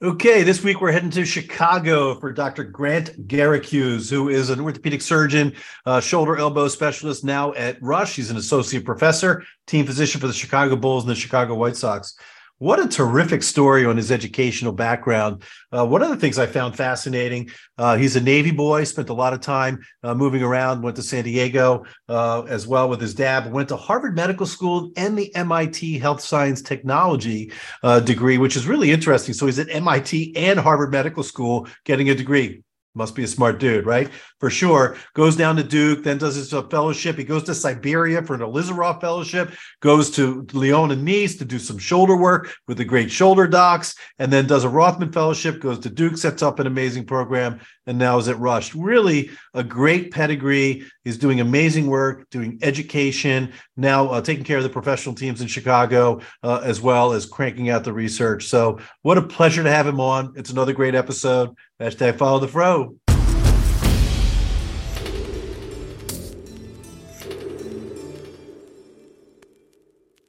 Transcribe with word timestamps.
Okay, 0.00 0.44
this 0.44 0.62
week 0.62 0.80
we're 0.80 0.92
heading 0.92 1.10
to 1.10 1.24
Chicago 1.24 2.14
for 2.20 2.32
Dr. 2.32 2.62
Grant 2.62 3.26
Garrigues, 3.26 4.08
who 4.08 4.28
is 4.28 4.48
an 4.48 4.60
orthopedic 4.60 5.02
surgeon, 5.02 5.52
uh, 5.86 5.98
shoulder 5.98 6.36
elbow 6.36 6.68
specialist 6.68 7.24
now 7.24 7.52
at 7.54 7.82
Rush. 7.82 8.14
He's 8.14 8.30
an 8.30 8.36
associate 8.36 8.84
professor, 8.84 9.42
team 9.66 9.86
physician 9.86 10.20
for 10.20 10.28
the 10.28 10.32
Chicago 10.32 10.76
Bulls 10.76 11.02
and 11.02 11.10
the 11.10 11.16
Chicago 11.16 11.56
White 11.56 11.74
Sox. 11.74 12.16
What 12.60 12.80
a 12.80 12.88
terrific 12.88 13.44
story 13.44 13.86
on 13.86 13.96
his 13.96 14.10
educational 14.10 14.72
background. 14.72 15.44
Uh, 15.70 15.86
one 15.86 16.02
of 16.02 16.08
the 16.08 16.16
things 16.16 16.40
I 16.40 16.46
found 16.46 16.76
fascinating, 16.76 17.50
uh, 17.78 17.96
he's 17.96 18.16
a 18.16 18.20
Navy 18.20 18.50
boy, 18.50 18.82
spent 18.82 19.10
a 19.10 19.14
lot 19.14 19.32
of 19.32 19.40
time 19.40 19.78
uh, 20.02 20.12
moving 20.12 20.42
around, 20.42 20.82
went 20.82 20.96
to 20.96 21.02
San 21.02 21.22
Diego 21.22 21.84
uh, 22.08 22.42
as 22.48 22.66
well 22.66 22.88
with 22.88 23.00
his 23.00 23.14
dad, 23.14 23.52
went 23.52 23.68
to 23.68 23.76
Harvard 23.76 24.16
Medical 24.16 24.44
School 24.44 24.90
and 24.96 25.16
the 25.16 25.32
MIT 25.36 25.98
Health 25.98 26.20
Science 26.20 26.60
Technology 26.60 27.52
uh, 27.84 28.00
degree, 28.00 28.38
which 28.38 28.56
is 28.56 28.66
really 28.66 28.90
interesting. 28.90 29.34
So 29.34 29.46
he's 29.46 29.60
at 29.60 29.70
MIT 29.70 30.34
and 30.34 30.58
Harvard 30.58 30.90
Medical 30.90 31.22
School 31.22 31.68
getting 31.84 32.10
a 32.10 32.14
degree 32.14 32.64
must 32.98 33.14
be 33.14 33.22
a 33.22 33.28
smart 33.28 33.60
dude, 33.60 33.86
right? 33.86 34.10
For 34.40 34.50
sure. 34.50 34.96
Goes 35.14 35.34
down 35.34 35.56
to 35.56 35.64
Duke, 35.64 36.04
then 36.04 36.18
does 36.18 36.36
his 36.36 36.50
fellowship. 36.70 37.16
He 37.16 37.24
goes 37.24 37.42
to 37.44 37.54
Siberia 37.54 38.22
for 38.22 38.34
an 38.34 38.40
Ilizarov 38.40 39.00
fellowship, 39.00 39.52
goes 39.80 40.10
to 40.12 40.46
Lyon 40.52 40.92
and 40.92 41.04
Nice 41.04 41.36
to 41.36 41.44
do 41.44 41.58
some 41.58 41.78
shoulder 41.78 42.16
work 42.16 42.54
with 42.68 42.78
the 42.78 42.84
great 42.84 43.10
shoulder 43.10 43.48
docs, 43.48 43.96
and 44.20 44.32
then 44.32 44.46
does 44.46 44.62
a 44.62 44.68
Rothman 44.68 45.10
fellowship, 45.10 45.60
goes 45.60 45.80
to 45.80 45.90
Duke, 45.90 46.16
sets 46.16 46.42
up 46.42 46.60
an 46.60 46.68
amazing 46.68 47.04
program, 47.04 47.58
and 47.86 47.98
now 47.98 48.16
is 48.18 48.28
at 48.28 48.38
Rush. 48.38 48.76
Really 48.76 49.30
a 49.54 49.64
great 49.64 50.12
pedigree. 50.12 50.84
He's 51.02 51.18
doing 51.18 51.40
amazing 51.40 51.88
work, 51.88 52.30
doing 52.30 52.60
education, 52.62 53.52
now 53.76 54.08
uh, 54.08 54.20
taking 54.20 54.44
care 54.44 54.58
of 54.58 54.62
the 54.62 54.68
professional 54.68 55.16
teams 55.16 55.40
in 55.40 55.48
Chicago, 55.48 56.20
uh, 56.44 56.60
as 56.62 56.80
well 56.80 57.12
as 57.12 57.26
cranking 57.26 57.70
out 57.70 57.82
the 57.82 57.92
research. 57.92 58.46
So, 58.46 58.78
what 59.02 59.18
a 59.18 59.22
pleasure 59.22 59.64
to 59.64 59.70
have 59.70 59.86
him 59.86 60.00
on. 60.00 60.34
It's 60.36 60.50
another 60.50 60.74
great 60.74 60.94
episode. 60.94 61.56
Hashtag 61.80 62.18
follow 62.18 62.38
the 62.38 62.48
fro. 62.48 62.94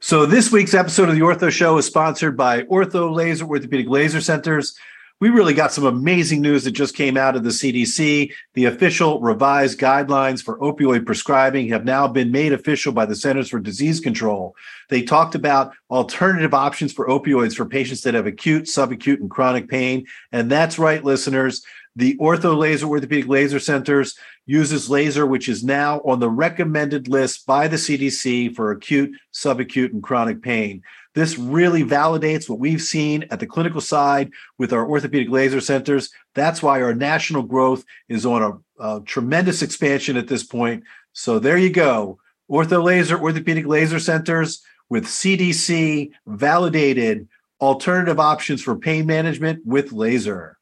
So, 0.09 0.25
this 0.25 0.51
week's 0.51 0.73
episode 0.73 1.07
of 1.09 1.13
the 1.13 1.21
Ortho 1.21 1.51
Show 1.51 1.77
is 1.77 1.85
sponsored 1.85 2.35
by 2.35 2.63
Ortho 2.63 3.13
Laser 3.13 3.45
Orthopedic 3.45 3.87
Laser 3.87 4.19
Centers 4.19 4.75
we 5.21 5.29
really 5.29 5.53
got 5.53 5.73
some 5.73 5.85
amazing 5.85 6.41
news 6.41 6.63
that 6.63 6.71
just 6.71 6.95
came 6.95 7.17
out 7.17 7.35
of 7.35 7.43
the 7.43 7.49
CDC. 7.49 8.31
The 8.53 8.65
official 8.65 9.19
revised 9.19 9.77
guidelines 9.77 10.41
for 10.41 10.57
opioid 10.59 11.05
prescribing 11.05 11.67
have 11.69 11.83
now 11.83 12.07
been 12.07 12.31
made 12.31 12.53
official 12.53 12.93
by 12.93 13.05
the 13.05 13.15
Centers 13.15 13.49
for 13.49 13.59
Disease 13.59 13.99
Control. 13.99 14.55
They 14.87 15.01
talked 15.01 15.35
about 15.35 15.73
alternative 15.91 16.53
options 16.53 16.93
for 16.93 17.07
opioids 17.07 17.53
for 17.53 17.65
patients 17.65 18.01
that 18.03 18.13
have 18.13 18.27
acute, 18.27 18.63
subacute, 18.63 19.19
and 19.19 19.29
chronic 19.29 19.67
pain. 19.67 20.05
And 20.31 20.49
that's 20.49 20.79
right, 20.79 21.03
listeners. 21.03 21.65
The 21.97 22.15
Ortho 22.15 22.57
Laser 22.57 22.87
Orthopedic 22.87 23.27
Laser 23.27 23.59
Centers 23.59 24.17
uses 24.49 24.89
laser, 24.89 25.27
which 25.27 25.47
is 25.47 25.63
now 25.63 25.99
on 25.99 26.19
the 26.19 26.29
recommended 26.29 27.07
list 27.07 27.45
by 27.45 27.67
the 27.67 27.75
CDC 27.75 28.55
for 28.55 28.71
acute, 28.71 29.15
subacute, 29.31 29.93
and 29.93 30.01
chronic 30.01 30.41
pain. 30.41 30.81
This 31.13 31.37
really 31.37 31.83
validates 31.83 32.49
what 32.49 32.57
we've 32.57 32.81
seen 32.81 33.25
at 33.29 33.39
the 33.39 33.45
clinical 33.45 33.79
side 33.79 34.31
with 34.57 34.73
our 34.73 34.89
orthopedic 34.89 35.29
laser 35.29 35.61
centers. 35.61 36.09
That's 36.33 36.63
why 36.63 36.81
our 36.81 36.95
national 36.95 37.43
growth 37.43 37.85
is 38.07 38.25
on 38.25 38.41
a, 38.79 38.83
a 38.83 39.01
tremendous 39.01 39.61
expansion 39.61 40.17
at 40.17 40.27
this 40.27 40.43
point. 40.43 40.83
So 41.13 41.37
there 41.37 41.57
you 41.57 41.69
go. 41.69 42.17
Ortho 42.49 42.83
Laser 42.83 43.19
Orthopedic 43.19 43.67
Laser 43.67 43.99
Centers 43.99 44.63
with 44.89 45.05
CDC 45.05 46.09
validated 46.25 47.27
alternative 47.61 48.19
options 48.19 48.63
for 48.63 48.75
pain 48.75 49.05
management 49.05 49.63
with 49.63 49.91
laser. 49.91 50.57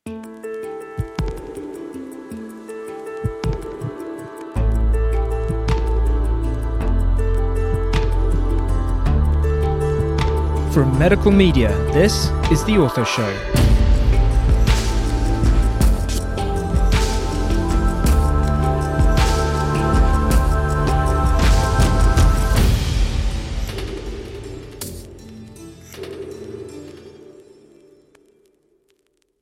From 10.78 11.00
Medical 11.00 11.32
Media, 11.32 11.70
this 11.92 12.28
is 12.52 12.64
The 12.66 12.74
Ortho 12.74 13.04
Show. 13.04 13.34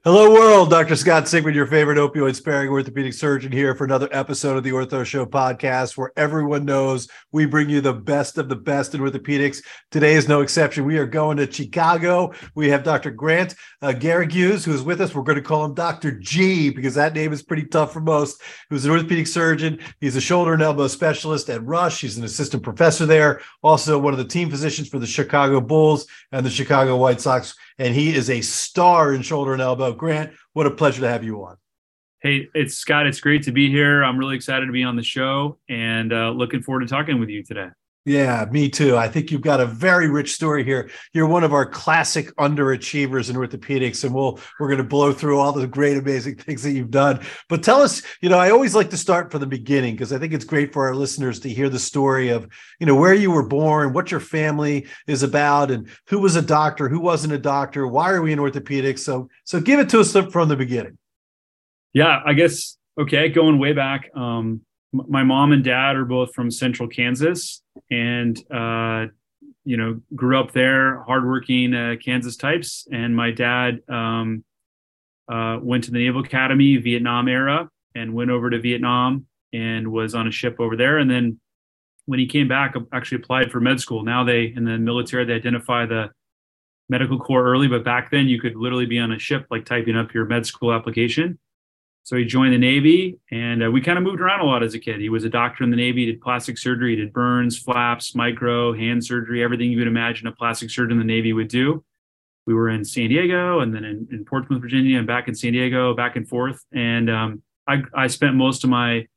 Hello, 0.06 0.32
world. 0.32 0.45
Dr. 0.70 0.96
Scott 0.96 1.24
Sigman, 1.26 1.54
your 1.54 1.68
favorite 1.68 1.98
opioid 1.98 2.36
sparing 2.36 2.70
orthopedic 2.70 3.14
surgeon, 3.14 3.52
here 3.52 3.76
for 3.76 3.84
another 3.84 4.08
episode 4.12 4.58
of 4.58 4.64
the 4.64 4.72
Ortho 4.72 5.06
Show 5.06 5.26
podcast, 5.26 5.98
where 5.98 6.12
everyone 6.16 6.66
knows 6.66 7.08
we 7.32 7.46
bring 7.46 7.70
you 7.70 7.82
the 7.82 7.94
best 7.94 8.38
of 8.38 8.50
the 8.50 8.56
best 8.56 8.96
in 8.96 9.02
orthopedics. 9.02 9.64
Today 9.92 10.14
is 10.14 10.28
no 10.28 10.42
exception. 10.42 10.86
We 10.86 10.98
are 10.98 11.06
going 11.06 11.38
to 11.38 11.52
Chicago. 11.52 12.34
We 12.56 12.70
have 12.70 12.84
Dr. 12.84 13.12
Grant 13.12 13.56
uh, 13.82 13.90
Garrigues, 13.90 14.64
who 14.64 14.74
is 14.74 14.82
with 14.82 15.02
us. 15.02 15.14
We're 15.14 15.24
going 15.24 15.38
to 15.38 15.42
call 15.42 15.66
him 15.66 15.74
Dr. 15.74 16.12
G 16.20 16.70
because 16.70 16.96
that 16.96 17.14
name 17.14 17.34
is 17.34 17.44
pretty 17.44 17.66
tough 17.66 17.92
for 17.92 18.02
most. 18.02 18.42
Who's 18.70 18.86
an 18.86 18.92
orthopedic 18.92 19.28
surgeon. 19.28 19.80
He's 20.00 20.16
a 20.16 20.22
shoulder 20.22 20.54
and 20.54 20.62
elbow 20.62 20.88
specialist 20.88 21.50
at 21.50 21.64
Rush. 21.64 22.02
He's 22.02 22.18
an 22.18 22.24
assistant 22.24 22.64
professor 22.64 23.06
there, 23.06 23.42
also 23.62 24.00
one 24.00 24.14
of 24.14 24.20
the 24.20 24.26
team 24.26 24.50
physicians 24.50 24.90
for 24.90 25.00
the 25.00 25.08
Chicago 25.08 25.60
Bulls 25.62 26.08
and 26.32 26.46
the 26.46 26.50
Chicago 26.50 26.98
White 26.98 27.22
Sox 27.22 27.56
and 27.78 27.94
he 27.94 28.16
is 28.16 28.30
a 28.30 28.42
star 28.42 29.14
in 29.14 29.22
shoulder 29.22 29.54
and 29.54 29.62
elbow. 29.62 29.94
Grant, 29.94 30.34
what 30.56 30.66
a 30.66 30.72
pleasure 30.72 31.02
to 31.02 31.10
have 31.10 31.22
you 31.22 31.44
on. 31.44 31.58
Hey, 32.22 32.48
it's 32.56 32.76
Scott. 32.76 33.08
It's 33.08 33.20
great 33.20 33.44
to 33.44 33.52
be 33.52 33.70
here. 33.70 34.04
I'm 34.04 34.18
really 34.18 34.38
excited 34.38 34.66
to 34.66 34.72
be 34.72 34.84
on 34.84 34.96
the 34.96 35.04
show 35.04 35.58
and 35.68 36.14
uh, 36.14 36.30
looking 36.30 36.64
forward 36.64 36.80
to 36.80 36.88
talking 36.88 37.20
with 37.20 37.28
you 37.28 37.44
today. 37.44 37.68
Yeah, 38.08 38.46
me 38.52 38.70
too. 38.70 38.96
I 38.96 39.08
think 39.08 39.32
you've 39.32 39.42
got 39.42 39.60
a 39.60 39.66
very 39.66 40.08
rich 40.08 40.34
story 40.34 40.64
here. 40.64 40.92
You're 41.12 41.26
one 41.26 41.44
of 41.44 41.54
our 41.54 41.66
classic 41.66 42.36
underachievers 42.36 43.32
in 43.32 43.36
orthopedics, 43.36 44.04
and 44.04 44.14
we'll 44.14 44.40
we're 44.60 44.68
going 44.68 44.78
to 44.78 44.84
blow 44.84 45.12
through 45.12 45.40
all 45.40 45.52
the 45.52 45.66
great, 45.66 45.98
amazing 45.98 46.36
things 46.36 46.62
that 46.62 46.74
you've 46.74 46.92
done. 46.92 47.20
But 47.50 47.64
tell 47.64 47.82
us, 47.82 48.04
you 48.22 48.30
know, 48.30 48.38
I 48.38 48.52
always 48.52 48.76
like 48.76 48.92
to 48.92 48.98
start 48.98 49.32
from 49.32 49.40
the 49.40 49.48
beginning 49.48 49.96
because 49.96 50.14
I 50.14 50.20
think 50.20 50.34
it's 50.34 50.46
great 50.46 50.72
for 50.72 50.86
our 50.86 50.94
listeners 50.94 51.40
to 51.40 51.50
hear 51.50 51.68
the 51.68 51.80
story 51.80 52.30
of, 52.30 52.48
you 52.80 52.86
know, 52.86 52.96
where 52.96 53.16
you 53.16 53.32
were 53.32 53.48
born, 53.48 53.92
what 53.92 54.12
your 54.12 54.20
family 54.20 54.86
is 55.08 55.24
about, 55.24 55.72
and 55.72 55.90
who 56.08 56.20
was 56.20 56.36
a 56.36 56.44
doctor, 56.44 56.88
who 56.88 57.00
wasn't 57.00 57.34
a 57.34 57.40
doctor, 57.40 57.88
why 57.88 58.12
are 58.12 58.22
we 58.22 58.32
in 58.32 58.38
orthopedics? 58.38 59.00
So, 59.00 59.30
so 59.46 59.60
give 59.60 59.80
it 59.80 59.90
to 59.90 60.02
us 60.02 60.12
from 60.12 60.48
the 60.48 60.56
beginning. 60.56 61.00
Yeah, 61.94 62.22
I 62.24 62.34
guess 62.34 62.78
okay, 63.00 63.30
going 63.30 63.58
way 63.58 63.74
back. 63.74 64.12
Um, 64.16 64.62
my 64.92 65.24
mom 65.24 65.52
and 65.52 65.64
dad 65.64 65.96
are 65.96 66.06
both 66.06 66.34
from 66.34 66.50
central 66.50 66.88
Kansas 66.88 67.62
and, 67.92 68.38
uh, 68.52 69.08
you 69.64 69.78
know, 69.78 70.00
grew 70.16 70.40
up 70.40 70.52
there, 70.52 71.04
hardworking 71.04 71.74
uh, 71.74 71.96
Kansas 72.04 72.38
types. 72.38 72.88
And 72.92 73.16
my 73.16 73.32
dad 73.32 73.82
um, 73.90 74.44
uh, 75.28 75.60
went 75.62 75.84
to 75.86 75.92
the 75.92 76.04
Naval 76.04 76.24
Academy, 76.24 76.78
Vietnam 76.78 77.28
era, 77.28 77.70
and 77.96 78.14
went 78.14 78.30
over 78.30 78.50
to 78.50 78.60
Vietnam 78.60 79.26
and 79.54 79.92
was 79.92 80.16
on 80.16 80.28
a 80.28 80.32
ship 80.32 80.58
over 80.60 80.76
there. 80.76 80.98
And 80.98 81.10
then 81.10 81.40
when 82.06 82.20
he 82.20 82.28
came 82.28 82.48
back, 82.48 82.76
actually 82.94 83.22
applied 83.22 83.52
for 83.52 83.60
med 83.60 83.80
school. 83.80 84.04
Now 84.04 84.24
they, 84.24 84.54
in 84.56 84.66
the 84.66 84.78
military, 84.78 85.26
they 85.26 85.34
identify 85.34 85.86
the 85.86 86.10
medical 86.88 87.20
corps 87.20 87.44
early, 87.44 87.68
but 87.68 87.84
back 87.84 88.12
then 88.12 88.28
you 88.28 88.40
could 88.40 88.56
literally 88.56 88.86
be 88.86 89.00
on 89.00 89.12
a 89.12 89.20
ship, 89.20 89.48
like 89.50 89.66
typing 89.66 89.98
up 89.98 90.14
your 90.14 90.26
med 90.26 90.46
school 90.46 90.72
application. 90.72 91.40
So 92.06 92.16
he 92.16 92.24
joined 92.24 92.54
the 92.54 92.60
Navy, 92.60 93.18
and 93.32 93.64
uh, 93.64 93.72
we 93.72 93.82
kind 93.82 93.98
of 93.98 94.04
moved 94.04 94.22
around 94.22 94.42
a 94.42 94.46
lot 94.46 94.62
as 94.62 94.76
a 94.76 94.80
kid. 94.80 95.02
He 95.02 95.10
was 95.10 95.24
a 95.24 95.30
doctor 95.30 95.64
in 95.64 95.72
the 95.72 95.76
Navy, 95.76 96.06
did 96.06 96.22
plastic 96.22 96.56
surgery, 96.56 96.96
did 96.96 97.12
burns, 97.12 97.58
flaps, 97.58 98.14
micro, 98.14 98.74
hand 98.74 99.04
surgery, 99.04 99.44
everything 99.44 99.72
you 99.72 99.80
would 99.80 99.88
imagine 99.88 100.28
a 100.28 100.32
plastic 100.32 100.70
surgeon 100.70 100.92
in 100.92 100.98
the 101.00 101.04
Navy 101.04 101.34
would 101.34 101.48
do. 101.48 101.84
We 102.46 102.54
were 102.54 102.70
in 102.70 102.86
San 102.86 103.10
Diego, 103.10 103.62
and 103.62 103.74
then 103.74 103.84
in, 103.84 104.08
in 104.12 104.24
Portsmouth, 104.24 104.62
Virginia, 104.62 105.00
and 105.00 105.08
back 105.08 105.28
in 105.28 105.34
San 105.34 105.54
Diego, 105.54 105.96
back 105.96 106.16
and 106.16 106.30
forth. 106.30 106.64
And 106.72 107.10
um, 107.10 107.42
I, 107.68 107.82
I 107.96 108.06
spent 108.06 108.36
most 108.36 108.64
of 108.64 108.70
my 108.70 109.08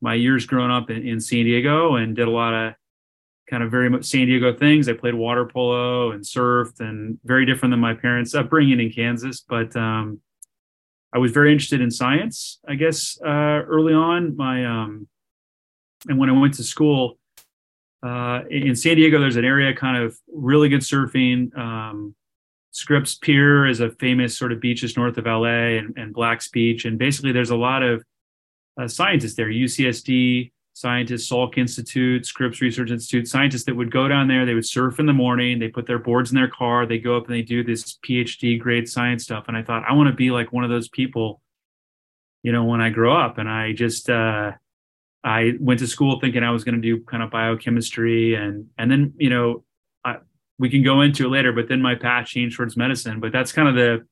my 0.00 0.14
years 0.14 0.46
growing 0.46 0.72
up 0.72 0.90
in, 0.90 1.06
in 1.06 1.20
San 1.20 1.44
Diego, 1.44 1.94
and 1.94 2.16
did 2.16 2.26
a 2.26 2.30
lot 2.32 2.54
of 2.54 2.74
kind 3.48 3.62
of 3.62 3.70
very 3.70 3.88
much 3.88 4.04
San 4.04 4.26
Diego 4.26 4.52
things. 4.52 4.88
I 4.88 4.94
played 4.94 5.14
water 5.14 5.46
polo 5.46 6.10
and 6.10 6.24
surfed, 6.24 6.80
and 6.80 7.20
very 7.22 7.46
different 7.46 7.70
than 7.70 7.78
my 7.78 7.94
parents' 7.94 8.34
upbringing 8.34 8.80
in 8.80 8.90
Kansas, 8.90 9.44
but 9.48 9.76
um, 9.76 10.20
I 11.12 11.18
was 11.18 11.32
very 11.32 11.52
interested 11.52 11.80
in 11.80 11.90
science, 11.90 12.60
I 12.66 12.74
guess, 12.76 13.18
uh, 13.24 13.28
early 13.28 13.94
on. 13.94 14.36
My 14.36 14.64
um, 14.64 15.08
and 16.08 16.18
when 16.18 16.30
I 16.30 16.32
went 16.32 16.54
to 16.54 16.62
school 16.62 17.18
uh, 18.02 18.42
in 18.48 18.74
San 18.76 18.96
Diego, 18.96 19.18
there's 19.18 19.36
an 19.36 19.44
area 19.44 19.74
kind 19.74 20.02
of 20.02 20.16
really 20.32 20.68
good 20.68 20.80
surfing. 20.80 21.56
Um, 21.56 22.14
Scripps 22.70 23.16
Pier 23.16 23.66
is 23.66 23.80
a 23.80 23.90
famous 23.92 24.38
sort 24.38 24.52
of 24.52 24.60
beach 24.60 24.82
just 24.82 24.96
north 24.96 25.18
of 25.18 25.26
LA 25.26 25.78
and, 25.78 25.96
and 25.96 26.14
Black's 26.14 26.48
Beach, 26.48 26.84
and 26.84 26.98
basically 26.98 27.32
there's 27.32 27.50
a 27.50 27.56
lot 27.56 27.82
of 27.82 28.04
uh, 28.80 28.86
scientists 28.86 29.34
there. 29.34 29.48
UCSD 29.48 30.52
scientists, 30.80 31.30
Salk 31.30 31.58
Institute, 31.58 32.24
Scripps 32.24 32.60
Research 32.60 32.90
Institute, 32.90 33.28
scientists 33.28 33.64
that 33.64 33.76
would 33.76 33.90
go 33.90 34.08
down 34.08 34.28
there, 34.28 34.46
they 34.46 34.54
would 34.54 34.66
surf 34.66 34.98
in 34.98 35.06
the 35.06 35.12
morning, 35.12 35.58
they 35.58 35.68
put 35.68 35.86
their 35.86 35.98
boards 35.98 36.30
in 36.30 36.36
their 36.36 36.48
car, 36.48 36.86
they 36.86 36.98
go 36.98 37.16
up 37.16 37.26
and 37.26 37.34
they 37.34 37.42
do 37.42 37.62
this 37.62 37.98
PhD 38.06 38.58
grade 38.58 38.88
science 38.88 39.24
stuff. 39.24 39.44
And 39.48 39.56
I 39.56 39.62
thought, 39.62 39.84
I 39.88 39.92
want 39.92 40.08
to 40.08 40.14
be 40.14 40.30
like 40.30 40.52
one 40.52 40.64
of 40.64 40.70
those 40.70 40.88
people, 40.88 41.40
you 42.42 42.52
know, 42.52 42.64
when 42.64 42.80
I 42.80 42.90
grow 42.90 43.14
up. 43.14 43.38
And 43.38 43.48
I 43.48 43.72
just, 43.72 44.08
uh, 44.08 44.52
I 45.22 45.52
went 45.60 45.80
to 45.80 45.86
school 45.86 46.18
thinking 46.18 46.42
I 46.42 46.50
was 46.50 46.64
going 46.64 46.76
to 46.76 46.80
do 46.80 47.04
kind 47.04 47.22
of 47.22 47.30
biochemistry 47.30 48.34
and, 48.34 48.68
and 48.78 48.90
then, 48.90 49.12
you 49.18 49.30
know, 49.30 49.64
I, 50.04 50.16
we 50.58 50.70
can 50.70 50.82
go 50.82 51.02
into 51.02 51.26
it 51.26 51.30
later, 51.30 51.52
but 51.52 51.68
then 51.68 51.82
my 51.82 51.94
path 51.94 52.26
changed 52.26 52.56
towards 52.56 52.76
medicine. 52.76 53.20
But 53.20 53.32
that's 53.32 53.52
kind 53.52 53.68
of 53.68 53.74
the, 53.74 54.06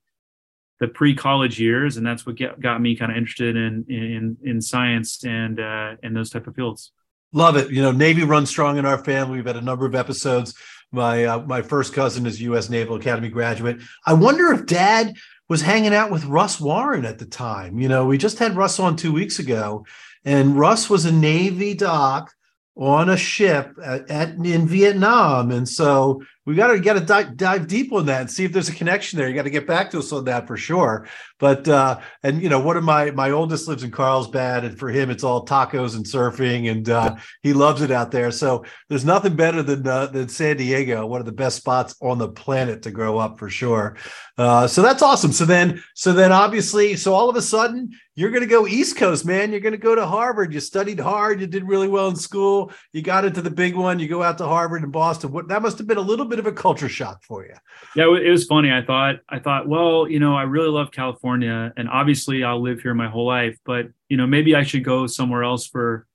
the 0.81 0.89
pre-college 0.89 1.59
years, 1.59 1.97
and 1.97 2.07
that's 2.07 2.25
what 2.25 2.37
get, 2.37 2.61
got 2.61 2.81
me 2.81 2.97
kind 2.97 3.11
of 3.11 3.19
interested 3.19 3.57
in 3.57 3.85
in 3.89 4.37
in 4.45 4.61
science 4.61 5.25
and 5.25 5.61
uh, 5.61 5.97
and 6.03 6.17
those 6.17 6.31
type 6.31 6.47
of 6.47 6.55
fields. 6.55 6.93
Love 7.33 7.57
it. 7.57 7.71
You 7.71 7.83
know, 7.83 7.93
Navy 7.93 8.25
runs 8.25 8.49
strong 8.49 8.79
in 8.79 8.87
our 8.87 9.03
family. 9.05 9.37
We've 9.37 9.47
had 9.47 9.57
a 9.57 9.61
number 9.61 9.85
of 9.85 9.95
episodes. 9.95 10.55
My 10.93 11.25
uh, 11.25 11.41
my 11.41 11.63
first 11.63 11.93
cousin 11.93 12.27
is 12.27 12.41
U.S. 12.43 12.71
Naval 12.71 12.97
Academy 12.97 13.29
graduate. 13.29 13.81
I 14.07 14.15
wonder 14.15 14.53
if 14.53 14.67
Dad 14.67 15.15
was 15.49 15.63
hanging 15.63 15.95
out 15.95 16.11
with 16.11 16.25
Russ 16.25 16.61
Warren 16.61 17.05
at 17.05 17.19
the 17.19 17.27
time. 17.27 17.79
You 17.79 17.89
know, 17.89 18.07
we 18.07 18.19
just 18.19 18.39
had 18.39 18.57
Russ 18.57 18.79
on 18.79 18.97
two 18.97 19.13
weeks 19.13 19.39
ago, 19.39 19.85
and 20.25 20.59
Russ 20.59 20.89
was 20.89 21.05
a 21.05 21.13
Navy 21.13 21.75
doc 21.75 22.33
on 22.77 23.11
a 23.11 23.17
ship 23.17 23.73
at, 23.85 24.09
at 24.11 24.29
in 24.37 24.67
Vietnam, 24.69 25.51
and 25.51 25.69
so 25.69 26.23
we 26.49 26.55
got 26.55 26.69
to 26.69 26.81
get 26.81 26.95
to 26.95 27.01
dive, 27.01 27.37
dive 27.37 27.69
deep 27.69 27.93
on 27.93 28.07
that 28.07 28.23
and 28.23 28.31
see 28.31 28.43
if 28.43 28.55
there's 28.55 28.71
a 28.71 28.75
connection 28.75 29.19
there. 29.19 29.29
You 29.29 29.35
got 29.35 29.43
to 29.43 29.51
get 29.51 29.67
back 29.67 29.91
to 29.91 29.99
us 29.99 30.11
on 30.13 30.25
that 30.25 30.47
for 30.47 30.57
sure. 30.57 31.07
But 31.39 31.69
uh, 31.69 32.01
and 32.23 32.43
you 32.43 32.49
know, 32.49 32.59
one 32.59 32.79
of 32.79 32.85
my 32.85 33.11
my 33.11 33.33
oldest 33.33 33.69
lives 33.69 33.85
in 33.85 33.91
Carlsbad, 33.91 34.65
and 34.65 34.79
for 34.79 34.89
him, 34.89 35.11
it's 35.11 35.23
all 35.23 35.45
tacos 35.45 35.95
and 35.95 36.07
surfing, 36.07 36.71
and 36.71 36.89
uh, 36.89 37.17
he 37.43 37.53
loves 37.53 37.83
it 37.83 37.91
out 37.91 38.11
there. 38.11 38.31
So 38.31 38.65
there's 38.89 39.05
nothing 39.05 39.37
better 39.37 39.63
than 39.63 39.87
uh, 39.87 40.07
than 40.07 40.31
San 40.31 40.57
Diego, 40.57 41.07
one 41.07 41.21
of 41.21 41.27
the 41.27 41.33
best 41.33 41.59
spots 41.59 41.95
on 42.01 42.17
the 42.17 42.29
planet 42.29 42.81
to 42.83 42.91
grow 42.91 43.19
up 43.19 43.39
for 43.39 43.51
sure. 43.51 43.97
Uh, 44.39 44.67
so 44.67 44.83
that's 44.83 45.03
awesome. 45.03 45.33
So 45.33 45.45
then, 45.45 45.83
so 45.95 46.13
then, 46.13 46.31
obviously, 46.33 46.95
so 46.95 47.13
all 47.13 47.29
of 47.29 47.35
a 47.37 47.43
sudden, 47.43 47.91
you're 48.15 48.31
going 48.31 48.43
to 48.43 48.49
go 48.49 48.67
East 48.67 48.97
Coast, 48.97 49.25
man. 49.25 49.51
You're 49.51 49.61
going 49.61 49.73
to 49.73 49.79
go 49.79 49.95
to 49.95 50.07
Harvard. 50.07 50.53
You 50.53 50.61
studied 50.61 50.99
hard. 50.99 51.41
You 51.41 51.47
did 51.47 51.69
really 51.69 51.89
well 51.89 52.09
in 52.09 52.17
school. 52.17 52.73
You 52.93 53.03
got 53.03 53.25
into 53.25 53.43
the 53.43 53.51
big 53.51 53.77
one. 53.77 53.99
You 53.99 54.09
go 54.09 54.23
out 54.23 54.39
to 54.39 54.47
Harvard 54.47 54.83
and 54.83 54.93
Boston. 54.93 55.31
What 55.33 55.49
that 55.49 55.63
must 55.63 55.79
have 55.79 55.87
been 55.87 55.99
a 55.99 56.01
little 56.01 56.27
bit 56.27 56.38
of 56.39 56.47
a 56.47 56.53
culture 56.53 56.89
shock 56.89 57.23
for 57.23 57.45
you. 57.45 57.55
Yeah, 57.95 58.05
it 58.17 58.31
was 58.31 58.45
funny. 58.47 58.73
I 58.73 58.83
thought, 58.83 59.17
I 59.29 59.39
thought, 59.39 59.69
well, 59.69 60.09
you 60.09 60.19
know, 60.19 60.37
I 60.37 60.43
really 60.43 60.69
love 60.69 60.91
California, 60.91 61.73
and 61.77 61.89
obviously, 61.89 62.45
I'll 62.45 62.61
live 62.61 62.81
here 62.81 62.95
my 62.95 63.09
whole 63.09 63.27
life. 63.27 63.59
But 63.65 63.89
you 64.09 64.17
know, 64.17 64.27
maybe 64.27 64.55
I 64.55 64.63
should 64.63 64.85
go 64.85 65.07
somewhere 65.07 65.45
else 65.45 65.67
for 65.67 66.07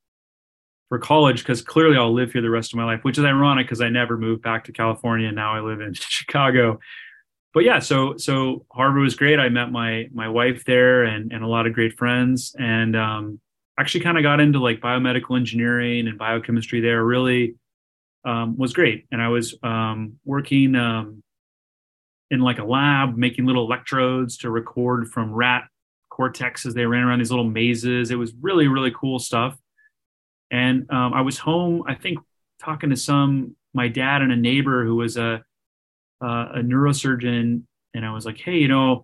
for 0.89 0.99
college 0.99 1.39
because 1.39 1.61
clearly 1.61 1.97
I'll 1.97 2.13
live 2.13 2.33
here 2.33 2.41
the 2.41 2.49
rest 2.49 2.73
of 2.73 2.77
my 2.77 2.85
life. 2.85 3.03
Which 3.03 3.17
is 3.17 3.23
ironic 3.23 3.67
because 3.67 3.81
I 3.81 3.89
never 3.89 4.17
moved 4.17 4.41
back 4.43 4.65
to 4.65 4.71
California. 4.71 5.27
And 5.27 5.35
now 5.35 5.55
I 5.55 5.59
live 5.59 5.81
in 5.81 5.93
Chicago. 5.95 6.79
But 7.53 7.63
yeah, 7.63 7.79
so 7.79 8.17
so 8.17 8.65
Harvard 8.71 9.01
was 9.01 9.15
great. 9.15 9.39
I 9.39 9.49
met 9.49 9.71
my 9.71 10.09
my 10.13 10.27
wife 10.27 10.65
there 10.65 11.03
and 11.03 11.31
and 11.31 11.43
a 11.43 11.47
lot 11.47 11.67
of 11.67 11.73
great 11.73 11.97
friends, 11.97 12.55
and 12.59 12.95
um, 12.95 13.39
actually 13.79 14.03
kind 14.03 14.17
of 14.17 14.23
got 14.23 14.39
into 14.39 14.59
like 14.59 14.79
biomedical 14.79 15.37
engineering 15.37 16.07
and 16.07 16.17
biochemistry 16.17 16.81
there. 16.81 17.03
Really 17.03 17.55
um, 18.25 18.57
was 18.57 18.73
great. 18.73 19.05
And 19.11 19.21
I 19.21 19.29
was 19.29 19.55
um, 19.63 20.19
working 20.25 20.75
um, 20.75 21.23
in 22.31 22.39
like 22.39 22.59
a 22.59 22.63
lab, 22.63 23.15
making 23.17 23.45
little 23.45 23.65
electrodes 23.65 24.37
to 24.37 24.49
record 24.49 25.09
from 25.09 25.33
rat 25.33 25.65
cortex 26.09 26.65
as 26.65 26.73
they 26.73 26.85
ran 26.85 27.03
around 27.03 27.19
these 27.19 27.31
little 27.31 27.49
mazes. 27.49 28.11
It 28.11 28.15
was 28.15 28.33
really, 28.39 28.67
really 28.67 28.91
cool 28.91 29.19
stuff. 29.19 29.57
And 30.51 30.89
um, 30.91 31.13
I 31.13 31.21
was 31.21 31.37
home, 31.37 31.83
I 31.87 31.95
think, 31.95 32.19
talking 32.61 32.91
to 32.91 32.95
some 32.95 33.55
my 33.73 33.87
dad 33.87 34.21
and 34.21 34.31
a 34.31 34.35
neighbor 34.35 34.85
who 34.85 34.95
was 34.95 35.17
a 35.17 35.43
a 36.21 36.61
neurosurgeon, 36.61 37.63
and 37.93 38.05
I 38.05 38.13
was 38.13 38.25
like, 38.25 38.37
hey, 38.37 38.57
you 38.57 38.69
know, 38.69 39.03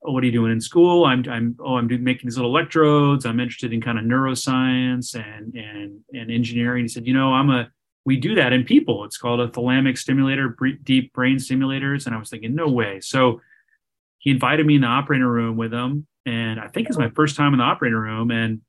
what 0.00 0.22
are 0.22 0.26
you 0.26 0.32
doing 0.32 0.52
in 0.52 0.60
school? 0.60 1.04
I'm 1.04 1.24
I'm 1.28 1.56
oh 1.60 1.76
I'm 1.76 1.86
making 1.86 2.28
these 2.28 2.36
little 2.36 2.50
electrodes. 2.50 3.24
I'm 3.24 3.40
interested 3.40 3.72
in 3.72 3.80
kind 3.80 3.98
of 3.98 4.04
neuroscience 4.04 5.14
and 5.14 5.54
and 5.54 6.00
and 6.12 6.30
engineering. 6.30 6.84
He 6.84 6.88
said, 6.88 7.06
you 7.06 7.14
know, 7.14 7.32
I'm 7.32 7.50
a 7.50 7.68
we 8.04 8.16
do 8.16 8.34
that 8.36 8.52
in 8.52 8.64
people. 8.64 9.04
It's 9.04 9.18
called 9.18 9.40
a 9.40 9.48
thalamic 9.48 9.98
stimulator, 9.98 10.56
deep 10.82 11.12
brain 11.12 11.36
stimulators. 11.36 12.06
And 12.06 12.14
I 12.14 12.18
was 12.18 12.30
thinking, 12.30 12.54
no 12.54 12.68
way. 12.68 13.00
So 13.00 13.40
he 14.18 14.30
invited 14.30 14.66
me 14.66 14.76
in 14.76 14.80
the 14.82 14.86
operating 14.86 15.26
room 15.26 15.56
with 15.56 15.72
him. 15.72 16.06
And 16.26 16.60
I 16.60 16.68
think 16.68 16.88
it's 16.88 16.98
my 16.98 17.10
first 17.10 17.36
time 17.36 17.52
in 17.52 17.58
the 17.58 17.64
operating 17.64 17.98
room. 17.98 18.30
And 18.30 18.60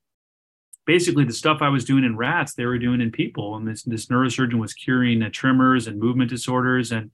basically 0.85 1.25
the 1.25 1.33
stuff 1.33 1.61
I 1.61 1.69
was 1.69 1.85
doing 1.85 2.03
in 2.03 2.17
rats, 2.17 2.53
they 2.53 2.65
were 2.65 2.77
doing 2.77 3.01
in 3.01 3.11
people. 3.11 3.55
And 3.55 3.67
this, 3.67 3.83
this 3.83 4.07
neurosurgeon 4.07 4.59
was 4.59 4.73
curing 4.73 5.21
uh, 5.23 5.29
tremors 5.31 5.87
and 5.87 5.99
movement 5.99 6.29
disorders. 6.29 6.91
And 6.91 7.11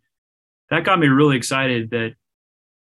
that 0.69 0.83
got 0.83 0.99
me 0.99 1.07
really 1.07 1.37
excited 1.37 1.91
that, 1.91 2.15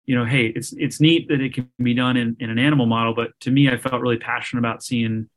you 0.04 0.16
know, 0.16 0.24
hey, 0.24 0.46
it's, 0.46 0.72
it's 0.72 1.00
neat 1.00 1.28
that 1.28 1.40
it 1.40 1.54
can 1.54 1.70
be 1.78 1.94
done 1.94 2.16
in, 2.16 2.36
in 2.40 2.50
an 2.50 2.58
animal 2.58 2.86
model. 2.86 3.14
But 3.14 3.38
to 3.40 3.50
me, 3.50 3.70
I 3.70 3.76
felt 3.76 4.00
really 4.00 4.18
passionate 4.18 4.60
about 4.60 4.82
seeing, 4.82 5.28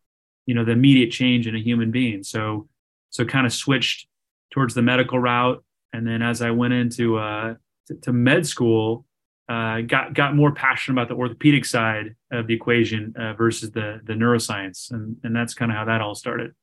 you 0.45 0.55
know, 0.55 0.65
the 0.65 0.71
immediate 0.71 1.11
change 1.11 1.47
in 1.47 1.55
a 1.55 1.59
human 1.59 1.91
being. 1.91 2.23
So 2.23 2.67
so 3.13 3.23
kind 3.23 3.45
of 3.45 3.53
switched 3.53 4.07
towards 4.51 4.73
the 4.73 4.81
medical 4.81 5.19
route. 5.19 5.63
And 5.93 6.05
then 6.07 6.21
as 6.23 6.41
i 6.41 6.49
went 6.49 6.73
into 6.73 7.17
uh, 7.17 7.53
to, 7.87 7.95
to, 8.01 8.11
med 8.11 8.47
school 8.47 9.05
uh, 9.47 9.81
got 9.81 10.13
got 10.13 10.35
more 10.35 10.51
passionate 10.51 10.95
about 10.95 11.09
the 11.09 11.15
orthopedic 11.15 11.65
side 11.65 12.15
of 12.31 12.47
the 12.47 12.55
equation 12.55 13.13
uh, 13.17 13.33
versus 13.33 13.71
the 13.71 14.01
the 14.03 14.13
neuroscience. 14.13 14.91
And 14.91 15.17
and 15.23 15.35
that's 15.35 15.53
kind 15.53 15.71
of 15.71 15.77
how 15.77 15.85
that 15.85 16.01
all 16.01 16.15
started 16.15 16.53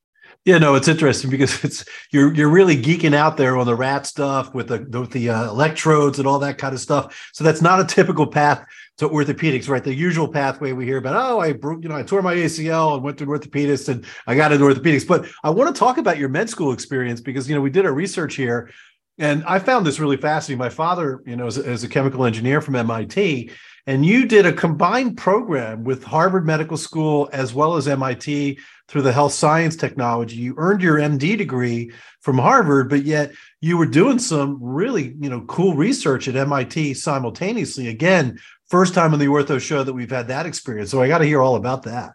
yeah, 0.45 0.59
no, 0.59 0.75
it's 0.75 0.89
interesting 0.89 1.31
because 1.31 1.63
it's 1.65 1.85
you're 2.13 2.33
you're 2.35 2.49
really 2.49 2.81
geeking 2.81 3.15
out 3.15 3.37
there 3.37 3.57
on 3.57 3.67
the 3.67 3.75
rat 3.75 4.07
stuff 4.07 4.55
with 4.55 4.69
the 4.69 4.79
with 4.99 5.11
the 5.11 5.31
uh, 5.31 5.45
electrodes 5.51 6.19
and 6.19 6.27
all 6.27 6.39
that 6.39 6.59
kind 6.59 6.75
of 6.75 6.81
stuff. 6.81 7.31
So 7.33 7.45
that's 7.45 7.63
not 7.63 7.81
a 7.81 7.85
typical 7.85 8.27
path 8.27 8.65
to 9.01 9.09
orthopedics, 9.09 9.67
right? 9.69 9.83
The 9.83 9.95
usual 9.95 10.29
pathway 10.29 10.73
we 10.73 10.85
hear 10.85 10.99
about, 10.99 11.17
oh, 11.17 11.41
I 11.41 11.53
broke, 11.53 11.83
you 11.83 11.89
know, 11.89 11.97
I 11.97 12.03
tore 12.03 12.21
my 12.21 12.35
ACL 12.35 12.95
and 12.95 13.03
went 13.03 13.17
to 13.19 13.25
an 13.25 13.31
orthopedist 13.31 13.89
and 13.89 14.05
I 14.27 14.35
got 14.35 14.53
into 14.53 14.67
orthopedics. 14.67 15.09
But 15.09 15.27
I 15.43 15.49
want 15.49 15.75
to 15.75 15.79
talk 15.79 15.97
about 15.97 16.19
your 16.19 16.29
med 16.29 16.51
school 16.51 16.73
experience 16.73 17.23
because, 17.23 17.49
you 17.49 17.55
know, 17.55 17.63
we 17.63 17.71
did 17.71 17.87
our 17.87 17.95
research 17.95 18.35
here 18.35 18.71
and 19.21 19.45
I 19.45 19.59
found 19.59 19.87
this 19.87 20.01
really 20.01 20.17
fascinating. 20.17 20.59
My 20.59 20.71
father, 20.71 21.23
you 21.27 21.37
know, 21.37 21.47
is, 21.47 21.59
is 21.59 21.85
a 21.85 21.89
chemical 21.89 22.25
engineer 22.25 22.61
from 22.61 22.75
MIT, 22.75 23.51
and 23.87 24.05
you 24.05 24.27
did 24.27 24.47
a 24.47 24.53
combined 24.53 25.19
program 25.19 25.85
with 25.85 26.03
Harvard 26.03 26.47
Medical 26.47 26.77
School 26.77 27.29
as 27.33 27.53
well 27.53 27.77
as 27.77 27.87
MIT 27.87 28.59
through 28.89 29.03
the 29.03 29.13
health 29.13 29.33
science 29.33 29.77
technology. 29.77 30.37
You 30.37 30.55
earned 30.57 30.83
your 30.83 30.97
MD 30.97 31.37
degree 31.37 31.93
from 32.23 32.39
Harvard, 32.39 32.89
but 32.89 33.05
yet 33.05 33.33
you 33.61 33.77
were 33.77 33.87
doing 33.87 34.19
some 34.19 34.59
really, 34.61 35.15
you 35.21 35.29
know, 35.29 35.43
cool 35.43 35.75
research 35.75 36.27
at 36.27 36.35
MIT 36.37 36.95
simultaneously. 36.95 37.89
Again, 37.89 38.39
first 38.69 38.95
time 38.95 39.13
on 39.13 39.19
the 39.19 39.27
Ortho 39.27 39.61
Show 39.61 39.85
that 39.85 39.93
we've 39.93 40.11
had 40.11 40.29
that 40.29 40.47
experience. 40.47 40.91
So 40.91 41.03
I 41.03 41.09
got 41.09 41.19
to 41.19 41.27
hear 41.27 41.43
all 41.43 41.57
about 41.57 41.83
that. 41.83 42.15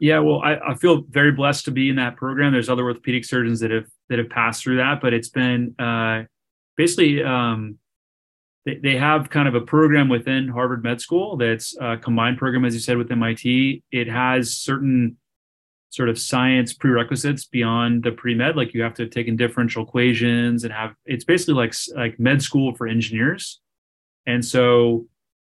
Yeah, 0.00 0.18
well, 0.18 0.42
I, 0.42 0.56
I, 0.56 0.74
feel 0.74 1.02
very 1.08 1.30
blessed 1.30 1.66
to 1.66 1.70
be 1.70 1.88
in 1.88 1.94
that 1.96 2.16
program. 2.16 2.52
There's 2.52 2.68
other 2.68 2.82
orthopedic 2.82 3.24
surgeons 3.24 3.60
that 3.60 3.70
have 3.70 3.86
that 4.08 4.18
have 4.18 4.30
passed 4.30 4.64
through 4.64 4.78
that, 4.78 5.00
but 5.00 5.14
it's 5.14 5.28
been 5.28 5.76
uh, 5.78 6.24
basically 6.76 7.22
um, 7.22 7.78
they, 8.64 8.76
they 8.76 8.96
have 8.96 9.30
kind 9.30 9.48
of 9.48 9.54
a 9.54 9.60
program 9.60 10.08
within 10.08 10.48
Harvard 10.48 10.82
Med 10.82 11.00
School 11.00 11.36
that's 11.36 11.76
a 11.80 11.96
combined 11.96 12.38
program, 12.38 12.64
as 12.64 12.74
you 12.74 12.80
said, 12.80 12.96
with 12.96 13.10
MIT. 13.10 13.82
It 13.90 14.08
has 14.08 14.54
certain 14.54 15.16
sort 15.90 16.08
of 16.08 16.18
science 16.18 16.72
prerequisites 16.72 17.44
beyond 17.44 18.02
the 18.02 18.12
pre-med 18.12 18.56
like 18.56 18.72
you 18.72 18.80
have 18.80 18.94
to 18.94 19.04
take 19.04 19.12
taken 19.12 19.36
differential 19.36 19.82
equations 19.82 20.64
and 20.64 20.72
have 20.72 20.94
it's 21.04 21.22
basically 21.22 21.52
like 21.52 21.74
like 21.94 22.18
med 22.18 22.40
school 22.40 22.74
for 22.74 22.86
engineers 22.86 23.60
and 24.24 24.42
so 24.42 25.06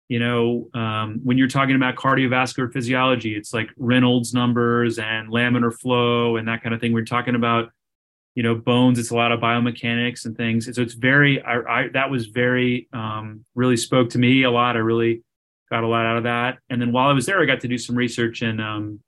you 0.08 0.18
know, 0.18 0.68
um, 0.74 1.20
when 1.24 1.38
you're 1.38 1.48
talking 1.48 1.76
about 1.76 1.96
cardiovascular 1.96 2.72
physiology, 2.72 3.34
it's 3.34 3.54
like 3.54 3.70
Reynolds 3.76 4.34
numbers 4.34 4.98
and 4.98 5.28
laminar 5.28 5.72
flow 5.72 6.36
and 6.36 6.46
that 6.48 6.62
kind 6.62 6.74
of 6.74 6.80
thing. 6.80 6.92
We're 6.92 7.04
talking 7.04 7.34
about, 7.34 7.70
you 8.34 8.42
know, 8.42 8.54
bones. 8.54 8.98
It's 8.98 9.10
a 9.10 9.16
lot 9.16 9.32
of 9.32 9.40
biomechanics 9.40 10.24
and 10.24 10.36
things. 10.36 10.66
And 10.66 10.74
so 10.74 10.82
it's 10.82 10.94
very, 10.94 11.42
I, 11.42 11.82
I 11.82 11.88
that 11.88 12.10
was 12.10 12.26
very, 12.26 12.88
um, 12.92 13.44
really 13.54 13.76
spoke 13.76 14.10
to 14.10 14.18
me 14.18 14.42
a 14.42 14.50
lot. 14.50 14.76
I 14.76 14.80
really 14.80 15.22
got 15.70 15.84
a 15.84 15.88
lot 15.88 16.06
out 16.06 16.16
of 16.16 16.24
that. 16.24 16.58
And 16.70 16.80
then 16.80 16.92
while 16.92 17.08
I 17.08 17.12
was 17.12 17.26
there, 17.26 17.40
I 17.40 17.46
got 17.46 17.60
to 17.60 17.68
do 17.68 17.78
some 17.78 17.96
research 17.96 18.42
in 18.42 18.60
um, 18.60 19.00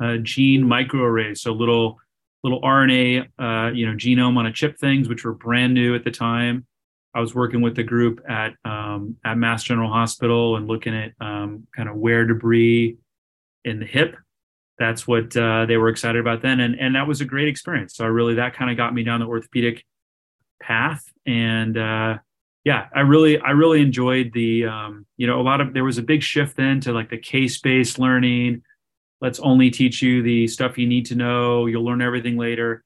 uh, 0.00 0.16
gene 0.22 0.64
microarrays. 0.64 1.38
So 1.38 1.52
little, 1.52 1.98
little 2.42 2.60
RNA, 2.62 3.28
uh, 3.38 3.72
you 3.72 3.86
know, 3.86 3.94
genome 3.94 4.36
on 4.38 4.46
a 4.46 4.52
chip 4.52 4.78
things, 4.78 5.08
which 5.08 5.24
were 5.24 5.34
brand 5.34 5.74
new 5.74 5.94
at 5.94 6.04
the 6.04 6.10
time. 6.10 6.66
I 7.14 7.20
was 7.20 7.34
working 7.34 7.60
with 7.60 7.74
the 7.74 7.82
group 7.82 8.20
at 8.28 8.54
um, 8.64 9.16
at 9.24 9.36
Mass 9.36 9.64
General 9.64 9.90
Hospital 9.90 10.56
and 10.56 10.68
looking 10.68 10.94
at 10.94 11.12
um, 11.20 11.66
kind 11.76 11.88
of 11.88 11.96
wear 11.96 12.24
debris 12.24 12.98
in 13.64 13.80
the 13.80 13.86
hip. 13.86 14.16
That's 14.80 15.06
what 15.06 15.36
uh, 15.36 15.66
they 15.66 15.76
were 15.76 15.90
excited 15.90 16.18
about 16.18 16.40
then, 16.40 16.58
and 16.58 16.74
and 16.80 16.94
that 16.96 17.06
was 17.06 17.20
a 17.20 17.26
great 17.26 17.48
experience. 17.48 17.94
So 17.94 18.04
I 18.04 18.08
really 18.08 18.36
that 18.36 18.54
kind 18.54 18.70
of 18.70 18.78
got 18.78 18.94
me 18.94 19.04
down 19.04 19.20
the 19.20 19.26
orthopedic 19.26 19.84
path, 20.58 21.04
and 21.26 21.76
uh, 21.76 22.16
yeah, 22.64 22.86
I 22.94 23.00
really 23.00 23.38
I 23.38 23.50
really 23.50 23.82
enjoyed 23.82 24.32
the 24.32 24.64
um, 24.64 25.06
you 25.18 25.26
know 25.26 25.38
a 25.38 25.42
lot 25.42 25.60
of 25.60 25.74
there 25.74 25.84
was 25.84 25.98
a 25.98 26.02
big 26.02 26.22
shift 26.22 26.56
then 26.56 26.80
to 26.80 26.94
like 26.94 27.10
the 27.10 27.18
case 27.18 27.60
based 27.60 27.98
learning. 27.98 28.62
let's 29.20 29.38
only 29.40 29.70
teach 29.70 30.00
you 30.00 30.22
the 30.22 30.46
stuff 30.48 30.78
you 30.78 30.86
need 30.86 31.04
to 31.06 31.14
know. 31.14 31.66
You'll 31.66 31.84
learn 31.84 32.00
everything 32.00 32.38
later. 32.38 32.82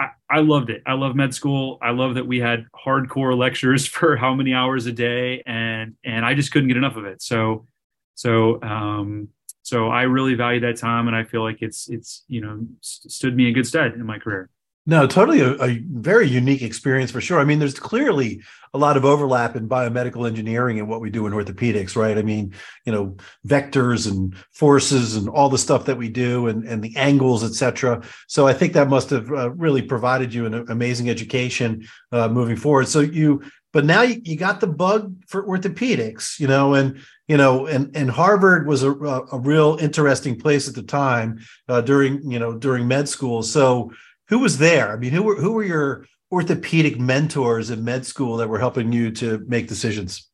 I, 0.00 0.10
I 0.30 0.38
loved 0.38 0.70
it. 0.70 0.84
I 0.86 0.92
love 0.92 1.16
med 1.16 1.34
school. 1.34 1.78
I 1.82 1.90
love 1.90 2.14
that 2.14 2.28
we 2.28 2.38
had 2.38 2.66
hardcore 2.72 3.36
lectures 3.44 3.86
for 3.88 4.14
how 4.16 4.34
many 4.34 4.54
hours 4.54 4.86
a 4.86 4.92
day, 4.92 5.42
and 5.46 5.96
and 6.04 6.24
I 6.24 6.34
just 6.34 6.52
couldn't 6.52 6.68
get 6.68 6.76
enough 6.76 6.94
of 6.94 7.06
it. 7.06 7.22
So, 7.22 7.66
so 8.14 8.62
um, 8.62 9.30
so 9.66 9.88
I 9.88 10.02
really 10.02 10.34
value 10.34 10.60
that 10.60 10.76
time, 10.76 11.08
and 11.08 11.16
I 11.16 11.24
feel 11.24 11.42
like 11.42 11.60
it's 11.60 11.88
it's 11.88 12.22
you 12.28 12.40
know 12.40 12.64
st- 12.82 13.10
stood 13.10 13.34
me 13.36 13.48
in 13.48 13.54
good 13.54 13.66
stead 13.66 13.94
in 13.94 14.06
my 14.06 14.20
career. 14.20 14.48
No, 14.88 15.08
totally 15.08 15.40
a, 15.40 15.60
a, 15.60 15.82
very 15.90 16.28
unique 16.28 16.62
experience 16.62 17.10
for 17.10 17.20
sure. 17.20 17.40
I 17.40 17.44
mean, 17.44 17.58
there's 17.58 17.76
clearly 17.76 18.42
a 18.72 18.78
lot 18.78 18.96
of 18.96 19.04
overlap 19.04 19.56
in 19.56 19.68
biomedical 19.68 20.24
engineering 20.24 20.78
and 20.78 20.88
what 20.88 21.00
we 21.00 21.10
do 21.10 21.26
in 21.26 21.32
orthopedics, 21.32 21.96
right? 21.96 22.16
I 22.16 22.22
mean, 22.22 22.54
you 22.84 22.92
know, 22.92 23.16
vectors 23.44 24.08
and 24.08 24.36
forces 24.52 25.16
and 25.16 25.28
all 25.28 25.48
the 25.48 25.58
stuff 25.58 25.86
that 25.86 25.98
we 25.98 26.08
do 26.08 26.46
and, 26.46 26.64
and 26.64 26.84
the 26.84 26.94
angles, 26.96 27.42
et 27.42 27.54
cetera. 27.54 28.00
So 28.28 28.46
I 28.46 28.52
think 28.52 28.74
that 28.74 28.88
must 28.88 29.10
have 29.10 29.28
uh, 29.32 29.50
really 29.50 29.82
provided 29.82 30.32
you 30.32 30.46
an 30.46 30.64
amazing 30.68 31.10
education 31.10 31.88
uh, 32.12 32.28
moving 32.28 32.56
forward. 32.56 32.86
So 32.86 33.00
you, 33.00 33.42
but 33.76 33.84
now 33.84 34.00
you, 34.00 34.22
you 34.24 34.36
got 34.36 34.60
the 34.60 34.66
bug 34.66 35.22
for 35.26 35.46
orthopedics, 35.46 36.40
you 36.40 36.46
know, 36.46 36.72
and 36.72 36.98
you 37.28 37.36
know, 37.36 37.66
and 37.66 37.94
and 37.94 38.10
Harvard 38.10 38.66
was 38.66 38.82
a, 38.82 38.90
a 38.90 39.38
real 39.38 39.76
interesting 39.78 40.40
place 40.40 40.66
at 40.66 40.74
the 40.74 40.82
time 40.82 41.40
uh, 41.68 41.82
during 41.82 42.22
you 42.30 42.38
know 42.38 42.56
during 42.56 42.88
med 42.88 43.06
school. 43.06 43.42
So 43.42 43.92
who 44.28 44.38
was 44.38 44.56
there? 44.56 44.92
I 44.92 44.96
mean, 44.96 45.12
who 45.12 45.22
were 45.22 45.36
who 45.36 45.52
were 45.52 45.62
your 45.62 46.06
orthopedic 46.32 46.98
mentors 46.98 47.68
in 47.68 47.84
med 47.84 48.06
school 48.06 48.38
that 48.38 48.48
were 48.48 48.58
helping 48.58 48.94
you 48.94 49.10
to 49.10 49.44
make 49.46 49.68
decisions? 49.68 50.26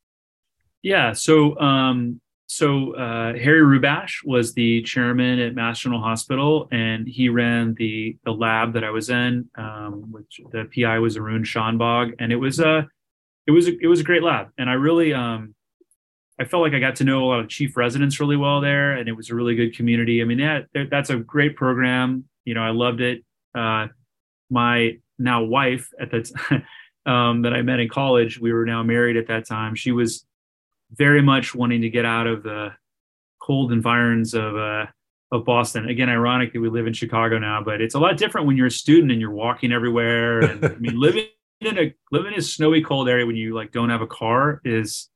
Yeah, 0.85 1.13
so 1.13 1.59
um, 1.59 2.21
so 2.47 2.95
uh, 2.95 3.33
Harry 3.33 3.63
Rubash 3.63 4.25
was 4.25 4.55
the 4.55 4.83
chairman 4.83 5.41
at 5.41 5.57
Mass 5.57 5.81
General 5.81 6.01
Hospital, 6.01 6.69
and 6.71 7.09
he 7.09 7.29
ran 7.29 7.75
the 7.75 8.17
the 8.25 8.33
lab 8.33 8.75
that 8.75 8.85
I 8.85 8.91
was 8.91 9.11
in, 9.11 9.51
um, 9.57 10.13
which 10.13 10.41
the 10.53 10.71
PI 10.73 11.01
was 11.01 11.17
Arun 11.17 11.43
Shanbhag, 11.43 12.15
and 12.21 12.31
it 12.31 12.37
was 12.37 12.61
a 12.61 12.87
it 13.47 13.51
was 13.51 13.69
a, 13.69 13.73
it 13.81 13.87
was 13.87 14.01
a 14.01 14.05
great 14.05 14.23
lab, 14.23 14.49
and 14.59 14.71
I 14.71 14.75
really 14.75 15.13
um, 15.13 15.55
I 16.41 16.45
felt 16.45 16.63
like 16.63 16.75
I 16.75 16.79
got 16.79 16.97
to 16.97 17.05
know 17.05 17.25
a 17.25 17.27
lot 17.27 17.41
of 17.41 17.49
chief 17.49 17.77
residents 17.77 18.21
really 18.21 18.37
well 18.37 18.61
there, 18.61 18.93
and 18.93 19.09
it 19.09 19.13
was 19.13 19.31
a 19.31 19.35
really 19.35 19.55
good 19.55 19.77
community. 19.77 20.23
I 20.23 20.25
mean, 20.25 20.39
that 20.39 20.67
that's 20.91 21.11
a 21.11 21.17
great 21.17 21.57
program. 21.57 22.25
You 22.45 22.55
know, 22.55 22.63
I 22.63 22.71
loved 22.71 23.01
it 23.01 23.23
uh, 23.55 23.89
my 24.51 24.99
now 25.19 25.43
wife 25.43 25.91
at 26.01 26.11
that 26.11 26.31
um, 27.11 27.43
that 27.43 27.53
I 27.53 27.63
met 27.63 27.81
in 27.81 27.89
college, 27.89 28.39
we 28.39 28.53
were 28.53 28.65
now 28.65 28.83
married 28.83 29.17
at 29.17 29.27
that 29.29 29.47
time. 29.47 29.75
She 29.75 29.93
was 29.93 30.25
very 30.93 31.23
much 31.23 31.55
wanting 31.55 31.83
to 31.83 31.91
get 31.91 32.05
out 32.05 32.27
of 32.27 32.43
the 32.43 32.73
cold 33.41 33.73
environs 33.73 34.35
of 34.35 34.57
uh, 34.57 34.87
of 35.33 35.45
Boston. 35.45 35.89
Again, 35.89 36.09
ironic 36.09 36.53
that 36.53 36.61
we 36.61 36.69
live 36.69 36.87
in 36.87 36.93
Chicago 36.93 37.39
now, 37.39 37.63
but 37.63 37.81
it's 37.81 37.95
a 37.95 37.99
lot 37.99 38.17
different 38.17 38.47
when 38.47 38.57
you're 38.57 38.67
a 38.67 38.71
student 38.71 39.11
and 39.11 39.21
you're 39.21 39.31
walking 39.31 39.73
everywhere. 39.73 40.41
And 40.41 40.65
I 40.65 40.75
mean, 40.77 41.01
living 41.01 41.27
in 41.67 41.79
a 41.79 41.95
living 42.11 42.33
in 42.33 42.39
a 42.39 42.43
snowy, 42.43 42.83
cold 42.83 43.09
area 43.09 43.27
when 43.27 43.37
you 43.37 43.55
like 43.55 43.73
don't 43.73 43.91
have 43.91 44.03
a 44.03 44.07
car 44.07 44.61
is 44.65 45.09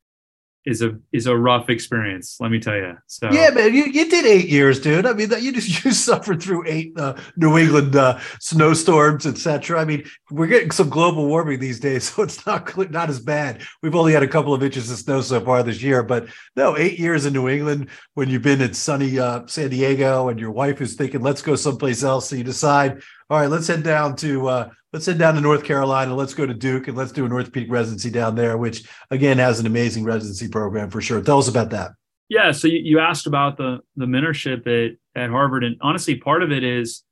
is 0.67 0.83
a 0.83 0.99
is 1.13 1.27
a 1.27 1.37
rough 1.37 1.71
experience. 1.71 2.39
Let 2.41 2.51
me 2.51 2.59
tell 2.59 2.75
you. 2.75 2.97
So 3.07 3.31
yeah, 3.33 3.51
man, 3.51 3.73
you, 3.73 3.85
you 3.85 4.11
did 4.11 4.27
eight 4.27 4.49
years, 4.49 4.81
dude. 4.81 5.07
I 5.07 5.13
mean, 5.13 5.29
that 5.29 5.43
you 5.43 5.53
just 5.53 5.85
you 5.85 5.93
suffered 5.93 6.43
through 6.43 6.65
eight 6.67 6.93
uh, 6.99 7.15
New 7.37 7.57
England 7.57 7.95
uh, 7.95 8.19
snowstorms, 8.41 9.27
etc. 9.27 9.81
I 9.81 9.85
mean, 9.85 10.05
we're 10.31 10.49
getting 10.49 10.73
some 10.73 10.89
global 10.89 11.27
warming 11.27 11.61
these 11.61 11.79
days, 11.79 12.11
so 12.11 12.25
it's 12.25 12.45
not 12.45 12.77
not 12.91 13.09
as 13.09 13.21
bad. 13.21 13.63
We've 13.83 13.95
only 13.95 14.13
had 14.13 14.25
a 14.25 14.29
couple 14.29 14.53
of 14.53 14.63
inches 14.63 14.91
of 14.91 14.99
snow 14.99 15.21
so 15.21 15.41
far 15.41 15.63
this 15.63 15.81
year, 15.81 16.03
but 16.03 16.27
no, 16.57 16.77
eight 16.77 16.99
years 16.99 17.25
in 17.25 17.33
New 17.33 17.49
England 17.49 17.89
when 18.15 18.29
you've 18.29 18.43
been 18.43 18.61
in 18.61 18.75
sunny 18.75 19.19
uh, 19.19 19.47
San 19.47 19.71
Diego 19.71 20.29
and 20.29 20.41
your 20.41 20.51
wife 20.51 20.81
is 20.81 20.95
thinking, 20.95 21.23
let's 21.23 21.43
go 21.43 21.55
someplace 21.55 22.03
else. 22.03 22.29
So 22.29 22.37
you 22.37 22.45
decide, 22.45 23.03
all 23.29 23.41
right, 23.41 23.51
let's 23.51 23.67
head 23.67 23.83
down 23.83 24.15
to 24.17 24.49
uh, 24.49 24.71
let's 24.93 25.07
head 25.07 25.19
down 25.19 25.35
to 25.35 25.41
North 25.41 25.65
Carolina. 25.65 26.15
Let's 26.15 26.35
go 26.35 26.47
to 26.47 26.55
Duke 26.55 26.89
and 26.89 26.97
let's 26.97 27.13
do 27.13 27.25
an 27.25 27.33
orthopedic 27.33 27.71
residency 27.71 28.11
down 28.11 28.37
there, 28.37 28.57
which 28.57 28.89
again 29.11 29.39
has 29.39 29.59
an 29.59 29.67
amazing 29.67 30.05
residency 30.05 30.49
program 30.49 30.91
for 30.91 31.01
sure. 31.01 31.21
Tell 31.21 31.39
us 31.39 31.49
about 31.49 31.71
that. 31.71 31.93
Yeah. 32.29 32.53
So 32.53 32.69
you, 32.69 32.81
you 32.83 32.99
asked 33.01 33.27
about 33.27 33.57
the 33.57 33.81
the 33.97 34.07
mentorship 34.07 34.67
at 34.67 34.97
at 35.21 35.31
Harvard, 35.31 35.65
and 35.65 35.77
honestly, 35.81 36.17
part 36.17 36.43
of 36.43 36.53
it 36.53 36.63
is, 36.63 37.03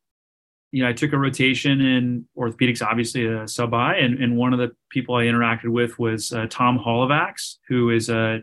you 0.70 0.82
know, 0.82 0.88
I 0.88 0.92
took 0.92 1.12
a 1.12 1.18
rotation 1.18 1.80
in 1.80 2.28
orthopedics, 2.36 2.80
obviously 2.80 3.26
a 3.26 3.48
sub 3.48 3.74
I, 3.74 3.96
and, 3.96 4.22
and 4.22 4.36
one 4.36 4.52
of 4.52 4.58
the 4.58 4.70
people 4.90 5.16
I 5.16 5.24
interacted 5.24 5.68
with 5.68 5.98
was 5.98 6.32
uh, 6.32 6.46
Tom 6.48 6.78
Holovacs, 6.78 7.56
who 7.68 7.90
is 7.90 8.08
a 8.08 8.42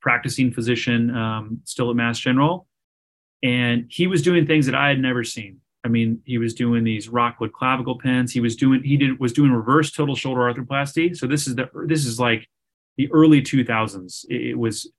practicing 0.00 0.52
physician 0.52 1.14
um, 1.14 1.60
still 1.64 1.90
at 1.90 1.96
Mass 1.96 2.18
General, 2.18 2.66
and 3.42 3.86
he 3.88 4.06
was 4.06 4.22
doing 4.22 4.46
things 4.46 4.66
that 4.66 4.74
I 4.74 4.88
had 4.88 5.00
never 5.00 5.24
seen. 5.24 5.60
I 5.82 5.88
mean, 5.88 6.20
he 6.24 6.38
was 6.38 6.54
doing 6.54 6.84
these 6.84 7.08
Rockwood 7.08 7.52
clavicle 7.52 7.98
pins. 7.98 8.32
He 8.32 8.40
was 8.40 8.54
doing 8.54 8.82
he 8.82 8.96
did 8.96 9.18
was 9.18 9.32
doing 9.32 9.50
reverse 9.50 9.90
total 9.90 10.14
shoulder 10.14 10.42
arthroplasty. 10.42 11.16
So 11.16 11.26
this 11.26 11.46
is 11.46 11.56
the 11.56 11.70
this 11.86 12.04
is 12.04 12.20
like 12.20 12.48
the 12.96 13.10
early 13.12 13.40
2000s. 13.40 14.26
It, 14.28 14.50
it 14.50 14.58
was 14.58 14.90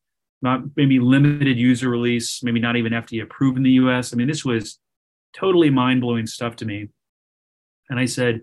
not 0.41 0.61
maybe 0.75 0.99
limited 0.99 1.57
user 1.57 1.89
release, 1.89 2.41
maybe 2.41 2.59
not 2.59 2.75
even 2.75 2.93
FDA 2.93 3.21
approved 3.21 3.57
in 3.57 3.63
the 3.63 3.71
US. 3.71 4.11
I 4.11 4.17
mean, 4.17 4.27
this 4.27 4.43
was 4.43 4.79
totally 5.35 5.69
mind 5.69 6.01
blowing 6.01 6.25
stuff 6.25 6.55
to 6.57 6.65
me. 6.65 6.89
And 7.89 7.99
I 7.99 8.05
said, 8.05 8.41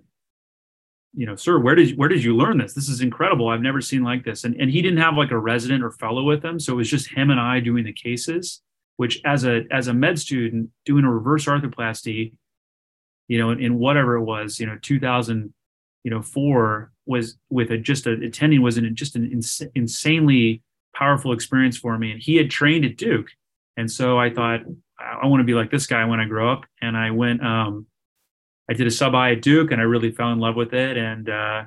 you 1.14 1.26
know, 1.26 1.34
sir, 1.34 1.58
where 1.58 1.74
did 1.74 1.98
where 1.98 2.08
did 2.08 2.22
you 2.22 2.36
learn 2.36 2.58
this? 2.58 2.72
This 2.72 2.88
is 2.88 3.00
incredible. 3.00 3.48
I've 3.48 3.62
never 3.62 3.80
seen 3.80 4.04
like 4.04 4.24
this. 4.24 4.44
And 4.44 4.54
and 4.60 4.70
he 4.70 4.80
didn't 4.80 5.00
have 5.00 5.16
like 5.16 5.32
a 5.32 5.38
resident 5.38 5.82
or 5.82 5.90
fellow 5.90 6.22
with 6.22 6.44
him, 6.44 6.60
so 6.60 6.74
it 6.74 6.76
was 6.76 6.90
just 6.90 7.12
him 7.12 7.30
and 7.30 7.40
I 7.40 7.58
doing 7.58 7.84
the 7.84 7.92
cases 7.92 8.62
which 8.98 9.20
as 9.24 9.44
a 9.44 9.62
as 9.70 9.88
a 9.88 9.94
med 9.94 10.18
student 10.18 10.68
doing 10.84 11.04
a 11.04 11.10
reverse 11.10 11.46
arthroplasty 11.46 12.34
you 13.28 13.38
know 13.38 13.50
in, 13.50 13.60
in 13.60 13.78
whatever 13.78 14.16
it 14.16 14.22
was 14.22 14.60
you 14.60 14.66
know 14.66 14.76
2000 14.82 15.54
you 16.04 16.10
know 16.10 16.20
four 16.20 16.92
was 17.06 17.36
with 17.48 17.70
a 17.70 17.78
just 17.78 18.06
a 18.06 18.12
attending 18.12 18.60
was 18.60 18.76
an 18.76 18.94
just 18.94 19.16
an 19.16 19.30
ins- 19.32 19.62
insanely 19.74 20.62
powerful 20.94 21.32
experience 21.32 21.78
for 21.78 21.96
me. 21.96 22.10
And 22.12 22.20
he 22.20 22.36
had 22.36 22.50
trained 22.50 22.84
at 22.84 22.96
duke. 22.96 23.28
And 23.76 23.90
so 23.90 24.18
i 24.18 24.30
thought 24.30 24.60
i, 24.98 25.18
I 25.22 25.26
want 25.26 25.40
to 25.40 25.44
be 25.44 25.54
like 25.54 25.70
this 25.70 25.86
guy 25.86 26.04
when 26.04 26.20
i 26.20 26.26
grow 26.26 26.52
up. 26.52 26.64
And 26.82 26.96
i 26.96 27.10
went 27.10 27.44
um 27.44 27.86
i 28.68 28.74
did 28.74 28.86
a 28.86 28.90
sub 28.90 29.14
i 29.14 29.32
at 29.32 29.42
duke 29.42 29.70
and 29.70 29.80
i 29.80 29.84
really 29.84 30.10
fell 30.10 30.32
in 30.32 30.40
love 30.40 30.56
with 30.56 30.74
it. 30.74 30.96
And 30.96 31.28
uh 31.28 31.64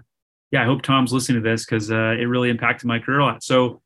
yeah 0.52 0.64
i 0.64 0.66
hope 0.66 0.82
tom's 0.82 1.14
listening 1.14 1.42
to 1.42 1.50
this 1.50 1.66
because 1.66 1.92
uh, 1.92 2.16
it 2.20 2.26
really 2.26 2.50
impacted 2.50 2.88
my 2.88 3.00
career 3.00 3.20
a 3.20 3.26
lot. 3.26 3.44
So 3.44 3.82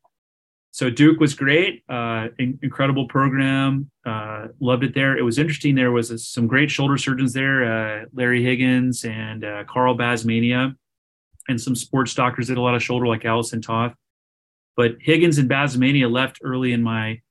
so 0.76 0.90
Duke 0.90 1.20
was 1.20 1.32
great, 1.32 1.84
uh, 1.88 2.28
in, 2.38 2.58
incredible 2.62 3.08
program. 3.08 3.90
Uh, 4.04 4.48
loved 4.60 4.84
it 4.84 4.92
there. 4.92 5.16
It 5.16 5.22
was 5.22 5.38
interesting. 5.38 5.74
There 5.74 5.90
was 5.90 6.10
a, 6.10 6.18
some 6.18 6.46
great 6.46 6.70
shoulder 6.70 6.98
surgeons 6.98 7.32
there, 7.32 7.64
uh, 7.64 8.04
Larry 8.12 8.44
Higgins 8.44 9.02
and 9.06 9.42
uh, 9.42 9.64
Carl 9.64 9.96
Basamania, 9.96 10.76
and 11.48 11.58
some 11.58 11.74
sports 11.74 12.12
doctors 12.12 12.48
did 12.48 12.58
a 12.58 12.60
lot 12.60 12.74
of 12.74 12.82
shoulder, 12.82 13.06
like 13.06 13.24
Allison 13.24 13.62
Toth. 13.62 13.94
But 14.76 14.96
Higgins 15.00 15.38
and 15.38 15.48
Basamania 15.48 16.12
left 16.12 16.40
early 16.44 16.74
in 16.74 16.82
my 16.82 17.22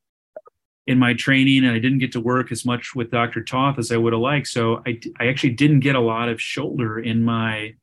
in 0.87 0.97
my 0.97 1.13
training, 1.13 1.65
and 1.65 1.75
I 1.75 1.77
didn't 1.77 1.99
get 1.99 2.13
to 2.13 2.19
work 2.19 2.51
as 2.51 2.65
much 2.65 2.95
with 2.95 3.11
Dr. 3.11 3.43
Toth 3.43 3.77
as 3.77 3.91
I 3.91 3.97
would 3.97 4.13
have 4.13 4.23
liked. 4.23 4.47
So 4.47 4.81
I, 4.87 4.99
I 5.19 5.27
actually 5.27 5.51
didn't 5.51 5.81
get 5.81 5.95
a 5.95 5.99
lot 5.99 6.29
of 6.29 6.41
shoulder 6.41 6.97
in 6.97 7.23
my 7.23 7.75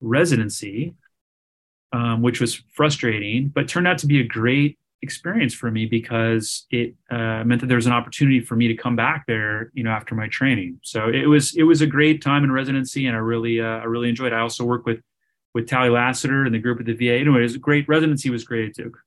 residency 0.00 0.96
um, 1.92 2.22
which 2.22 2.40
was 2.40 2.62
frustrating, 2.74 3.48
but 3.48 3.68
turned 3.68 3.86
out 3.86 3.98
to 3.98 4.06
be 4.06 4.20
a 4.20 4.24
great 4.24 4.78
experience 5.02 5.52
for 5.52 5.70
me 5.70 5.84
because 5.84 6.66
it 6.70 6.94
uh, 7.10 7.42
meant 7.44 7.60
that 7.60 7.66
there 7.66 7.76
was 7.76 7.86
an 7.86 7.92
opportunity 7.92 8.40
for 8.40 8.54
me 8.54 8.68
to 8.68 8.74
come 8.74 8.96
back 8.96 9.26
there, 9.26 9.70
you 9.74 9.82
know, 9.82 9.90
after 9.90 10.14
my 10.14 10.28
training. 10.28 10.78
So 10.82 11.08
it 11.08 11.26
was 11.26 11.54
it 11.56 11.64
was 11.64 11.80
a 11.80 11.86
great 11.86 12.22
time 12.22 12.44
in 12.44 12.52
residency, 12.52 13.06
and 13.06 13.16
I 13.16 13.20
really 13.20 13.60
uh, 13.60 13.64
I 13.64 13.84
really 13.84 14.08
enjoyed. 14.08 14.32
it. 14.32 14.36
I 14.36 14.40
also 14.40 14.64
worked 14.64 14.86
with 14.86 15.00
with 15.54 15.68
Tally 15.68 15.90
Lassiter 15.90 16.44
and 16.44 16.54
the 16.54 16.58
group 16.58 16.80
at 16.80 16.86
the 16.86 16.94
VA. 16.94 17.14
Anyway, 17.18 17.40
it 17.40 17.42
was 17.42 17.56
great. 17.56 17.86
Residency 17.88 18.30
was 18.30 18.44
great 18.44 18.70
at 18.70 18.74
Duke. 18.74 18.98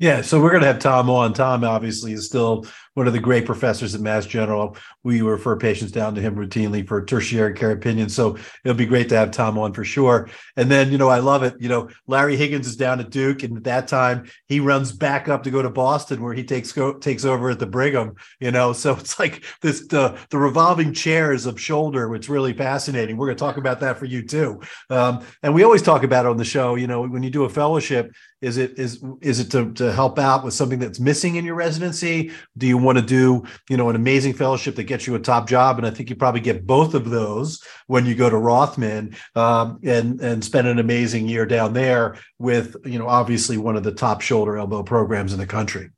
Yeah, 0.00 0.20
so 0.20 0.40
we're 0.40 0.50
going 0.50 0.62
to 0.62 0.68
have 0.68 0.78
Tom 0.78 1.10
on. 1.10 1.32
Tom 1.32 1.64
obviously 1.64 2.12
is 2.12 2.26
still 2.26 2.64
one 2.94 3.08
of 3.08 3.12
the 3.12 3.18
great 3.18 3.44
professors 3.44 3.96
at 3.96 4.00
Mass 4.00 4.26
General. 4.26 4.76
We 5.02 5.22
refer 5.22 5.56
patients 5.56 5.90
down 5.90 6.14
to 6.14 6.20
him 6.20 6.36
routinely 6.36 6.86
for 6.86 7.04
tertiary 7.04 7.54
care 7.54 7.72
opinions. 7.72 8.14
So 8.14 8.36
it'll 8.64 8.76
be 8.76 8.86
great 8.86 9.08
to 9.08 9.16
have 9.16 9.32
Tom 9.32 9.58
on 9.58 9.72
for 9.72 9.84
sure. 9.84 10.30
And 10.56 10.70
then, 10.70 10.92
you 10.92 10.98
know, 10.98 11.08
I 11.08 11.18
love 11.18 11.42
it. 11.42 11.54
You 11.58 11.68
know, 11.68 11.88
Larry 12.06 12.36
Higgins 12.36 12.68
is 12.68 12.76
down 12.76 13.00
at 13.00 13.10
Duke, 13.10 13.42
and 13.42 13.56
at 13.56 13.64
that 13.64 13.88
time 13.88 14.28
he 14.46 14.60
runs 14.60 14.92
back 14.92 15.28
up 15.28 15.42
to 15.44 15.50
go 15.50 15.62
to 15.62 15.70
Boston, 15.70 16.22
where 16.22 16.34
he 16.34 16.44
takes 16.44 16.70
go, 16.70 16.94
takes 16.94 17.24
over 17.24 17.50
at 17.50 17.58
the 17.58 17.66
Brigham. 17.66 18.14
You 18.38 18.52
know, 18.52 18.72
so 18.72 18.92
it's 18.96 19.18
like 19.18 19.44
this 19.62 19.86
the 19.88 20.16
the 20.30 20.38
revolving 20.38 20.92
chairs 20.92 21.46
of 21.46 21.60
shoulder, 21.60 22.08
which 22.08 22.26
is 22.26 22.28
really 22.28 22.52
fascinating. 22.52 23.16
We're 23.16 23.26
going 23.26 23.36
to 23.36 23.44
talk 23.44 23.56
about 23.56 23.80
that 23.80 23.98
for 23.98 24.04
you 24.04 24.26
too. 24.26 24.60
Um, 24.90 25.24
and 25.42 25.54
we 25.54 25.64
always 25.64 25.82
talk 25.82 26.04
about 26.04 26.24
it 26.24 26.30
on 26.30 26.36
the 26.36 26.44
show. 26.44 26.76
You 26.76 26.86
know, 26.86 27.06
when 27.06 27.22
you 27.24 27.30
do 27.30 27.44
a 27.44 27.48
fellowship, 27.48 28.12
is 28.40 28.56
it 28.56 28.78
is 28.78 29.02
is 29.20 29.40
it 29.40 29.50
to, 29.50 29.72
to 29.74 29.92
help 29.92 30.18
out 30.18 30.44
with 30.44 30.54
something 30.54 30.78
that's 30.78 31.00
missing 31.00 31.36
in 31.36 31.44
your 31.44 31.56
residency? 31.56 32.30
Do 32.56 32.66
you 32.66 32.78
want 32.78 32.98
to 32.98 33.04
do 33.04 33.44
you 33.68 33.76
know 33.76 33.88
an 33.90 33.96
amazing 33.96 34.34
fellowship 34.34 34.76
that 34.76 34.84
gets 34.84 35.06
you 35.06 35.14
a 35.16 35.18
top 35.18 35.48
job? 35.48 35.78
And 35.78 35.86
I 35.86 35.90
think 35.90 36.08
you 36.08 36.16
probably 36.16 36.40
get 36.40 36.66
both 36.66 36.94
of 36.94 37.10
those 37.10 37.60
when 37.88 38.06
you 38.06 38.14
go 38.14 38.30
to 38.30 38.36
Rothman 38.36 39.16
um, 39.34 39.80
and 39.82 40.20
and 40.20 40.44
spend 40.44 40.68
an 40.68 40.78
amazing 40.78 41.28
year 41.28 41.46
down 41.46 41.72
there 41.72 42.16
with 42.38 42.76
you 42.84 42.98
know 42.98 43.08
obviously 43.08 43.56
one 43.56 43.76
of 43.76 43.82
the 43.82 43.92
top 43.92 44.20
shoulder 44.20 44.56
elbow 44.56 44.82
programs 44.82 45.32
in 45.32 45.38
the 45.38 45.46
country. 45.46 45.90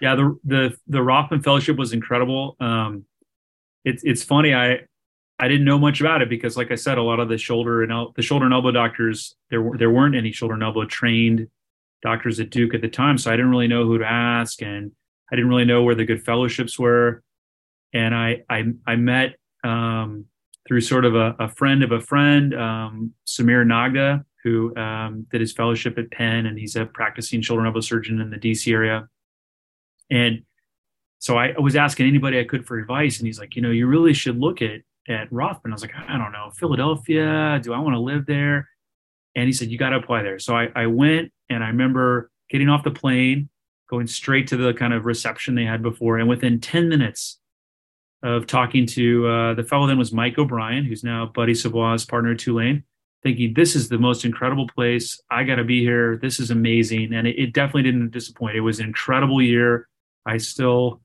Yeah, 0.00 0.16
the 0.16 0.38
the 0.44 0.76
the 0.88 1.02
Rothman 1.02 1.42
Fellowship 1.42 1.76
was 1.76 1.94
incredible. 1.94 2.56
Um, 2.60 3.06
it's 3.84 4.02
it's 4.04 4.22
funny. 4.22 4.54
I 4.54 4.80
I 5.44 5.48
didn't 5.48 5.66
know 5.66 5.78
much 5.78 6.00
about 6.00 6.22
it 6.22 6.30
because, 6.30 6.56
like 6.56 6.70
I 6.70 6.74
said, 6.74 6.96
a 6.96 7.02
lot 7.02 7.20
of 7.20 7.28
the 7.28 7.36
shoulder 7.36 7.82
and 7.82 7.92
el- 7.92 8.12
the 8.16 8.22
shoulder 8.22 8.46
and 8.46 8.54
elbow 8.54 8.70
doctors 8.70 9.36
there 9.50 9.62
there 9.76 9.90
weren't 9.90 10.14
any 10.14 10.32
shoulder 10.32 10.54
and 10.54 10.62
elbow 10.62 10.86
trained 10.86 11.48
doctors 12.00 12.40
at 12.40 12.48
Duke 12.48 12.72
at 12.72 12.80
the 12.80 12.88
time, 12.88 13.18
so 13.18 13.30
I 13.30 13.36
didn't 13.36 13.50
really 13.50 13.68
know 13.68 13.84
who 13.84 13.98
to 13.98 14.06
ask, 14.06 14.62
and 14.62 14.92
I 15.30 15.36
didn't 15.36 15.50
really 15.50 15.66
know 15.66 15.82
where 15.82 15.94
the 15.94 16.06
good 16.06 16.24
fellowships 16.24 16.78
were. 16.78 17.22
And 17.92 18.14
I 18.14 18.42
I 18.48 18.72
I 18.86 18.96
met 18.96 19.34
um, 19.64 20.24
through 20.66 20.80
sort 20.80 21.04
of 21.04 21.14
a, 21.14 21.36
a, 21.38 21.48
friend 21.50 21.82
of 21.82 21.92
a 21.92 22.00
friend, 22.00 22.54
um, 22.54 23.12
Sameer 23.26 23.66
Nagda, 23.66 24.24
who 24.44 24.74
um, 24.76 25.26
did 25.30 25.42
his 25.42 25.52
fellowship 25.52 25.98
at 25.98 26.10
Penn, 26.10 26.46
and 26.46 26.58
he's 26.58 26.74
a 26.74 26.86
practicing 26.86 27.42
shoulder 27.42 27.60
and 27.60 27.66
elbow 27.66 27.80
surgeon 27.80 28.18
in 28.18 28.30
the 28.30 28.38
DC 28.38 28.72
area. 28.72 29.08
And 30.10 30.44
so 31.18 31.36
I 31.36 31.52
was 31.58 31.76
asking 31.76 32.06
anybody 32.06 32.40
I 32.40 32.44
could 32.44 32.66
for 32.66 32.78
advice, 32.78 33.18
and 33.18 33.26
he's 33.26 33.38
like, 33.38 33.56
you 33.56 33.60
know, 33.60 33.70
you 33.70 33.86
really 33.86 34.14
should 34.14 34.38
look 34.38 34.62
at 34.62 34.80
at 35.08 35.32
Rothman. 35.32 35.72
I 35.72 35.74
was 35.74 35.82
like, 35.82 35.94
I 35.96 36.16
don't 36.16 36.32
know, 36.32 36.50
Philadelphia. 36.54 37.60
Do 37.62 37.72
I 37.72 37.78
want 37.78 37.94
to 37.94 38.00
live 38.00 38.26
there? 38.26 38.68
And 39.34 39.46
he 39.46 39.52
said, 39.52 39.68
you 39.68 39.78
got 39.78 39.90
to 39.90 39.96
apply 39.96 40.22
there. 40.22 40.38
So 40.38 40.56
I, 40.56 40.68
I 40.74 40.86
went, 40.86 41.32
and 41.50 41.62
I 41.62 41.68
remember 41.68 42.30
getting 42.50 42.68
off 42.68 42.84
the 42.84 42.90
plane, 42.90 43.48
going 43.90 44.06
straight 44.06 44.46
to 44.48 44.56
the 44.56 44.72
kind 44.72 44.94
of 44.94 45.04
reception 45.04 45.54
they 45.54 45.64
had 45.64 45.82
before, 45.82 46.18
and 46.18 46.28
within 46.28 46.60
ten 46.60 46.88
minutes 46.88 47.38
of 48.22 48.46
talking 48.46 48.86
to 48.86 49.26
uh, 49.26 49.54
the 49.54 49.62
fellow 49.62 49.86
then 49.86 49.98
was 49.98 50.12
Mike 50.12 50.38
O'Brien, 50.38 50.84
who's 50.84 51.04
now 51.04 51.26
Buddy 51.26 51.52
Savoie's 51.52 52.06
partner 52.06 52.32
at 52.32 52.38
Tulane, 52.38 52.82
thinking 53.22 53.52
this 53.52 53.76
is 53.76 53.90
the 53.90 53.98
most 53.98 54.24
incredible 54.24 54.66
place. 54.66 55.20
I 55.30 55.44
got 55.44 55.56
to 55.56 55.64
be 55.64 55.80
here. 55.80 56.16
This 56.16 56.40
is 56.40 56.50
amazing, 56.50 57.12
and 57.12 57.26
it, 57.26 57.38
it 57.38 57.52
definitely 57.52 57.82
didn't 57.82 58.12
disappoint. 58.12 58.56
It 58.56 58.62
was 58.62 58.78
an 58.78 58.86
incredible 58.86 59.42
year. 59.42 59.88
I 60.24 60.38
still 60.38 61.02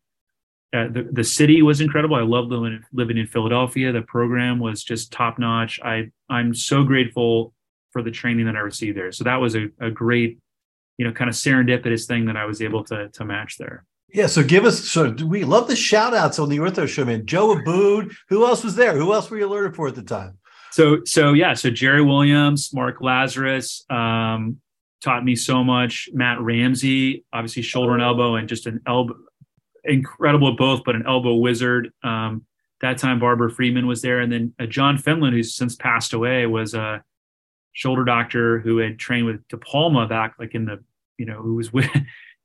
uh, 0.72 0.88
the, 0.88 1.08
the 1.12 1.24
city 1.24 1.62
was 1.62 1.82
incredible. 1.82 2.16
I 2.16 2.22
loved 2.22 2.52
living, 2.52 2.84
living 2.94 3.18
in 3.18 3.26
Philadelphia. 3.26 3.92
The 3.92 4.04
program 4.04 4.60
was 4.60 4.84
just 4.84 5.12
top 5.12 5.40
notch. 5.40 5.80
I 5.84 6.12
I'm 6.30 6.54
so 6.54 6.84
grateful 6.84 7.54
for 7.92 8.04
the 8.04 8.12
training 8.12 8.46
that 8.46 8.56
I 8.56 8.60
received 8.60 8.96
there. 8.96 9.12
So 9.12 9.24
that 9.24 9.38
was 9.38 9.56
a, 9.56 9.70
a 9.80 9.90
great, 9.90 10.38
you 10.98 11.06
know, 11.06 11.12
kind 11.12 11.30
of 11.30 11.36
serendipitous 11.36 12.06
thing 12.06 12.26
that 12.26 12.38
I 12.38 12.46
was 12.46 12.62
able 12.62 12.84
to 12.86 13.10
to 13.10 13.26
match 13.26 13.58
there. 13.58 13.86
Yeah, 14.14 14.28
so 14.28 14.44
give 14.44 14.66
us 14.66 14.88
so 14.88 15.12
we 15.26 15.44
love 15.44 15.68
the 15.68 15.76
shout 15.76 16.14
outs 16.14 16.40
on 16.40 16.50
the 16.50 16.58
ortho 16.58 16.88
show, 16.88 17.06
man. 17.06 17.26
Joe 17.26 17.56
Abboud, 17.56 18.12
who 18.28 18.46
else 18.46 18.64
was 18.64 18.76
there? 18.76 18.96
Who 18.96 19.14
else 19.14 19.30
were 19.30 19.38
you 19.38 19.48
alerted 19.48 19.76
for 19.76 19.88
at 19.88 19.96
the 19.96 20.04
time? 20.04 20.38
So 20.72 21.00
so 21.06 21.34
yeah, 21.34 21.56
so 21.56 21.72
Jerry 21.72 22.04
Williams, 22.04 22.72
Mark 22.74 23.02
Lazarus, 23.02 23.86
um, 23.90 24.58
taught 25.02 25.24
me 25.24 25.36
so 25.36 25.64
much. 25.64 26.10
Matt 26.14 26.42
Ramsey, 26.42 27.24
obviously 27.34 27.62
shoulder 27.62 27.94
and 27.94 28.04
elbow, 28.04 28.36
and 28.36 28.48
just 28.48 28.68
an 28.68 28.82
elbow, 28.86 29.16
incredible 29.90 30.50
at 30.50 30.58
both, 30.58 30.84
but 30.86 30.96
an 30.96 31.04
elbow 31.08 31.36
wizard. 31.36 31.92
Um, 32.04 32.46
that 32.82 32.98
time, 32.98 33.20
Barbara 33.20 33.52
Freeman 33.52 33.88
was 33.88 34.02
there, 34.02 34.20
and 34.20 34.32
then 34.32 34.54
uh, 34.60 34.66
John 34.66 34.98
Fenlin, 34.98 35.34
who's 35.34 35.56
since 35.56 35.76
passed 35.76 36.14
away, 36.14 36.46
was 36.46 36.74
a 36.74 37.04
shoulder 37.74 38.04
doctor 38.04 38.60
who 38.60 38.78
had 38.78 38.98
trained 38.98 39.26
with 39.26 39.46
DePalma 39.50 40.08
back, 40.08 40.36
like 40.40 40.56
in 40.56 40.66
the 40.66 40.84
you 41.18 41.26
know, 41.26 41.42
who 41.42 41.56
was 41.56 41.74
with 41.74 41.90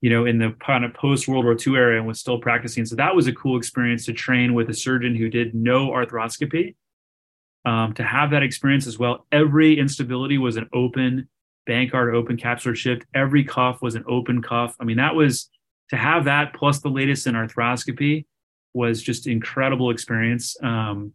you 0.01 0.09
know 0.09 0.25
in 0.25 0.37
the 0.37 0.55
kind 0.59 0.83
of 0.83 0.93
post 0.93 1.27
World 1.27 1.45
War 1.45 1.55
II 1.55 1.75
era 1.75 1.97
and 1.97 2.07
was 2.07 2.19
still 2.19 2.39
practicing. 2.39 2.85
So 2.85 2.95
that 2.95 3.15
was 3.15 3.27
a 3.27 3.33
cool 3.33 3.57
experience 3.57 4.05
to 4.05 4.13
train 4.13 4.53
with 4.53 4.69
a 4.69 4.73
surgeon 4.73 5.15
who 5.15 5.29
did 5.29 5.55
no 5.55 5.89
arthroscopy. 5.89 6.75
Um, 7.65 7.93
to 7.93 8.03
have 8.03 8.29
that 8.29 8.43
experience 8.43 8.85
as 8.85 8.99
well, 8.99 9.25
every 9.31 9.79
instability 9.79 10.37
was 10.37 10.55
an 10.55 10.69
open 10.71 11.27
Bankart 11.67 12.13
open 12.13 12.37
capsular 12.37 12.75
shift. 12.75 13.05
Every 13.13 13.43
cuff 13.43 13.81
was 13.81 13.95
an 13.95 14.03
open 14.07 14.41
cuff. 14.41 14.75
I 14.79 14.83
mean, 14.83 14.97
that 14.97 15.15
was 15.15 15.49
to 15.89 15.95
have 15.95 16.25
that 16.25 16.53
plus 16.53 16.79
the 16.79 16.89
latest 16.89 17.27
in 17.27 17.35
arthroscopy 17.35 18.25
was 18.73 19.01
just 19.01 19.27
incredible 19.27 19.89
experience. 19.89 20.57
Um, 20.61 21.13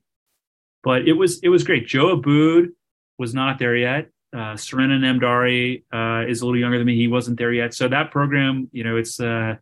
but 0.83 1.07
it 1.07 1.13
was 1.13 1.41
it 1.43 1.49
was 1.49 1.65
great. 1.65 1.87
Joe 1.87 2.17
Abboud 2.17 2.69
was 3.19 3.35
not 3.35 3.59
there 3.59 3.77
yet. 3.77 4.09
Uh, 4.33 4.57
Surena 4.57 4.99
Namdari 4.99 5.85
uh, 5.93 6.27
is 6.29 6.41
a 6.41 6.47
little 6.47 6.59
younger 6.59 6.79
than 6.79 6.87
me. 6.87 6.97
He 6.97 7.09
wasn't 7.09 7.39
there 7.39 7.53
yet. 7.53 7.75
So 7.75 7.89
that 7.89 8.11
program, 8.11 8.69
you 8.73 8.85
know, 8.85 8.97
it's 8.97 9.19
uh, 9.21 9.57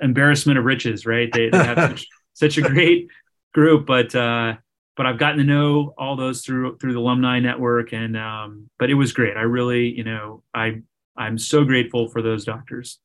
embarrassment 0.00 0.58
of 0.58 0.64
riches, 0.64 1.04
right? 1.04 1.30
They, 1.32 1.50
they 1.50 1.58
have 1.58 1.78
such, 1.78 2.06
such, 2.34 2.58
a 2.58 2.62
great 2.62 3.08
group, 3.52 3.84
but 3.86 4.14
uh, 4.14 4.54
but 4.96 5.06
I've 5.06 5.18
gotten 5.18 5.38
to 5.38 5.44
know 5.44 5.94
all 5.98 6.16
those 6.16 6.42
through 6.42 6.78
through 6.78 6.92
the 6.92 7.00
alumni 7.00 7.40
network, 7.40 7.92
and 7.92 8.16
um, 8.16 8.70
but 8.78 8.90
it 8.90 8.94
was 8.94 9.12
great. 9.12 9.36
I 9.36 9.42
really, 9.42 9.88
you 9.88 10.04
know, 10.04 10.42
I 10.54 10.82
I'm 11.16 11.36
so 11.36 11.64
grateful 11.64 12.08
for 12.08 12.22
those 12.22 12.44
doctors. 12.44 12.98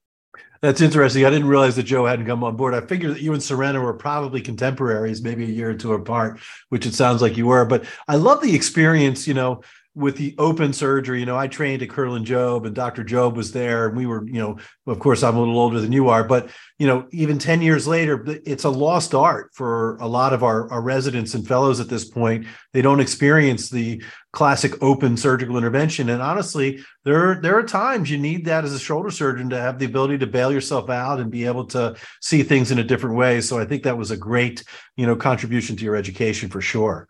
That's 0.61 0.81
interesting. 0.81 1.23
I 1.23 1.29
didn't 1.29 1.47
realize 1.47 1.75
that 1.75 1.83
Joe 1.83 2.05
hadn't 2.05 2.25
come 2.25 2.43
on 2.43 2.55
board. 2.55 2.73
I 2.73 2.81
figured 2.81 3.15
that 3.15 3.21
you 3.21 3.33
and 3.33 3.41
Surena 3.41 3.79
were 3.81 3.93
probably 3.93 4.41
contemporaries, 4.41 5.21
maybe 5.21 5.43
a 5.43 5.47
year 5.47 5.69
or 5.69 5.75
two 5.75 5.93
apart, 5.93 6.39
which 6.69 6.85
it 6.85 6.95
sounds 6.95 7.21
like 7.21 7.37
you 7.37 7.45
were. 7.45 7.65
But 7.65 7.85
I 8.07 8.15
love 8.15 8.41
the 8.41 8.55
experience, 8.55 9.27
you 9.27 9.35
know, 9.35 9.61
with 9.97 10.15
the 10.15 10.35
open 10.37 10.73
surgery, 10.73 11.19
you 11.19 11.25
know, 11.25 11.35
I 11.35 11.47
trained 11.47 11.81
at 11.81 11.89
Kerlan 11.89 12.23
Jobe 12.23 12.67
and 12.67 12.75
Dr. 12.75 13.03
Jobe 13.03 13.33
was 13.33 13.51
there. 13.51 13.87
And 13.87 13.97
we 13.97 14.05
were, 14.05 14.23
you 14.27 14.39
know, 14.39 14.59
of 14.85 14.99
course, 14.99 15.23
I'm 15.23 15.35
a 15.35 15.39
little 15.39 15.57
older 15.57 15.79
than 15.79 15.91
you 15.91 16.09
are, 16.09 16.23
but, 16.23 16.51
you 16.77 16.85
know, 16.85 17.07
even 17.11 17.39
10 17.39 17.63
years 17.63 17.87
later, 17.87 18.23
it's 18.45 18.63
a 18.63 18.69
lost 18.69 19.15
art 19.15 19.49
for 19.55 19.97
a 19.97 20.07
lot 20.07 20.33
of 20.33 20.43
our, 20.43 20.69
our 20.69 20.83
residents 20.83 21.33
and 21.33 21.47
fellows 21.47 21.79
at 21.79 21.89
this 21.89 22.05
point. 22.05 22.45
They 22.73 22.83
don't 22.83 22.99
experience 22.99 23.71
the 23.71 24.03
classic 24.33 24.83
open 24.83 25.17
surgical 25.17 25.57
intervention. 25.57 26.09
And 26.11 26.21
honestly, 26.21 26.83
there, 27.03 27.41
there 27.41 27.57
are 27.57 27.63
times 27.63 28.11
you 28.11 28.19
need 28.19 28.45
that 28.45 28.65
as 28.65 28.73
a 28.73 28.79
shoulder 28.79 29.09
surgeon 29.09 29.49
to 29.49 29.59
have 29.59 29.79
the 29.79 29.85
ability 29.85 30.19
to 30.19 30.27
bail 30.27 30.51
yourself 30.51 30.91
out 30.91 31.19
and 31.19 31.31
be 31.31 31.45
able 31.45 31.65
to 31.69 31.95
see 32.21 32.43
things 32.43 32.69
in 32.69 32.77
a 32.77 32.83
different 32.83 33.15
way. 33.15 33.41
So 33.41 33.57
I 33.57 33.65
think 33.65 33.81
that 33.81 33.97
was 33.97 34.11
a 34.11 34.17
great, 34.17 34.63
you 34.95 35.07
know, 35.07 35.15
contribution 35.15 35.75
to 35.77 35.83
your 35.83 35.95
education 35.95 36.49
for 36.49 36.61
sure. 36.61 37.07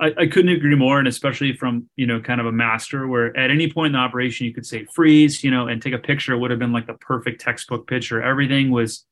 I, 0.00 0.14
I, 0.16 0.26
couldn't 0.26 0.50
agree 0.50 0.76
more, 0.76 0.98
and 0.98 1.08
especially 1.08 1.52
from 1.52 1.88
you 1.96 2.06
know 2.06 2.20
kind 2.20 2.40
of 2.40 2.46
a 2.46 2.52
master, 2.52 3.08
where 3.08 3.36
at 3.36 3.50
any 3.50 3.70
point 3.70 3.88
in 3.88 3.92
the 3.92 3.98
operation 3.98 4.46
you 4.46 4.54
could 4.54 4.66
say 4.66 4.86
freeze, 4.94 5.42
you 5.42 5.50
know, 5.50 5.68
and 5.68 5.82
take 5.82 5.94
a 5.94 5.98
picture. 5.98 6.32
It 6.32 6.38
would 6.38 6.50
have 6.50 6.60
been 6.60 6.72
like 6.72 6.86
the 6.86 6.94
perfect 6.94 7.40
textbook 7.40 7.88
picture. 7.88 8.22
Everything 8.22 8.70
was, 8.70 9.04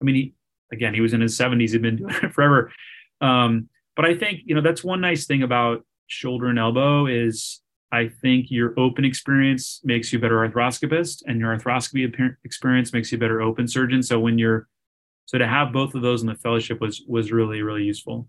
I 0.00 0.04
mean, 0.04 0.14
he, 0.14 0.34
again, 0.72 0.94
he 0.94 1.00
was 1.00 1.12
in 1.12 1.20
his 1.20 1.36
seventies. 1.36 1.72
He'd 1.72 1.82
been 1.82 1.96
doing 1.98 2.14
it 2.22 2.32
forever. 2.32 2.72
Um, 3.20 3.68
but 3.96 4.04
I 4.04 4.14
think 4.14 4.40
you 4.46 4.54
know 4.54 4.60
that's 4.60 4.82
one 4.82 5.00
nice 5.00 5.26
thing 5.26 5.42
about 5.42 5.84
shoulder 6.06 6.46
and 6.46 6.58
elbow 6.58 7.06
is 7.06 7.60
I 7.92 8.08
think 8.08 8.50
your 8.50 8.78
open 8.78 9.04
experience 9.04 9.80
makes 9.84 10.12
you 10.12 10.18
a 10.18 10.22
better 10.22 10.36
arthroscopist, 10.36 11.22
and 11.26 11.38
your 11.38 11.56
arthroscopy 11.56 12.34
experience 12.44 12.92
makes 12.92 13.12
you 13.12 13.18
a 13.18 13.20
better 13.20 13.40
open 13.40 13.68
surgeon. 13.68 14.02
So 14.02 14.18
when 14.18 14.38
you're 14.38 14.68
so 15.26 15.38
to 15.38 15.46
have 15.46 15.72
both 15.72 15.94
of 15.94 16.02
those 16.02 16.22
in 16.22 16.28
the 16.28 16.34
fellowship 16.34 16.80
was 16.80 17.02
was 17.06 17.30
really 17.30 17.62
really 17.62 17.84
useful. 17.84 18.28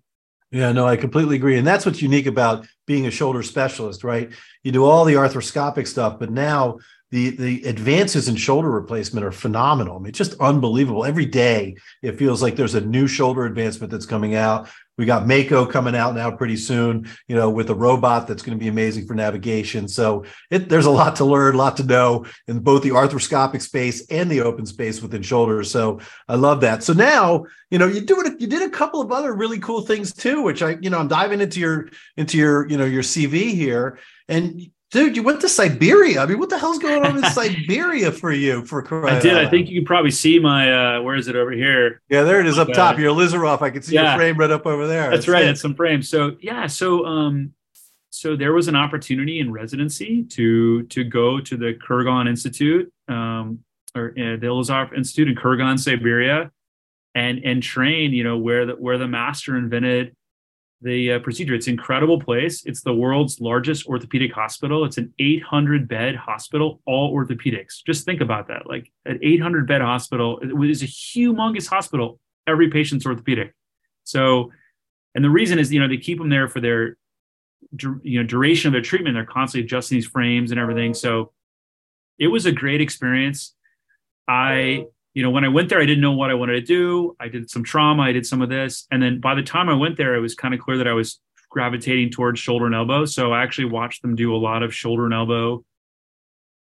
Yeah, 0.52 0.72
no, 0.72 0.88
I 0.88 0.96
completely 0.96 1.36
agree. 1.36 1.58
And 1.58 1.68
that's 1.68 1.86
what's 1.86 2.02
unique 2.02 2.28
about 2.28 2.66
being 2.88 3.08
a 3.08 3.12
shoulder 3.12 3.44
specialist, 3.44 4.04
right? 4.04 4.32
You 4.64 4.72
do 4.72 4.86
all 4.86 5.04
the 5.06 5.16
arthroscopic 5.16 5.88
stuff, 5.88 6.20
but 6.20 6.32
now 6.32 6.78
the 7.12 7.32
the 7.32 7.64
advances 7.66 8.28
in 8.28 8.36
shoulder 8.36 8.70
replacement 8.70 9.26
are 9.26 9.32
phenomenal. 9.32 9.98
I 9.98 10.00
mean, 10.00 10.14
just 10.14 10.36
unbelievable. 10.40 11.06
Every 11.06 11.26
day 11.26 11.76
it 12.02 12.18
feels 12.18 12.42
like 12.42 12.56
there's 12.56 12.76
a 12.76 12.82
new 12.82 13.08
shoulder 13.08 13.46
advancement 13.46 13.92
that's 13.92 14.06
coming 14.06 14.36
out. 14.36 14.70
We 14.98 15.06
got 15.06 15.28
Mako 15.28 15.66
coming 15.66 15.96
out 15.96 16.16
now 16.16 16.32
pretty 16.32 16.56
soon, 16.56 17.10
you 17.28 17.36
know, 17.36 17.50
with 17.50 17.70
a 17.70 17.76
robot 17.76 18.28
that's 18.28 18.44
going 18.44 18.58
to 18.58 18.64
be 18.64 18.70
amazing 18.70 19.06
for 19.06 19.14
navigation. 19.14 19.88
So 19.88 20.24
it, 20.50 20.70
there's 20.70 20.86
a 20.86 20.92
lot 20.92 21.18
to 21.18 21.26
learn, 21.26 21.56
a 21.56 21.58
lot 21.58 21.78
to 21.78 21.84
know 21.84 22.26
in 22.48 22.60
both 22.60 22.84
the 22.84 22.90
arthroscopic 22.90 23.62
space 23.62 24.06
and 24.10 24.32
the 24.32 24.42
open 24.42 24.66
space 24.66 25.02
within 25.02 25.22
shoulders. 25.22 25.70
So 25.70 26.00
I 26.30 26.36
love 26.36 26.62
that. 26.62 26.84
So 26.84 26.94
now, 26.94 27.46
you 27.70 27.78
know, 27.78 27.88
you 27.88 28.02
do 28.02 28.22
it, 28.22 28.40
you 28.40 28.48
did 28.48 28.62
a 28.62 28.70
couple 28.70 29.02
of 29.02 29.12
other 29.12 29.34
really 29.34 29.60
cool 29.60 29.82
things 29.82 30.14
too, 30.14 30.42
which 30.42 30.62
I, 30.62 30.78
you 30.82 30.90
know, 30.90 31.00
I'm 31.00 31.10
diving 31.10 31.42
into 31.42 31.60
your 31.60 31.90
into 32.16 32.38
your, 32.38 32.68
you 32.70 32.78
know, 32.78 32.86
your 32.86 33.04
CV 33.04 33.54
here. 33.54 34.00
And 34.28 34.62
dude, 34.92 35.16
you 35.16 35.24
went 35.24 35.42
to 35.42 35.50
Siberia. 35.50 36.22
I 36.22 36.26
mean, 36.26 36.40
what 36.40 36.50
the 36.50 36.58
hell's 36.58 36.80
going 36.80 37.06
on 37.06 37.18
in 37.18 37.24
Siberia 37.32 38.12
for 38.12 38.32
you? 38.32 38.66
For 38.66 39.08
I 39.08 39.20
did. 39.20 39.38
I 39.38 39.50
think 39.50 39.70
you 39.70 39.82
can 39.82 39.86
probably 39.86 40.12
see 40.12 40.40
my. 40.40 40.98
uh 40.98 41.02
Where 41.02 41.16
is 41.16 41.28
it 41.28 41.36
over 41.36 41.52
here? 41.52 42.02
Yeah, 42.10 42.24
there 42.24 42.40
it 42.40 42.48
is 42.48 42.58
up 42.58 42.72
top. 42.74 42.98
Your 42.98 43.14
Ilizarov. 43.14 43.62
I 43.62 43.70
can 43.70 43.82
see 43.82 43.96
yeah. 43.96 44.12
your 44.12 44.18
frame 44.18 44.38
right 44.38 44.52
up 44.52 44.66
over 44.66 44.88
there. 44.88 45.10
That's, 45.10 45.26
That's 45.26 45.28
right. 45.28 45.46
It. 45.46 45.52
It's 45.52 45.62
some 45.62 45.76
frames. 45.76 46.10
So 46.10 46.38
yeah. 46.40 46.68
So 46.68 47.06
um, 47.06 47.54
so 48.10 48.36
there 48.36 48.54
was 48.54 48.68
an 48.68 48.76
opportunity 48.76 49.40
in 49.40 49.52
residency 49.52 50.24
to 50.24 50.84
to 50.84 51.04
go 51.04 51.40
to 51.42 51.58
the 51.58 51.74
Kurgan 51.74 52.30
Institute, 52.30 52.92
um, 53.08 53.60
or 53.94 54.12
uh, 54.12 54.38
the 54.38 54.48
Ilizarov 54.48 54.96
Institute 54.96 55.28
in 55.28 55.36
Kurgan, 55.36 55.78
Siberia, 55.78 56.52
and 57.14 57.40
and 57.44 57.62
train. 57.62 58.14
You 58.14 58.24
know 58.24 58.38
where 58.38 58.66
the 58.66 58.74
where 58.74 58.98
the 58.98 59.08
master 59.08 59.58
invented 59.58 60.16
the 60.86 61.14
uh, 61.14 61.20
procedure. 61.20 61.56
It's 61.56 61.66
an 61.66 61.74
incredible 61.74 62.22
place. 62.22 62.64
It's 62.66 62.82
the 62.82 62.94
world's 62.94 63.42
largest 63.42 63.88
orthopedic 63.88 64.32
hospital. 64.32 64.86
It's 64.86 65.00
an 65.00 65.12
800 65.18 65.88
bed 65.88 66.16
hospital, 66.16 66.80
all 66.86 67.12
orthopedics. 67.12 67.84
Just 67.84 68.06
think 68.06 68.22
about 68.22 68.48
that. 68.50 68.68
Like 68.68 68.92
an 69.06 69.20
800 69.24 69.68
bed 69.68 69.82
hospital 69.82 70.40
it 70.40 70.70
is 70.70 70.84
a 70.84 70.86
humongous 70.86 71.68
hospital. 71.68 72.20
Every 72.46 72.70
patient's 72.70 73.04
orthopedic. 73.04 73.56
So, 74.04 74.52
and 75.16 75.26
the 75.26 75.30
reason 75.32 75.58
is, 75.58 75.74
you 75.74 75.80
know, 75.80 75.88
they 75.88 75.98
keep 75.98 76.20
them 76.20 76.30
there 76.30 76.48
for 76.48 76.62
their, 76.62 76.98
you 78.04 78.22
know, 78.22 78.24
duration 78.24 78.68
of 78.68 78.74
their 78.74 78.84
treatment. 78.84 79.16
They're 79.16 79.26
constantly 79.26 79.66
adjusting 79.66 79.98
these 79.98 80.06
frames 80.06 80.52
and 80.52 80.60
everything. 80.60 80.94
So 80.94 81.32
it 82.20 82.28
was 82.28 82.46
a 82.46 82.52
great 82.52 82.80
experience. 82.80 83.56
I 84.28 84.86
you 85.16 85.24
know, 85.24 85.32
when 85.32 85.46
I 85.46 85.48
went 85.48 85.70
there, 85.70 85.82
I 85.82 85.86
didn't 85.86 86.02
know 86.02 86.12
what 86.12 86.30
I 86.30 86.34
wanted 86.34 86.56
to 86.56 86.62
do. 86.62 87.16
I 87.22 87.30
did 87.30 87.50
some 87.50 87.64
trauma, 87.64 88.04
I 88.04 88.12
did 88.12 88.26
some 88.26 88.42
of 88.42 88.50
this. 88.50 88.86
And 88.92 89.02
then 89.02 89.22
by 89.22 89.34
the 89.34 89.42
time 89.42 89.70
I 89.70 89.74
went 89.74 89.98
there, 89.98 90.14
it 90.14 90.20
was 90.20 90.36
kind 90.36 90.54
of 90.54 90.60
clear 90.60 90.78
that 90.78 90.90
I 90.90 90.94
was 90.94 91.22
gravitating 91.50 92.12
towards 92.12 92.38
shoulder 92.38 92.66
and 92.66 92.76
elbow. 92.76 93.06
So 93.06 93.32
I 93.32 93.42
actually 93.42 93.66
watched 93.66 94.02
them 94.02 94.16
do 94.16 94.36
a 94.36 94.38
lot 94.38 94.62
of 94.62 94.76
shoulder 94.76 95.06
and 95.06 95.14
elbow 95.14 95.64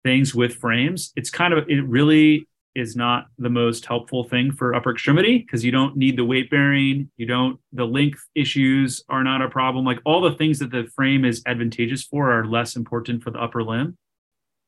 things 0.05 0.35
with 0.35 0.57
frames. 0.57 1.13
It's 1.17 1.31
kind 1.31 1.55
of, 1.55 1.65
it 1.71 1.81
really 1.87 2.47
is 2.75 2.95
not 2.95 3.27
the 3.39 3.49
most 3.49 3.87
helpful 3.87 4.25
thing 4.25 4.53
for 4.53 4.75
upper 4.75 4.91
extremity 4.91 5.39
because 5.39 5.65
you 5.65 5.73
don't 5.73 5.97
need 5.97 6.19
the 6.19 6.25
weight 6.25 6.51
bearing. 6.51 7.11
You 7.17 7.25
don't, 7.25 7.59
the 7.73 7.87
length 7.87 8.21
issues 8.35 9.03
are 9.09 9.25
not 9.25 9.41
a 9.41 9.49
problem. 9.49 9.87
Like 9.87 10.01
all 10.05 10.21
the 10.21 10.33
things 10.33 10.59
that 10.59 10.71
the 10.71 10.85
frame 10.95 11.25
is 11.25 11.43
advantageous 11.47 12.03
for 12.03 12.31
are 12.31 12.45
less 12.45 12.77
important 12.77 13.23
for 13.23 13.31
the 13.31 13.41
upper 13.41 13.63
limb. 13.63 13.97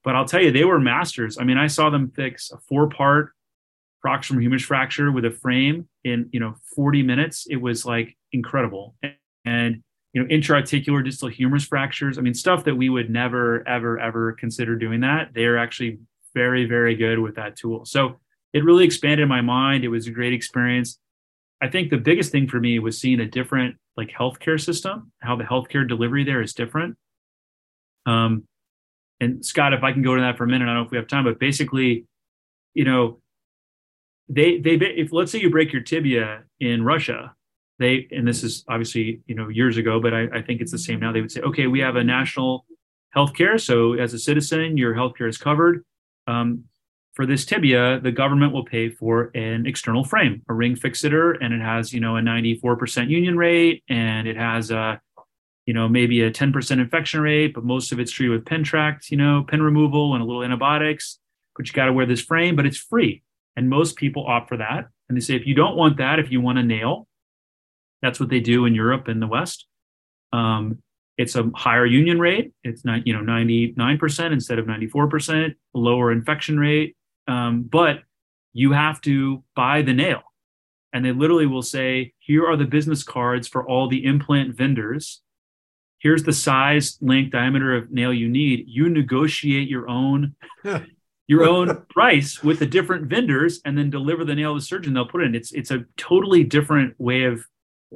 But 0.02 0.16
I'll 0.16 0.26
tell 0.26 0.42
you, 0.42 0.52
they 0.52 0.64
were 0.64 0.80
masters. 0.80 1.36
I 1.38 1.44
mean, 1.44 1.58
I 1.58 1.66
saw 1.66 1.90
them 1.90 2.10
fix 2.10 2.50
a 2.50 2.56
four 2.58 2.88
part 2.88 3.33
proximal 4.04 4.40
humerus 4.40 4.62
fracture 4.62 5.10
with 5.10 5.24
a 5.24 5.30
frame 5.30 5.88
in 6.04 6.28
you 6.32 6.40
know 6.40 6.54
40 6.74 7.02
minutes 7.02 7.46
it 7.48 7.56
was 7.56 7.84
like 7.86 8.16
incredible. 8.32 8.94
And 9.44 9.82
you 10.12 10.22
know 10.22 10.28
intra-articular 10.28 11.02
distal 11.02 11.28
humerus 11.28 11.64
fractures 11.64 12.18
i 12.18 12.20
mean 12.20 12.34
stuff 12.34 12.62
that 12.64 12.76
we 12.76 12.88
would 12.88 13.10
never 13.10 13.66
ever 13.66 13.98
ever 13.98 14.32
consider 14.34 14.76
doing 14.76 15.00
that 15.00 15.30
they're 15.34 15.58
actually 15.58 15.98
very 16.34 16.66
very 16.66 16.94
good 16.94 17.18
with 17.18 17.36
that 17.36 17.56
tool. 17.56 17.84
So 17.84 18.20
it 18.52 18.64
really 18.64 18.84
expanded 18.84 19.28
my 19.28 19.40
mind. 19.40 19.84
It 19.84 19.88
was 19.88 20.06
a 20.06 20.10
great 20.10 20.32
experience. 20.32 20.98
I 21.62 21.68
think 21.68 21.90
the 21.90 21.96
biggest 21.96 22.30
thing 22.30 22.48
for 22.48 22.60
me 22.60 22.78
was 22.78 23.00
seeing 23.00 23.20
a 23.20 23.26
different 23.26 23.76
like 23.96 24.10
healthcare 24.10 24.60
system. 24.60 25.12
How 25.20 25.36
the 25.36 25.44
healthcare 25.44 25.88
delivery 25.88 26.24
there 26.24 26.42
is 26.42 26.52
different. 26.52 26.96
Um 28.06 28.44
and 29.20 29.46
scott 29.46 29.72
if 29.72 29.84
i 29.84 29.92
can 29.92 30.02
go 30.02 30.16
to 30.16 30.20
that 30.22 30.36
for 30.36 30.42
a 30.42 30.46
minute 30.48 30.64
i 30.64 30.66
don't 30.66 30.74
know 30.74 30.82
if 30.82 30.90
we 30.90 30.96
have 30.96 31.06
time 31.06 31.22
but 31.22 31.38
basically 31.38 32.04
you 32.74 32.84
know 32.84 33.20
they 34.28 34.58
they 34.58 34.74
if 34.74 35.12
let's 35.12 35.32
say 35.32 35.40
you 35.40 35.50
break 35.50 35.72
your 35.72 35.82
tibia 35.82 36.44
in 36.60 36.82
Russia, 36.82 37.34
they 37.78 38.08
and 38.10 38.26
this 38.26 38.42
is 38.42 38.64
obviously 38.68 39.20
you 39.26 39.34
know 39.34 39.48
years 39.48 39.76
ago, 39.76 40.00
but 40.00 40.14
I, 40.14 40.28
I 40.34 40.42
think 40.42 40.60
it's 40.60 40.72
the 40.72 40.78
same 40.78 41.00
now. 41.00 41.12
They 41.12 41.20
would 41.20 41.32
say, 41.32 41.40
okay, 41.42 41.66
we 41.66 41.80
have 41.80 41.96
a 41.96 42.04
national 42.04 42.64
health 43.10 43.34
care, 43.34 43.58
so 43.58 43.94
as 43.94 44.14
a 44.14 44.18
citizen, 44.18 44.76
your 44.76 44.94
health 44.94 45.16
care 45.16 45.28
is 45.28 45.38
covered. 45.38 45.84
Um, 46.26 46.64
for 47.12 47.26
this 47.26 47.44
tibia, 47.44 48.00
the 48.00 48.10
government 48.10 48.52
will 48.52 48.64
pay 48.64 48.88
for 48.88 49.30
an 49.34 49.66
external 49.66 50.04
frame, 50.04 50.42
a 50.48 50.54
ring 50.54 50.74
fixator, 50.74 51.36
and 51.40 51.52
it 51.52 51.60
has 51.60 51.92
you 51.92 52.00
know 52.00 52.16
a 52.16 52.20
94% 52.20 53.10
union 53.10 53.36
rate, 53.36 53.84
and 53.88 54.26
it 54.26 54.36
has 54.36 54.70
a 54.70 55.00
you 55.66 55.74
know 55.74 55.86
maybe 55.86 56.22
a 56.22 56.30
10% 56.30 56.80
infection 56.80 57.20
rate, 57.20 57.54
but 57.54 57.64
most 57.64 57.92
of 57.92 58.00
it's 58.00 58.10
treated 58.10 58.32
with 58.32 58.46
pin 58.46 58.64
tract, 58.64 59.10
you 59.10 59.18
know, 59.18 59.44
pen 59.46 59.62
removal 59.62 60.14
and 60.14 60.22
a 60.22 60.26
little 60.26 60.42
antibiotics. 60.42 61.18
But 61.56 61.68
you 61.68 61.72
got 61.74 61.86
to 61.86 61.92
wear 61.92 62.06
this 62.06 62.20
frame, 62.20 62.56
but 62.56 62.66
it's 62.66 62.78
free. 62.78 63.22
And 63.56 63.70
most 63.70 63.96
people 63.96 64.26
opt 64.26 64.48
for 64.48 64.56
that. 64.56 64.88
And 65.08 65.16
they 65.16 65.20
say, 65.20 65.34
if 65.34 65.46
you 65.46 65.54
don't 65.54 65.76
want 65.76 65.98
that, 65.98 66.18
if 66.18 66.30
you 66.30 66.40
want 66.40 66.58
a 66.58 66.62
nail, 66.62 67.06
that's 68.02 68.20
what 68.20 68.28
they 68.28 68.40
do 68.40 68.66
in 68.66 68.74
Europe 68.74 69.08
and 69.08 69.20
the 69.20 69.26
West. 69.26 69.66
Um, 70.32 70.82
it's 71.16 71.36
a 71.36 71.50
higher 71.54 71.86
union 71.86 72.18
rate. 72.18 72.52
It's 72.64 72.84
not, 72.84 73.06
you 73.06 73.12
know, 73.12 73.20
99% 73.20 74.32
instead 74.32 74.58
of 74.58 74.66
94%, 74.66 75.54
lower 75.72 76.10
infection 76.10 76.58
rate. 76.58 76.96
Um, 77.28 77.62
but 77.62 78.00
you 78.52 78.72
have 78.72 79.00
to 79.02 79.44
buy 79.54 79.82
the 79.82 79.92
nail. 79.92 80.22
And 80.92 81.04
they 81.04 81.12
literally 81.12 81.46
will 81.46 81.62
say, 81.62 82.12
here 82.18 82.46
are 82.46 82.56
the 82.56 82.64
business 82.64 83.02
cards 83.02 83.48
for 83.48 83.68
all 83.68 83.88
the 83.88 84.04
implant 84.04 84.56
vendors. 84.56 85.22
Here's 85.98 86.22
the 86.22 86.32
size, 86.32 86.98
length, 87.00 87.32
diameter 87.32 87.74
of 87.74 87.90
nail 87.90 88.12
you 88.12 88.28
need. 88.28 88.64
You 88.68 88.88
negotiate 88.88 89.68
your 89.68 89.88
own 89.88 90.34
your 91.26 91.44
own 91.48 91.84
price 91.88 92.42
with 92.42 92.58
the 92.58 92.66
different 92.66 93.06
vendors 93.06 93.60
and 93.64 93.76
then 93.76 93.90
deliver 93.90 94.24
the 94.24 94.34
nail 94.34 94.54
to 94.54 94.60
the 94.60 94.64
surgeon 94.64 94.94
they'll 94.94 95.06
put 95.06 95.22
it 95.22 95.26
in 95.26 95.34
it's 95.34 95.52
it's 95.52 95.70
a 95.70 95.84
totally 95.96 96.44
different 96.44 96.94
way 96.98 97.24
of 97.24 97.44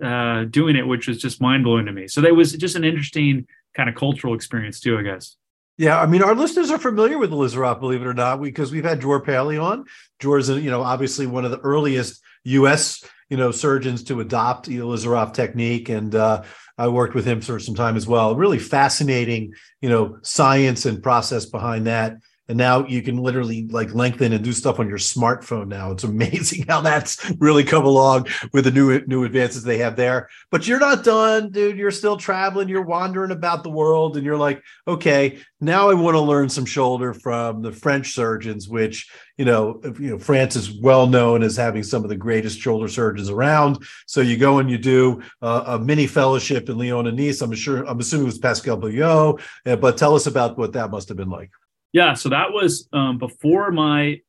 uh, 0.02 0.44
doing 0.44 0.76
it 0.76 0.86
which 0.86 1.08
was 1.08 1.18
just 1.18 1.40
mind-blowing 1.40 1.86
to 1.86 1.92
me 1.92 2.06
so 2.06 2.20
that 2.20 2.34
was 2.34 2.52
just 2.52 2.76
an 2.76 2.84
interesting 2.84 3.46
kind 3.76 3.88
of 3.88 3.94
cultural 3.94 4.34
experience 4.34 4.80
too 4.80 4.98
i 4.98 5.02
guess 5.02 5.36
yeah, 5.80 6.00
I 6.00 6.06
mean, 6.06 6.24
our 6.24 6.34
listeners 6.34 6.72
are 6.72 6.78
familiar 6.78 7.18
with 7.18 7.30
Ilizarov, 7.30 7.78
believe 7.78 8.02
it 8.02 8.06
or 8.08 8.12
not, 8.12 8.42
because 8.42 8.72
we've 8.72 8.82
had 8.82 8.98
Dror 8.98 9.20
Paley 9.20 9.58
on. 9.58 9.84
Dror's, 10.18 10.48
you 10.48 10.72
know, 10.72 10.82
obviously 10.82 11.24
one 11.28 11.44
of 11.44 11.52
the 11.52 11.60
earliest 11.60 12.20
U.S. 12.42 13.04
you 13.28 13.36
know 13.36 13.50
surgeons 13.50 14.02
to 14.04 14.20
adopt 14.20 14.66
the 14.66 14.78
Ilizarov 14.78 15.34
technique, 15.34 15.88
and 15.88 16.14
uh, 16.14 16.42
I 16.76 16.88
worked 16.88 17.14
with 17.14 17.24
him 17.24 17.40
for 17.40 17.58
some 17.60 17.74
time 17.74 17.96
as 17.96 18.06
well. 18.06 18.34
Really 18.34 18.58
fascinating, 18.58 19.52
you 19.80 19.88
know, 19.88 20.18
science 20.22 20.86
and 20.86 21.02
process 21.02 21.46
behind 21.46 21.86
that 21.86 22.16
and 22.48 22.56
now 22.56 22.86
you 22.86 23.02
can 23.02 23.18
literally 23.18 23.66
like 23.68 23.94
lengthen 23.94 24.32
and 24.32 24.42
do 24.42 24.52
stuff 24.52 24.80
on 24.80 24.88
your 24.88 24.98
smartphone 24.98 25.68
now. 25.68 25.92
It's 25.92 26.04
amazing 26.04 26.66
how 26.68 26.80
that's 26.80 27.30
really 27.38 27.64
come 27.64 27.84
along 27.84 28.28
with 28.52 28.64
the 28.64 28.70
new 28.70 29.04
new 29.06 29.24
advances 29.24 29.62
they 29.62 29.78
have 29.78 29.96
there. 29.96 30.28
But 30.50 30.66
you're 30.66 30.80
not 30.80 31.04
done 31.04 31.50
dude. 31.50 31.76
You're 31.76 31.90
still 31.90 32.16
traveling. 32.16 32.68
You're 32.68 32.82
wandering 32.82 33.30
about 33.30 33.62
the 33.62 33.70
world 33.70 34.16
and 34.16 34.24
you're 34.24 34.36
like 34.36 34.62
okay 34.86 35.38
now 35.60 35.90
i 35.90 35.94
want 35.94 36.14
to 36.14 36.20
learn 36.20 36.48
some 36.48 36.64
shoulder 36.64 37.12
from 37.12 37.62
the 37.62 37.72
french 37.72 38.12
surgeons 38.12 38.68
which 38.68 39.10
you 39.36 39.44
know 39.44 39.80
you 39.98 40.10
know 40.10 40.18
france 40.18 40.56
is 40.56 40.70
well 40.80 41.06
known 41.06 41.42
as 41.42 41.56
having 41.56 41.82
some 41.82 42.04
of 42.04 42.08
the 42.08 42.16
greatest 42.16 42.58
shoulder 42.58 42.88
surgeons 42.88 43.28
around. 43.28 43.78
So 44.06 44.20
you 44.20 44.36
go 44.36 44.58
and 44.58 44.70
you 44.70 44.78
do 44.78 45.22
a 45.42 45.78
mini 45.78 46.06
fellowship 46.06 46.68
in 46.68 46.78
lyon 46.78 47.06
and 47.06 47.16
nice 47.16 47.40
i'm 47.40 47.54
sure 47.54 47.84
i'm 47.84 48.00
assuming 48.00 48.26
it 48.26 48.26
was 48.26 48.38
pascal 48.38 48.78
Boileau, 48.78 49.40
uh, 49.66 49.76
but 49.76 49.96
tell 49.96 50.14
us 50.14 50.26
about 50.26 50.58
what 50.58 50.72
that 50.72 50.90
must 50.90 51.08
have 51.08 51.16
been 51.16 51.30
like 51.30 51.50
yeah, 51.92 52.14
so 52.14 52.28
that 52.28 52.52
was 52.52 52.88
um, 52.92 53.18
before 53.18 53.70
my 53.70 54.20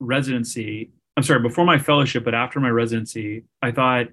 residency. 0.00 0.90
I'm 1.16 1.22
sorry, 1.22 1.40
before 1.40 1.64
my 1.64 1.78
fellowship, 1.78 2.24
but 2.24 2.34
after 2.34 2.58
my 2.58 2.70
residency, 2.70 3.44
I 3.60 3.70
thought 3.70 4.06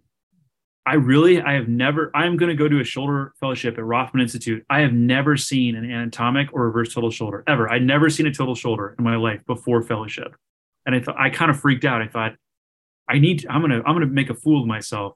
I 0.86 0.96
really, 0.96 1.42
I 1.42 1.54
have 1.54 1.68
never, 1.68 2.10
I'm 2.16 2.36
going 2.36 2.50
to 2.50 2.56
go 2.56 2.68
to 2.68 2.80
a 2.80 2.84
shoulder 2.84 3.34
fellowship 3.40 3.78
at 3.78 3.84
Rothman 3.84 4.22
Institute. 4.22 4.66
I 4.70 4.80
have 4.80 4.92
never 4.92 5.38
seen 5.38 5.76
an 5.76 5.90
anatomic 5.90 6.50
or 6.52 6.66
reverse 6.66 6.94
total 6.94 7.12
shoulder 7.12 7.44
ever. 7.48 7.72
I'd 7.72 7.84
never 7.84 8.10
seen 8.10 8.26
a 8.26 8.34
total 8.34 8.56
shoulder 8.56 8.96
in 8.98 9.04
my 9.04 9.16
life 9.16 9.46
before 9.46 9.84
fellowship. 9.84 10.36
And 10.86 10.96
I 10.96 11.00
thought, 11.00 11.16
I 11.20 11.30
kind 11.30 11.52
of 11.52 11.60
freaked 11.60 11.86
out. 11.86 12.02
I 12.02 12.08
thought, 12.08 12.34
I 13.08 13.20
need, 13.20 13.46
I'm 13.48 13.62
going 13.62 13.72
to, 13.72 13.88
I'm 13.88 13.96
going 13.96 14.08
to 14.08 14.08
make 14.08 14.32
a 14.32 14.34
fool 14.34 14.62
of 14.62 14.68
myself. 14.68 15.14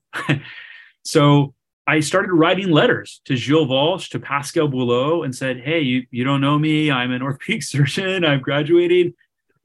so 1.06 1.56
I 1.86 2.00
started 2.00 2.32
writing 2.32 2.70
letters 2.70 3.22
to 3.26 3.36
Gilles 3.36 3.68
Walch, 3.68 4.10
to 4.10 4.20
Pascal 4.20 4.68
Boileau, 4.68 5.24
and 5.24 5.36
said, 5.36 5.60
Hey, 5.60 5.82
you, 5.82 6.06
you 6.12 6.24
don't 6.24 6.42
know 6.42 6.58
me. 6.58 6.90
I'm 6.90 7.12
an 7.12 7.22
orthopedic 7.22 7.64
surgeon. 7.64 8.24
I'm 8.24 8.42
graduating. 8.42 9.14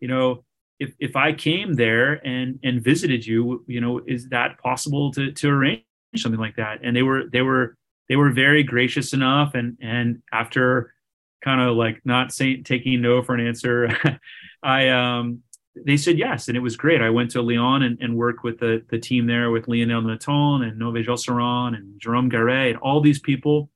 You 0.01 0.09
know, 0.09 0.45
if, 0.81 0.95
if 0.99 1.17
I 1.17 1.33
came 1.33 1.75
there 1.75 2.15
and, 2.27 2.59
and 2.63 2.83
visited 2.83 3.27
you, 3.27 3.65
you 3.67 3.81
know, 3.81 4.01
is 4.07 4.29
that 4.29 4.59
possible 4.59 5.13
to, 5.13 5.33
to 5.33 5.49
arrange 5.49 5.83
something 6.17 6.41
like 6.41 6.57
that? 6.57 6.81
And 6.83 6.95
they 6.95 7.03
were, 7.03 7.25
they 7.31 7.43
were, 7.43 7.77
they 8.09 8.17
were 8.17 8.31
very 8.31 8.63
gracious 8.63 9.13
enough. 9.13 9.55
And, 9.55 9.77
and 9.81 10.23
after 10.33 10.95
kind 11.43 11.61
of 11.61 11.77
like 11.77 12.01
not 12.05 12.33
saying, 12.33 12.65
taking 12.65 13.01
no 13.01 13.23
for 13.23 13.35
an 13.35 13.47
answer, 13.47 13.97
I, 14.63 14.89
um, 14.89 15.43
they 15.75 15.97
said 15.97 16.19
yes, 16.19 16.49
and 16.49 16.57
it 16.57 16.61
was 16.61 16.77
great. 16.77 17.03
I 17.03 17.11
went 17.11 17.31
to 17.33 17.43
Lyon 17.43 17.83
and, 17.83 17.99
and 18.01 18.17
worked 18.17 18.43
with 18.43 18.59
the, 18.59 18.83
the 18.91 18.99
team 18.99 19.27
there 19.27 19.51
with 19.51 19.69
Lionel 19.69 20.03
Neyton 20.03 20.63
and 20.63 20.81
Nové 20.81 21.05
Josserand 21.05 21.77
and 21.77 22.01
Jerome 22.01 22.29
Garret 22.29 22.71
and 22.71 22.79
all 22.79 23.01
these 23.01 23.19
people 23.21 23.71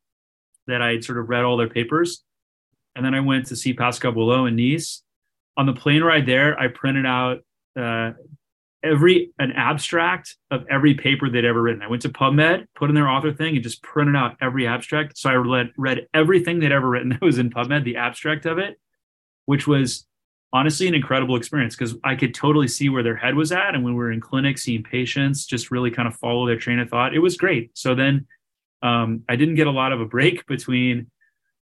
that 0.66 0.82
I 0.82 0.92
had 0.92 1.04
sort 1.04 1.18
of 1.18 1.28
read 1.28 1.44
all 1.44 1.56
their 1.56 1.68
papers. 1.68 2.24
And 2.94 3.04
then 3.04 3.14
I 3.14 3.20
went 3.20 3.46
to 3.46 3.56
see 3.56 3.72
Pascal 3.72 4.12
Boileau 4.12 4.46
in 4.46 4.56
Nice. 4.56 5.02
On 5.56 5.66
the 5.66 5.72
plane 5.72 6.02
ride 6.02 6.26
there, 6.26 6.58
I 6.58 6.68
printed 6.68 7.06
out 7.06 7.40
uh, 7.78 8.12
every 8.82 9.32
an 9.38 9.52
abstract 9.52 10.36
of 10.50 10.64
every 10.70 10.94
paper 10.94 11.28
they'd 11.28 11.44
ever 11.44 11.60
written. 11.60 11.82
I 11.82 11.88
went 11.88 12.02
to 12.02 12.08
PubMed, 12.08 12.66
put 12.74 12.90
in 12.90 12.94
their 12.94 13.08
author 13.08 13.32
thing, 13.32 13.54
and 13.54 13.62
just 13.62 13.82
printed 13.82 14.16
out 14.16 14.36
every 14.40 14.66
abstract. 14.66 15.18
So 15.18 15.30
I 15.30 15.34
read, 15.34 15.70
read 15.76 16.06
everything 16.14 16.58
they'd 16.58 16.72
ever 16.72 16.88
written 16.88 17.08
that 17.10 17.22
was 17.22 17.38
in 17.38 17.50
PubMed, 17.50 17.84
the 17.84 17.96
abstract 17.96 18.46
of 18.46 18.58
it, 18.58 18.80
which 19.46 19.66
was 19.66 20.06
honestly 20.52 20.86
an 20.86 20.94
incredible 20.94 21.36
experience 21.36 21.74
because 21.74 21.96
I 22.04 22.14
could 22.14 22.34
totally 22.34 22.68
see 22.68 22.88
where 22.88 23.02
their 23.02 23.16
head 23.16 23.34
was 23.34 23.52
at. 23.52 23.74
And 23.74 23.82
when 23.82 23.94
we 23.94 23.98
were 23.98 24.12
in 24.12 24.20
clinic 24.20 24.58
seeing 24.58 24.82
patients, 24.82 25.46
just 25.46 25.70
really 25.70 25.90
kind 25.90 26.06
of 26.06 26.14
follow 26.16 26.46
their 26.46 26.58
train 26.58 26.78
of 26.78 26.88
thought. 26.90 27.14
It 27.14 27.20
was 27.20 27.36
great. 27.36 27.70
So 27.74 27.94
then 27.94 28.26
um, 28.82 29.24
I 29.28 29.36
didn't 29.36 29.54
get 29.54 29.66
a 29.66 29.70
lot 29.70 29.92
of 29.92 30.00
a 30.00 30.04
break 30.04 30.46
between 30.46 31.10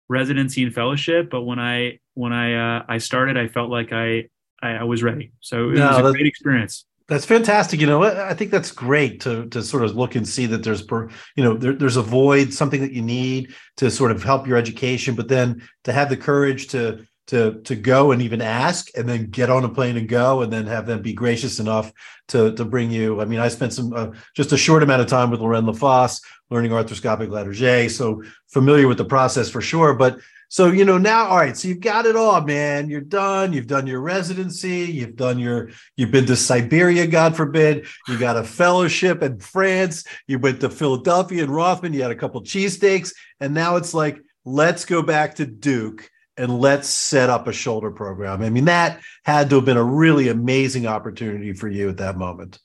residency 0.09 0.63
and 0.63 0.75
fellowship, 0.75 1.29
but 1.31 1.43
when 1.43 1.59
I 1.59 1.99
when 2.15 2.33
I 2.33 2.79
uh, 2.79 2.85
I 2.89 2.99
started, 2.99 3.37
I 3.37 3.49
felt 3.49 3.71
like 3.71 3.93
I 3.93 4.29
I, 4.63 4.71
I 4.71 4.85
was 4.85 5.03
ready. 5.03 5.33
So 5.41 5.71
it 5.71 5.75
no, 5.75 5.89
was 5.89 5.99
a 5.99 6.13
great 6.13 6.27
experience. 6.27 6.85
That's 7.09 7.25
fantastic. 7.25 7.81
You 7.81 7.87
know, 7.87 8.03
I 8.03 8.35
think 8.35 8.51
that's 8.51 8.71
great 8.71 9.21
to 9.23 9.47
to 9.49 9.63
sort 9.63 9.83
of 9.83 9.97
look 9.97 10.15
and 10.15 10.29
see 10.29 10.45
that 10.47 10.63
there's, 10.63 10.83
per, 10.83 11.09
you 11.37 11.45
know, 11.45 11.55
there, 11.55 11.73
there's 11.73 11.97
a 11.97 12.03
void, 12.03 12.53
something 12.53 12.83
that 12.83 12.93
you 12.93 13.01
need 13.01 13.55
to 13.79 13.91
sort 13.91 14.11
of 14.11 14.23
help 14.23 14.47
your 14.47 14.59
education, 14.59 15.15
but 15.15 15.29
then 15.29 15.67
to 15.85 15.93
have 15.93 16.11
the 16.11 16.19
courage 16.19 16.69
to 16.69 17.07
to 17.29 17.61
to 17.63 17.77
go 17.77 18.13
and 18.13 18.21
even 18.21 18.43
ask 18.43 18.89
and 18.97 19.09
then 19.09 19.27
get 19.27 19.51
on 19.51 19.65
a 19.65 19.69
plane 19.69 19.97
and 19.97 20.09
go 20.09 20.43
and 20.43 20.53
then 20.53 20.67
have 20.67 20.87
them 20.87 21.01
be 21.01 21.13
gracious 21.13 21.61
enough 21.61 21.93
to 22.27 22.53
to 22.55 22.65
bring 22.65 22.91
you 22.91 23.21
i 23.21 23.25
mean 23.25 23.39
i 23.39 23.49
spent 23.49 23.73
some 23.73 23.93
uh, 23.93 24.09
just 24.35 24.53
a 24.53 24.57
short 24.57 24.83
amount 24.83 25.01
of 25.01 25.07
time 25.07 25.31
with 25.31 25.41
Laurent 25.41 25.67
Lafosse 25.67 26.21
learning 26.51 26.73
arthroscopic 26.73 27.55
J 27.55 27.89
so 27.89 28.23
familiar 28.49 28.89
with 28.89 28.99
the 28.99 29.05
process 29.05 29.49
for 29.49 29.61
sure 29.61 29.95
but 29.95 30.19
So, 30.51 30.69
you 30.69 30.87
know, 30.87 30.97
now, 30.97 31.27
all 31.27 31.37
right, 31.37 31.55
so 31.55 31.69
you've 31.69 31.81
got 31.81 32.07
it 32.07 32.17
all, 32.17 32.41
man. 32.41 32.89
You're 32.89 33.03
done. 33.03 33.53
You've 33.53 33.67
done 33.67 33.87
your 33.87 34.01
residency. 34.01 34.87
You've 34.87 35.15
done 35.15 35.39
your, 35.39 35.69
you've 35.95 36.11
been 36.11 36.25
to 36.25 36.37
Siberia, 36.37 37.07
God 37.07 37.37
forbid. 37.37 37.87
You 38.09 38.19
got 38.19 38.39
a 38.39 38.43
fellowship 38.43 39.23
in 39.23 39.41
France. 39.41 40.05
You 40.27 40.39
went 40.39 40.61
to 40.63 40.71
Philadelphia 40.71 41.43
and 41.43 41.55
Rothman. 41.55 41.93
You 41.93 42.01
had 42.01 42.11
a 42.13 42.17
couple 42.17 42.41
cheesesteaks. 42.43 43.13
And 43.41 43.53
now 43.53 43.77
it's 43.77 43.93
like, 43.93 44.23
let's 44.47 44.87
go 44.87 45.03
back 45.03 45.35
to 45.35 45.45
Duke 45.45 46.11
and 46.39 46.61
let's 46.61 46.89
set 46.89 47.29
up 47.29 47.49
a 47.49 47.53
shoulder 47.53 47.91
program. 47.91 48.43
I 48.43 48.49
mean, 48.49 48.67
that 48.67 49.01
had 49.25 49.51
to 49.51 49.57
have 49.57 49.65
been 49.65 49.77
a 49.77 49.85
really 49.85 50.29
amazing 50.29 50.87
opportunity 50.87 51.53
for 51.53 51.69
you 51.69 51.89
at 51.89 51.97
that 51.99 52.17
moment. 52.17 52.61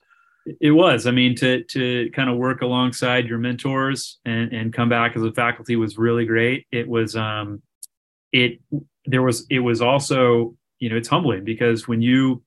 It 0.60 0.72
was. 0.72 1.08
I 1.08 1.12
mean, 1.12 1.36
to 1.38 1.64
to 1.64 2.10
kind 2.12 2.30
of 2.30 2.38
work 2.38 2.62
alongside 2.62 3.28
your 3.28 3.40
mentors 3.40 4.20
and 4.26 4.52
and 4.54 4.74
come 4.74 4.90
back 4.90 5.16
as 5.16 5.24
a 5.24 5.32
faculty 5.32 5.76
was 5.76 5.98
really 5.98 6.26
great. 6.26 6.68
It 6.72 6.88
was 6.88 7.16
um 7.16 7.62
it 8.32 8.60
there 9.06 9.22
was 9.22 9.46
it 9.50 9.60
was 9.60 9.82
also, 9.82 10.56
you 10.80 10.90
know, 10.90 10.98
it's 10.98 11.08
humbling 11.08 11.44
because 11.44 11.88
when 11.88 12.02
you 12.02 12.44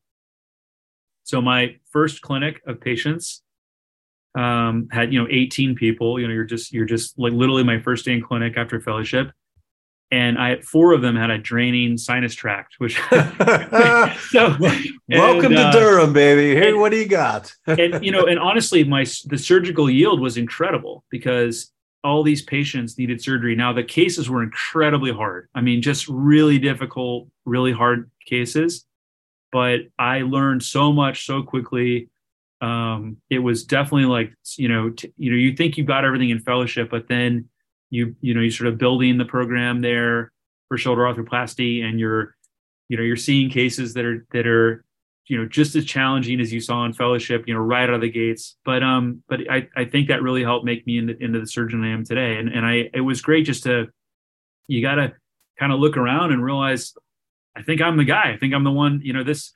so 1.25 1.41
my 1.41 1.77
first 1.91 2.21
clinic 2.21 2.61
of 2.67 2.81
patients 2.81 3.43
um 4.39 4.89
had, 4.93 5.13
you 5.13 5.19
know, 5.19 5.29
18 5.31 5.75
people, 5.75 6.21
you 6.21 6.29
know, 6.29 6.35
you're 6.35 6.45
just 6.45 6.73
you're 6.73 6.85
just 6.85 7.19
like 7.19 7.33
literally 7.33 7.65
my 7.65 7.81
first 7.81 8.05
day 8.05 8.13
in 8.13 8.23
clinic 8.23 8.59
after 8.59 8.79
fellowship 8.79 9.33
and 10.11 10.39
I 10.39 10.61
four 10.61 10.93
of 10.93 11.03
them 11.03 11.17
had 11.17 11.31
a 11.31 11.39
draining 11.39 11.99
sinus 11.99 12.35
tract, 12.35 12.77
which 12.79 12.99
so 13.11 14.57
welcome 15.09 15.47
and, 15.47 15.57
to 15.57 15.67
uh, 15.69 15.73
Durham, 15.73 16.13
baby. 16.13 16.59
Hey, 16.59 16.71
and, 16.71 16.81
what 16.81 16.93
do 16.93 16.99
you 16.99 17.09
got? 17.09 17.53
and 17.67 18.05
you 18.05 18.13
know, 18.13 18.27
and 18.27 18.39
honestly, 18.39 18.85
my 18.85 19.05
the 19.25 19.39
surgical 19.39 19.91
yield 19.91 20.21
was 20.21 20.37
incredible 20.37 21.05
because 21.11 21.73
all 22.05 22.23
these 22.23 22.43
patients 22.43 22.97
needed 22.99 23.21
surgery. 23.21 23.57
Now 23.57 23.73
the 23.73 23.83
cases 23.83 24.31
were 24.31 24.43
incredibly 24.43 25.13
hard. 25.13 25.49
I 25.55 25.61
mean, 25.61 25.83
just 25.83 26.07
really 26.09 26.59
difficult, 26.59 27.29
really 27.45 27.73
hard 27.73 28.11
cases. 28.27 28.85
But 29.51 29.81
I 29.99 30.23
learned 30.23 30.63
so 30.63 30.93
much 30.93 31.27
so 31.27 31.43
quickly. 31.43 32.11
Um, 32.61 33.17
it 33.29 33.41
was 33.41 33.65
definitely 33.65 34.07
like 34.07 34.33
you 34.57 34.69
know, 34.69 34.91
t- 34.91 35.13
you 35.17 35.31
know, 35.31 35.37
you 35.37 35.57
think 35.57 35.77
you 35.77 35.85
got 35.85 36.05
everything 36.05 36.31
in 36.31 36.39
fellowship, 36.39 36.91
but 36.91 37.09
then 37.09 37.49
you 37.91 38.17
you 38.21 38.35
know 38.35 38.41
you're 38.41 38.51
sort 38.51 38.69
of 38.69 38.79
building 38.79 39.19
the 39.19 39.25
program 39.25 39.81
there 39.81 40.33
for 40.69 40.77
shoulder 40.77 41.03
arthroplasty 41.03 41.83
and 41.83 42.01
you're 42.01 42.37
you 42.89 42.97
know 42.97 43.03
you're 43.03 43.17
seeing 43.17 43.51
cases 43.51 43.95
that 43.95 44.05
are 44.05 44.27
that 44.33 44.47
are 44.47 44.85
you 45.27 45.37
know 45.37 45.47
just 45.47 45.75
as 45.75 45.85
challenging 45.85 46.41
as 46.41 46.53
you 46.53 46.61
saw 46.61 46.85
in 46.85 46.93
fellowship 46.93 47.45
you 47.47 47.55
know 47.55 47.61
right 47.61 47.89
out 47.89 47.95
of 47.95 48.01
the 48.01 48.11
gates. 48.11 48.57
But 48.65 48.83
um 48.83 49.23
but 49.29 49.41
i 49.51 49.69
i 49.77 49.85
think 49.85 50.09
that 50.09 50.23
really 50.23 50.43
helped 50.43 50.65
make 50.65 50.87
me 50.87 50.99
into, 50.99 51.17
into 51.23 51.41
the 51.41 51.47
surgeon 51.47 51.85
i 51.85 51.89
am 51.89 52.05
today. 52.05 52.37
And 52.39 52.49
and 52.49 52.65
i 52.65 52.91
it 52.93 53.01
was 53.01 53.23
great 53.23 53.47
just 53.47 53.65
to 53.65 53.87
you 54.69 54.83
got 54.83 54.97
to 54.97 55.13
kind 55.59 55.73
of 55.73 55.79
look 55.79 55.97
around 55.97 56.33
and 56.33 56.45
realize 56.45 56.95
i 57.57 57.63
think 57.63 57.81
i'm 57.81 57.97
the 57.97 58.05
guy. 58.05 58.33
I 58.33 58.37
think 58.37 58.55
i'm 58.55 58.65
the 58.65 58.73
one 58.73 59.01
you 59.03 59.13
know 59.13 59.25
this 59.25 59.53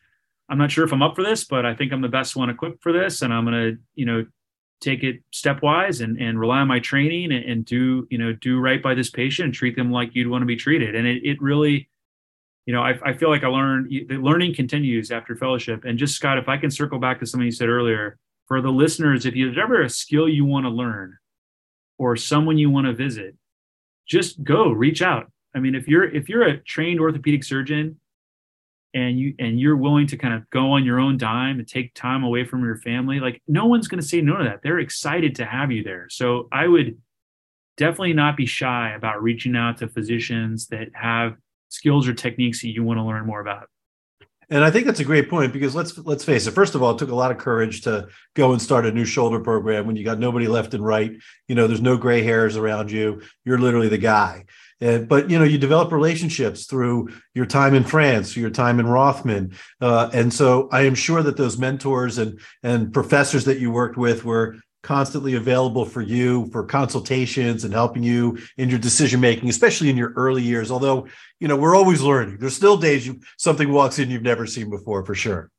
i'm 0.49 0.59
not 0.59 0.71
sure 0.71 0.85
if 0.85 0.93
i'm 0.93 1.03
up 1.03 1.14
for 1.14 1.23
this 1.23 1.45
but 1.45 1.64
i 1.66 1.75
think 1.75 1.93
i'm 1.93 2.01
the 2.01 2.09
best 2.09 2.37
one 2.37 2.51
equipped 2.51 2.83
for 2.83 2.93
this. 2.93 3.23
And 3.23 3.33
i'm 3.33 3.47
to 3.47 3.77
you 3.95 4.07
know 4.07 4.25
take 4.81 5.03
it 5.03 5.23
stepwise 5.33 6.03
and, 6.03 6.21
and 6.21 6.40
rely 6.40 6.59
on 6.59 6.69
my 6.69 6.79
training 6.79 7.33
and, 7.33 7.45
and, 7.45 7.64
do 7.64 8.07
you 8.11 8.19
know 8.19 8.33
do 8.33 8.59
right 8.59 8.83
by 8.83 8.95
this 8.95 9.11
patient 9.11 9.45
and 9.45 9.55
treat 9.55 9.77
them 9.77 9.93
like 9.93 10.14
you'd 10.14 10.29
want 10.29 10.43
to 10.43 10.47
be 10.47 10.57
treated. 10.57 10.95
And 10.95 11.07
it, 11.07 11.23
it 11.25 11.40
really 11.40 11.88
you 12.66 12.75
know 12.75 12.83
I, 12.83 12.99
I 13.05 13.12
feel 13.14 13.31
like 13.31 13.45
i 13.45 13.49
learned 13.49 13.90
the 13.90 14.16
learning 14.16 14.55
continues 14.55 15.11
after 15.11 15.37
fellowship. 15.37 15.85
And 15.85 15.99
just 15.99 16.16
scott 16.16 16.38
if 16.38 16.49
i 16.49 16.57
can 16.57 16.71
circle 16.71 16.99
back 16.99 17.21
to 17.21 17.27
something 17.27 17.47
you 17.47 17.53
said 17.53 17.69
earlier 17.69 18.19
for 18.47 18.61
the 18.61 18.71
listeners 18.71 19.27
if 19.27 19.35
there's 19.35 19.59
ever 19.59 19.83
a 19.83 19.88
skill 19.88 20.29
you 20.29 20.45
want 20.45 20.64
to 20.64 20.71
learn 20.71 21.16
or 21.99 22.16
someone 22.16 22.59
you 22.59 22.71
want 22.71 22.87
to 22.87 22.93
visit 22.93 23.37
just 24.09 24.43
go 24.43 24.71
reach 24.71 25.03
out. 25.03 25.31
I 25.55 25.61
mean 25.61 25.75
if 25.75 25.87
you're 25.87 26.05
if 26.05 26.29
you're 26.29 26.43
a 26.43 26.59
trained 26.59 27.01
orthopedic 27.01 27.45
surgeon 27.45 28.01
and 28.94 29.18
you 29.18 29.35
and 29.38 29.61
you're 29.61 29.76
willing 29.76 30.07
to 30.07 30.16
kind 30.16 30.35
of 30.35 30.48
go 30.50 30.72
on 30.72 30.85
your 30.85 30.98
own 30.98 31.16
dime 31.16 31.59
and 31.59 31.68
take 31.68 31.94
time 31.94 32.24
away 32.24 32.44
from 32.44 32.64
your 32.64 32.76
family 32.76 33.20
like 33.20 33.40
no 33.46 33.66
one's 33.66 33.88
going 33.88 34.00
to 34.00 34.07
say 34.07 34.20
no 34.20 34.37
to 34.37 34.44
that 34.44 34.61
they're 34.62 34.79
excited 34.79 35.35
to 35.35 35.44
have 35.44 35.70
you 35.70 35.83
there 35.83 36.07
so 36.11 36.48
i 36.53 36.66
would 36.66 36.98
definitely 37.76 38.12
not 38.12 38.37
be 38.37 38.46
shy 38.46 38.92
about 38.94 39.22
reaching 39.22 39.57
out 39.57 39.79
to 39.79 39.88
physicians 39.88 40.66
that 40.68 40.88
have 40.94 41.35
skills 41.68 42.09
or 42.09 42.14
techniques 42.14 42.61
that 42.62 42.68
you 42.68 42.83
want 42.83 42.98
to 42.98 43.05
learn 43.05 43.26
more 43.26 43.40
about 43.40 43.68
and 44.53 44.64
I 44.64 44.70
think 44.72 44.85
that's 44.85 44.98
a 44.98 45.05
great 45.05 45.31
point 45.31 45.53
because 45.53 45.76
let's 45.76 45.96
let's 45.98 46.24
face 46.24 46.48
it. 46.48 46.50
First 46.50 46.74
of 46.74 46.83
all, 46.83 46.90
it 46.90 46.98
took 46.98 47.11
a 47.11 47.14
lot 47.14 47.31
of 47.31 47.38
courage 47.38 47.83
to 47.83 48.09
go 48.35 48.50
and 48.53 48.61
start 48.61 48.85
a 48.85 48.90
new 48.90 49.05
shoulder 49.05 49.38
program 49.38 49.87
when 49.87 49.94
you 49.94 50.05
got 50.05 50.18
nobody 50.18 50.48
left 50.48 50.74
and 50.74 50.85
right. 50.85 51.12
You 51.46 51.55
know, 51.55 51.68
there's 51.68 51.81
no 51.81 51.96
gray 51.96 52.22
hairs 52.22 52.57
around 52.57 52.90
you. 52.90 53.22
You're 53.44 53.61
literally 53.61 53.88
the 53.88 53.98
guy. 53.98 54.46
Uh, 54.81 54.99
but 54.99 55.31
you 55.31 55.38
know, 55.38 55.45
you 55.45 55.59
develop 55.59 55.93
relationships 55.93 56.66
through 56.66 57.09
your 57.35 57.47
time 57.47 57.75
in 57.75 57.85
France, 57.85 58.37
your 58.37 58.51
time 58.51 58.81
in 58.81 58.87
Rothman, 58.87 59.53
uh, 59.81 60.11
and 60.12 60.33
so 60.33 60.69
I 60.73 60.83
am 60.83 60.95
sure 60.95 61.23
that 61.23 61.37
those 61.37 61.59
mentors 61.59 62.19
and 62.19 62.40
and 62.62 62.93
professors 62.93 63.45
that 63.45 63.59
you 63.59 63.71
worked 63.71 63.97
with 63.97 64.25
were 64.25 64.57
constantly 64.83 65.35
available 65.35 65.85
for 65.85 66.01
you 66.01 66.49
for 66.53 66.64
consultations 66.64 67.64
and 67.64 67.75
helping 67.75 68.03
you 68.03 68.38
in 68.57 68.71
your 68.71 68.79
decision 68.79 69.21
making 69.21 69.51
especially 69.51 69.90
in 69.90 69.97
your 69.97 70.12
early 70.16 70.43
years. 70.43 70.71
Although 70.71 71.07
you 71.38 71.49
know 71.49 71.57
we're 71.57 71.77
always 71.77 72.01
learning. 72.01 72.38
There's 72.38 72.57
still 72.57 72.77
days 72.77 73.07
you 73.07 73.21
something 73.37 73.71
walks 73.71 73.99
in 73.99 74.11
you've 74.11 74.23
never 74.23 74.47
seen 74.47 74.71
before 74.71 75.05
for 75.05 75.14
sure 75.14 75.51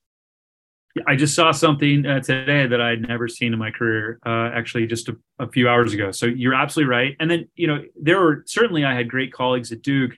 I 1.08 1.16
just 1.16 1.36
saw 1.36 1.52
something 1.52 2.06
uh, 2.06 2.20
today 2.20 2.68
that 2.68 2.82
I'd 2.82 3.02
never 3.08 3.28
seen 3.28 3.54
in 3.54 3.60
my 3.60 3.72
career, 3.72 4.20
uh, 4.26 4.52
actually 4.54 4.88
just 4.88 5.08
a, 5.10 5.18
a, 5.40 5.48
few 5.48 5.70
hours 5.70 5.94
ago. 5.94 6.12
So 6.12 6.26
you're 6.26 6.54
absolutely 6.54 6.90
right. 6.90 7.16
And 7.20 7.32
then, 7.32 7.48
you 7.56 7.68
know, 7.68 7.84
there 8.00 8.20
were 8.20 8.44
certainly 8.46 8.84
I 8.84 8.94
had 8.94 9.10
great 9.10 9.32
colleagues 9.32 9.72
at 9.72 9.82
Duke 9.82 10.18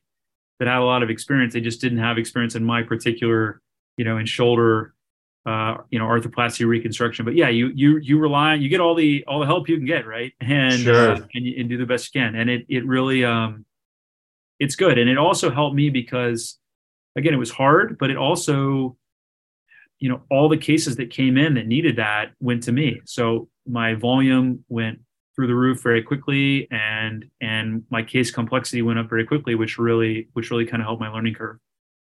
that 0.60 0.68
had 0.68 0.80
a 0.80 0.84
lot 0.84 1.04
of 1.04 1.10
experience. 1.10 1.54
They 1.54 1.62
just 1.62 1.80
didn't 1.80 2.00
have 2.00 2.18
experience 2.18 2.56
in 2.56 2.64
my 2.64 2.82
particular, 2.82 3.62
you 3.98 4.06
know, 4.06 4.18
in 4.18 4.26
shoulder, 4.26 4.96
uh, 5.46 5.78
you 5.92 6.00
know, 6.00 6.06
arthroplasty 6.06 6.66
reconstruction. 6.66 7.24
But 7.24 7.36
yeah, 7.36 7.50
you 7.50 7.68
you 7.76 7.98
you 7.98 8.18
rely, 8.18 8.56
you 8.56 8.70
get 8.70 8.80
all 8.80 8.96
the 8.96 9.24
all 9.28 9.40
the 9.40 9.46
help 9.46 9.70
you 9.70 9.78
can 9.78 9.86
get, 9.86 10.08
right? 10.08 10.34
And 10.42 10.80
sure. 10.80 11.12
uh, 11.12 11.20
and, 11.34 11.48
and 11.48 11.70
do 11.70 11.78
the 11.78 11.86
best 11.86 12.14
you 12.14 12.22
can. 12.22 12.36
And 12.36 12.50
it 12.50 12.66
it 12.68 12.86
really 12.88 13.24
um, 13.24 13.66
it's 14.60 14.76
good. 14.76 14.98
And 14.98 15.10
it 15.10 15.18
also 15.18 15.52
helped 15.52 15.76
me 15.76 15.90
because, 15.90 16.58
again, 17.16 17.34
it 17.34 17.38
was 17.38 17.52
hard, 17.52 17.98
but 18.00 18.10
it 18.10 18.18
also 18.18 18.98
you 20.04 20.10
know 20.10 20.22
all 20.30 20.50
the 20.50 20.58
cases 20.58 20.98
that 20.98 21.10
came 21.10 21.38
in 21.38 21.54
that 21.54 21.66
needed 21.66 21.96
that 21.96 22.32
went 22.42 22.62
to 22.62 22.74
me 22.74 23.00
so 23.06 23.48
my 23.66 23.94
volume 23.94 24.66
went 24.68 25.00
through 25.34 25.48
the 25.48 25.56
roof 25.56 25.82
very 25.82 26.04
quickly 26.04 26.68
and 26.72 27.24
and 27.40 27.84
my 27.90 28.04
case 28.04 28.30
complexity 28.30 28.82
went 28.82 29.00
up 29.00 29.10
very 29.10 29.26
quickly 29.26 29.56
which 29.56 29.78
really 29.78 30.28
which 30.34 30.52
really 30.52 30.66
kind 30.66 30.82
of 30.82 30.88
helped 30.88 31.00
my 31.00 31.08
learning 31.08 31.34
curve 31.34 31.58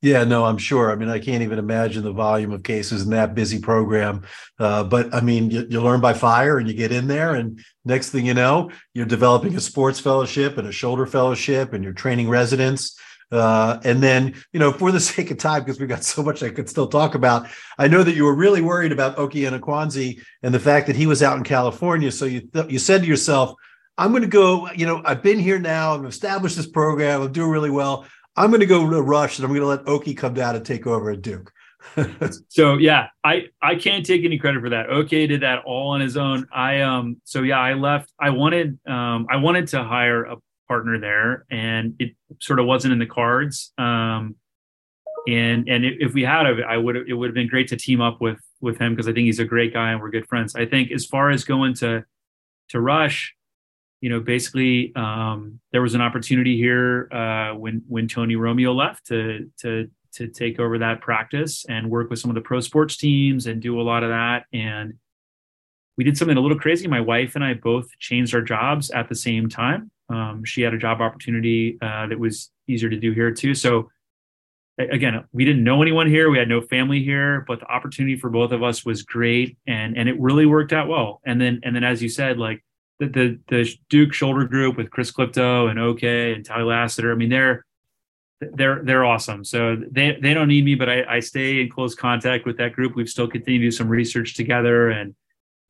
yeah, 0.04 0.24
no, 0.24 0.44
I'm 0.44 0.58
sure. 0.58 0.90
I 0.90 0.96
mean, 0.96 1.08
I 1.08 1.20
can't 1.20 1.44
even 1.44 1.60
imagine 1.60 2.02
the 2.02 2.12
volume 2.12 2.50
of 2.50 2.64
cases 2.64 3.02
in 3.02 3.10
that 3.10 3.36
busy 3.36 3.60
program. 3.60 4.24
Uh, 4.58 4.82
but 4.82 5.14
I 5.14 5.20
mean, 5.20 5.48
you, 5.48 5.64
you, 5.70 5.80
learn 5.80 6.00
by 6.00 6.12
fire 6.12 6.58
and 6.58 6.66
you 6.66 6.74
get 6.74 6.90
in 6.90 7.06
there, 7.06 7.36
and 7.36 7.64
next 7.84 8.10
thing 8.10 8.26
you 8.26 8.34
know, 8.34 8.72
you're 8.94 9.06
developing 9.06 9.54
a 9.54 9.60
sports 9.60 10.00
fellowship 10.00 10.58
and 10.58 10.66
a 10.66 10.72
shoulder 10.72 11.06
fellowship, 11.06 11.72
and 11.72 11.84
you're 11.84 11.92
training 11.92 12.28
residents. 12.28 12.98
Uh, 13.32 13.80
and 13.82 14.02
then, 14.02 14.34
you 14.52 14.60
know, 14.60 14.70
for 14.72 14.92
the 14.92 15.00
sake 15.12 15.30
of 15.30 15.38
time, 15.38 15.62
because 15.62 15.80
we've 15.80 15.88
got 15.88 16.04
so 16.04 16.22
much 16.22 16.42
I 16.42 16.50
could 16.50 16.68
still 16.68 16.86
talk 16.86 17.14
about, 17.14 17.48
I 17.78 17.88
know 17.88 18.02
that 18.02 18.14
you 18.14 18.24
were 18.24 18.34
really 18.34 18.60
worried 18.60 18.92
about 18.92 19.18
Oke 19.18 19.32
Anakwenze 19.32 20.20
and 20.42 20.54
the 20.54 20.60
fact 20.60 20.86
that 20.86 20.96
he 20.96 21.06
was 21.06 21.22
out 21.22 21.38
in 21.38 21.44
California. 21.44 22.12
So 22.12 22.26
you 22.26 22.42
th- 22.42 22.70
you 22.70 22.78
said 22.78 23.00
to 23.00 23.06
yourself, 23.06 23.54
I'm 23.96 24.10
going 24.10 24.22
to 24.22 24.28
go, 24.28 24.70
you 24.72 24.86
know, 24.86 25.02
I've 25.04 25.22
been 25.22 25.38
here 25.38 25.58
now, 25.58 25.94
I've 25.94 26.04
established 26.04 26.56
this 26.56 26.66
program, 26.66 27.22
I'm 27.22 27.32
doing 27.32 27.50
really 27.50 27.70
well. 27.70 28.06
I'm 28.36 28.50
going 28.50 28.60
to 28.60 28.66
go 28.66 28.88
to 28.88 29.02
Rush 29.02 29.38
and 29.38 29.44
I'm 29.44 29.50
going 29.50 29.60
to 29.60 29.66
let 29.66 29.86
Oke 29.86 30.16
come 30.16 30.34
down 30.34 30.56
and 30.56 30.64
take 30.64 30.86
over 30.86 31.10
at 31.10 31.22
Duke. 31.22 31.52
so 32.48 32.78
yeah, 32.78 33.08
I 33.24 33.46
I 33.60 33.74
can't 33.74 34.06
take 34.06 34.24
any 34.24 34.38
credit 34.38 34.60
for 34.60 34.70
that. 34.70 34.88
Okay, 34.88 35.26
did 35.26 35.42
that 35.42 35.64
all 35.64 35.90
on 35.90 36.00
his 36.00 36.16
own. 36.16 36.46
I 36.52 36.80
um 36.82 37.20
so 37.24 37.42
yeah, 37.42 37.58
I 37.58 37.74
left. 37.74 38.12
I 38.20 38.30
wanted 38.30 38.78
um 38.86 39.26
I 39.28 39.36
wanted 39.36 39.68
to 39.68 39.82
hire 39.82 40.24
a 40.24 40.36
partner 40.72 40.98
there, 40.98 41.44
and 41.50 41.94
it 41.98 42.16
sort 42.40 42.58
of 42.58 42.64
wasn't 42.64 42.92
in 42.94 42.98
the 42.98 43.12
cards. 43.20 43.72
Um, 43.76 44.36
and 45.28 45.68
and 45.68 45.84
if 45.84 46.14
we 46.14 46.22
had, 46.22 46.46
I 46.46 46.78
would 46.78 46.96
it 46.96 47.14
would 47.14 47.28
have 47.28 47.34
been 47.34 47.48
great 47.48 47.68
to 47.68 47.76
team 47.76 48.00
up 48.00 48.20
with 48.20 48.40
with 48.60 48.78
him 48.78 48.92
because 48.92 49.06
I 49.06 49.12
think 49.12 49.26
he's 49.26 49.38
a 49.38 49.44
great 49.44 49.72
guy 49.74 49.92
and 49.92 50.00
we're 50.00 50.10
good 50.10 50.26
friends. 50.26 50.56
I 50.56 50.64
think 50.64 50.90
as 50.90 51.04
far 51.04 51.30
as 51.30 51.44
going 51.44 51.74
to 51.74 52.04
to 52.70 52.80
Rush, 52.80 53.34
you 54.00 54.08
know, 54.08 54.20
basically 54.20 54.92
um, 54.96 55.60
there 55.72 55.82
was 55.82 55.94
an 55.94 56.00
opportunity 56.00 56.56
here 56.56 57.08
uh, 57.12 57.54
when 57.54 57.82
when 57.86 58.08
Tony 58.08 58.36
Romeo 58.36 58.72
left 58.72 59.06
to 59.08 59.50
to 59.60 59.90
to 60.14 60.28
take 60.28 60.58
over 60.58 60.78
that 60.78 61.02
practice 61.02 61.66
and 61.68 61.90
work 61.90 62.08
with 62.08 62.18
some 62.18 62.30
of 62.30 62.34
the 62.34 62.40
pro 62.40 62.60
sports 62.60 62.96
teams 62.96 63.46
and 63.46 63.60
do 63.60 63.78
a 63.80 63.84
lot 63.90 64.02
of 64.02 64.10
that. 64.10 64.44
And 64.52 64.94
we 65.96 66.04
did 66.04 66.16
something 66.16 66.36
a 66.36 66.40
little 66.40 66.58
crazy. 66.58 66.88
My 66.88 67.00
wife 67.00 67.34
and 67.34 67.44
I 67.44 67.54
both 67.54 67.86
changed 67.98 68.34
our 68.34 68.42
jobs 68.42 68.90
at 68.90 69.08
the 69.08 69.14
same 69.14 69.48
time. 69.48 69.90
Um, 70.08 70.44
she 70.44 70.62
had 70.62 70.74
a 70.74 70.78
job 70.78 71.00
opportunity 71.00 71.78
uh, 71.80 72.06
that 72.06 72.18
was 72.18 72.50
easier 72.66 72.90
to 72.90 72.96
do 72.96 73.12
here 73.12 73.30
too. 73.30 73.54
So 73.54 73.90
again, 74.78 75.24
we 75.32 75.44
didn't 75.44 75.64
know 75.64 75.82
anyone 75.82 76.08
here. 76.08 76.30
We 76.30 76.38
had 76.38 76.48
no 76.48 76.60
family 76.60 77.02
here, 77.02 77.44
but 77.46 77.60
the 77.60 77.66
opportunity 77.66 78.16
for 78.16 78.30
both 78.30 78.52
of 78.52 78.62
us 78.62 78.84
was 78.84 79.02
great, 79.02 79.56
and 79.66 79.96
and 79.96 80.08
it 80.08 80.18
really 80.20 80.46
worked 80.46 80.72
out 80.72 80.88
well. 80.88 81.20
And 81.24 81.40
then 81.40 81.60
and 81.62 81.74
then 81.74 81.84
as 81.84 82.02
you 82.02 82.08
said, 82.08 82.38
like 82.38 82.64
the 82.98 83.06
the, 83.06 83.38
the 83.48 83.74
Duke 83.88 84.12
shoulder 84.12 84.44
group 84.44 84.76
with 84.76 84.90
Chris 84.90 85.12
Klifto 85.12 85.70
and 85.70 85.78
Oke 85.78 86.04
and 86.04 86.44
Tally 86.44 86.64
Lassiter. 86.64 87.12
I 87.12 87.14
mean, 87.14 87.30
they're 87.30 87.64
they're 88.40 88.82
they're 88.82 89.04
awesome. 89.04 89.44
So 89.44 89.76
they 89.90 90.18
they 90.20 90.34
don't 90.34 90.48
need 90.48 90.64
me, 90.64 90.74
but 90.74 90.88
I, 90.88 91.04
I 91.04 91.20
stay 91.20 91.60
in 91.60 91.70
close 91.70 91.94
contact 91.94 92.46
with 92.46 92.56
that 92.58 92.72
group. 92.72 92.96
We've 92.96 93.08
still 93.08 93.28
continued 93.28 93.60
to 93.60 93.66
do 93.66 93.70
some 93.70 93.88
research 93.88 94.34
together 94.34 94.90
and 94.90 95.14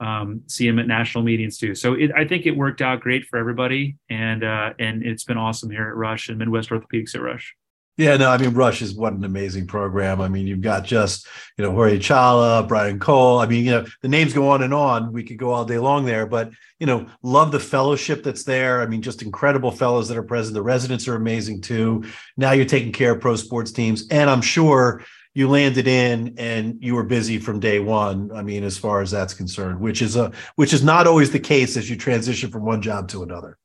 um, 0.02 0.42
see 0.48 0.66
him 0.66 0.80
at 0.80 0.88
national 0.88 1.22
meetings 1.22 1.56
too. 1.56 1.74
So 1.74 1.94
it, 1.94 2.10
I 2.16 2.26
think 2.26 2.44
it 2.44 2.56
worked 2.56 2.82
out 2.82 3.00
great 3.00 3.24
for 3.26 3.38
everybody, 3.38 3.96
and 4.10 4.42
uh, 4.42 4.72
and 4.78 5.04
it's 5.04 5.24
been 5.24 5.38
awesome 5.38 5.70
here 5.70 5.88
at 5.88 5.94
Rush 5.94 6.28
and 6.28 6.38
Midwest 6.38 6.70
Orthopedics 6.70 7.14
at 7.14 7.22
Rush. 7.22 7.54
Yeah, 7.98 8.16
no, 8.16 8.30
I 8.30 8.38
mean 8.38 8.54
Rush 8.54 8.82
is 8.82 8.94
what 8.94 9.12
an 9.12 9.22
amazing 9.22 9.66
program. 9.66 10.20
I 10.20 10.28
mean, 10.28 10.46
you've 10.46 10.60
got 10.62 10.84
just 10.84 11.28
you 11.56 11.64
know 11.64 11.70
Jorge 11.70 11.98
Chahla, 11.98 12.66
Brian 12.66 12.98
Cole. 12.98 13.38
I 13.38 13.46
mean, 13.46 13.64
you 13.64 13.70
know 13.70 13.86
the 14.00 14.08
names 14.08 14.32
go 14.32 14.48
on 14.48 14.62
and 14.62 14.74
on. 14.74 15.12
We 15.12 15.22
could 15.22 15.36
go 15.36 15.52
all 15.52 15.64
day 15.64 15.78
long 15.78 16.04
there, 16.04 16.26
but 16.26 16.50
you 16.80 16.86
know, 16.86 17.06
love 17.22 17.52
the 17.52 17.60
fellowship 17.60 18.24
that's 18.24 18.42
there. 18.42 18.82
I 18.82 18.86
mean, 18.86 19.02
just 19.02 19.22
incredible 19.22 19.70
fellows 19.70 20.08
that 20.08 20.16
are 20.16 20.22
present. 20.24 20.54
The 20.54 20.62
residents 20.62 21.06
are 21.06 21.14
amazing 21.14 21.60
too. 21.60 22.04
Now 22.36 22.50
you're 22.50 22.64
taking 22.64 22.92
care 22.92 23.12
of 23.12 23.20
pro 23.20 23.36
sports 23.36 23.70
teams, 23.70 24.08
and 24.08 24.28
I'm 24.28 24.42
sure 24.42 25.04
you 25.34 25.48
landed 25.48 25.86
in 25.86 26.34
and 26.38 26.76
you 26.80 26.94
were 26.94 27.04
busy 27.04 27.38
from 27.38 27.60
day 27.60 27.78
one. 27.78 28.30
I 28.34 28.42
mean, 28.42 28.64
as 28.64 28.76
far 28.76 29.00
as 29.00 29.10
that's 29.10 29.34
concerned, 29.34 29.80
which 29.80 30.02
is 30.02 30.16
a 30.16 30.32
which 30.56 30.72
is 30.72 30.82
not 30.84 31.06
always 31.06 31.30
the 31.30 31.40
case 31.40 31.76
as 31.76 31.88
you 31.88 31.96
transition 31.96 32.50
from 32.50 32.64
one 32.64 32.82
job 32.82 33.08
to 33.08 33.22
another. 33.22 33.58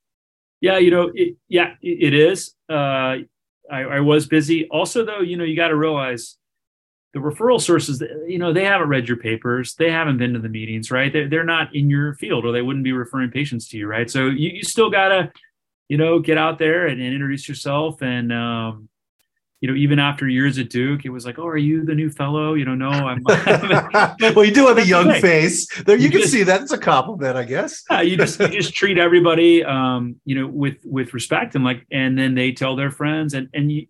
Yeah, 0.62 0.78
you 0.78 0.92
know, 0.92 1.12
it, 1.14 1.36
yeah, 1.48 1.76
it 1.82 2.14
is. 2.14 2.56
Uh, 2.70 3.18
I, 3.70 3.82
I 3.82 4.00
was 4.00 4.28
busy. 4.28 4.68
Also, 4.70 5.06
though, 5.06 5.20
you 5.20 5.38
know, 5.38 5.44
you 5.44 5.56
got 5.56 5.68
to 5.68 5.76
realize 5.76 6.38
the 7.14 7.20
referral 7.20 7.62
sources, 7.62 8.02
you 8.28 8.38
know, 8.38 8.54
they 8.54 8.66
haven't 8.66 8.90
read 8.90 9.08
your 9.08 9.18
papers. 9.18 9.76
They 9.76 9.92
haven't 9.92 10.18
been 10.18 10.34
to 10.34 10.40
the 10.40 10.50
meetings, 10.50 10.90
right? 10.90 11.12
They're, 11.12 11.30
they're 11.30 11.44
not 11.44 11.76
in 11.76 11.90
your 11.90 12.16
field 12.16 12.46
or 12.46 12.52
they 12.52 12.62
wouldn't 12.62 12.84
be 12.84 12.92
referring 12.92 13.32
patients 13.32 13.68
to 13.70 13.78
you, 13.78 13.88
right? 13.88 14.10
So 14.10 14.28
you, 14.28 14.50
you 14.50 14.64
still 14.64 14.90
got 14.90 15.10
to, 15.10 15.32
you 15.90 15.98
know, 15.98 16.20
get 16.20 16.38
out 16.38 16.60
there 16.60 16.88
and, 16.88 17.02
and 17.02 17.14
introduce 17.14 17.48
yourself. 17.48 18.02
And, 18.02 18.34
um, 18.34 18.90
you 19.60 19.68
know, 19.68 19.76
even 19.76 19.98
after 19.98 20.28
years 20.28 20.60
at 20.60 20.70
Duke, 20.70 21.04
it 21.06 21.10
was 21.10 21.26
like, 21.26 21.40
"Oh, 21.40 21.48
are 21.48 21.58
you 21.58 21.84
the 21.84 21.96
new 21.96 22.12
fellow?" 22.12 22.54
You 22.54 22.66
know, 22.66 22.76
no, 22.76 22.90
I'm. 22.90 23.24
well, 24.36 24.46
you 24.46 24.54
do 24.54 24.68
have 24.68 24.78
a 24.78 24.86
young 24.86 25.12
face. 25.20 25.68
There, 25.84 25.98
you, 25.98 26.06
you 26.06 26.12
can 26.12 26.22
just, 26.22 26.32
see 26.32 26.44
that's 26.44 26.72
a 26.72 26.78
compliment, 26.78 27.36
I 27.36 27.44
guess. 27.44 27.84
yeah, 27.90 28.02
you 28.02 28.18
just 28.18 28.40
you 28.40 28.50
just 28.50 28.76
treat 28.76 29.00
everybody, 29.00 29.64
um, 29.64 30.18
you 30.26 30.36
know, 30.36 30.48
with 30.48 30.78
with 30.84 31.14
respect 31.14 31.56
and 31.56 31.64
like, 31.64 31.86
and 31.92 32.18
then 32.18 32.36
they 32.36 32.52
tell 32.52 32.76
their 32.76 32.92
friends, 32.92 33.34
and 33.34 33.50
and 33.54 33.72
you 33.72 33.88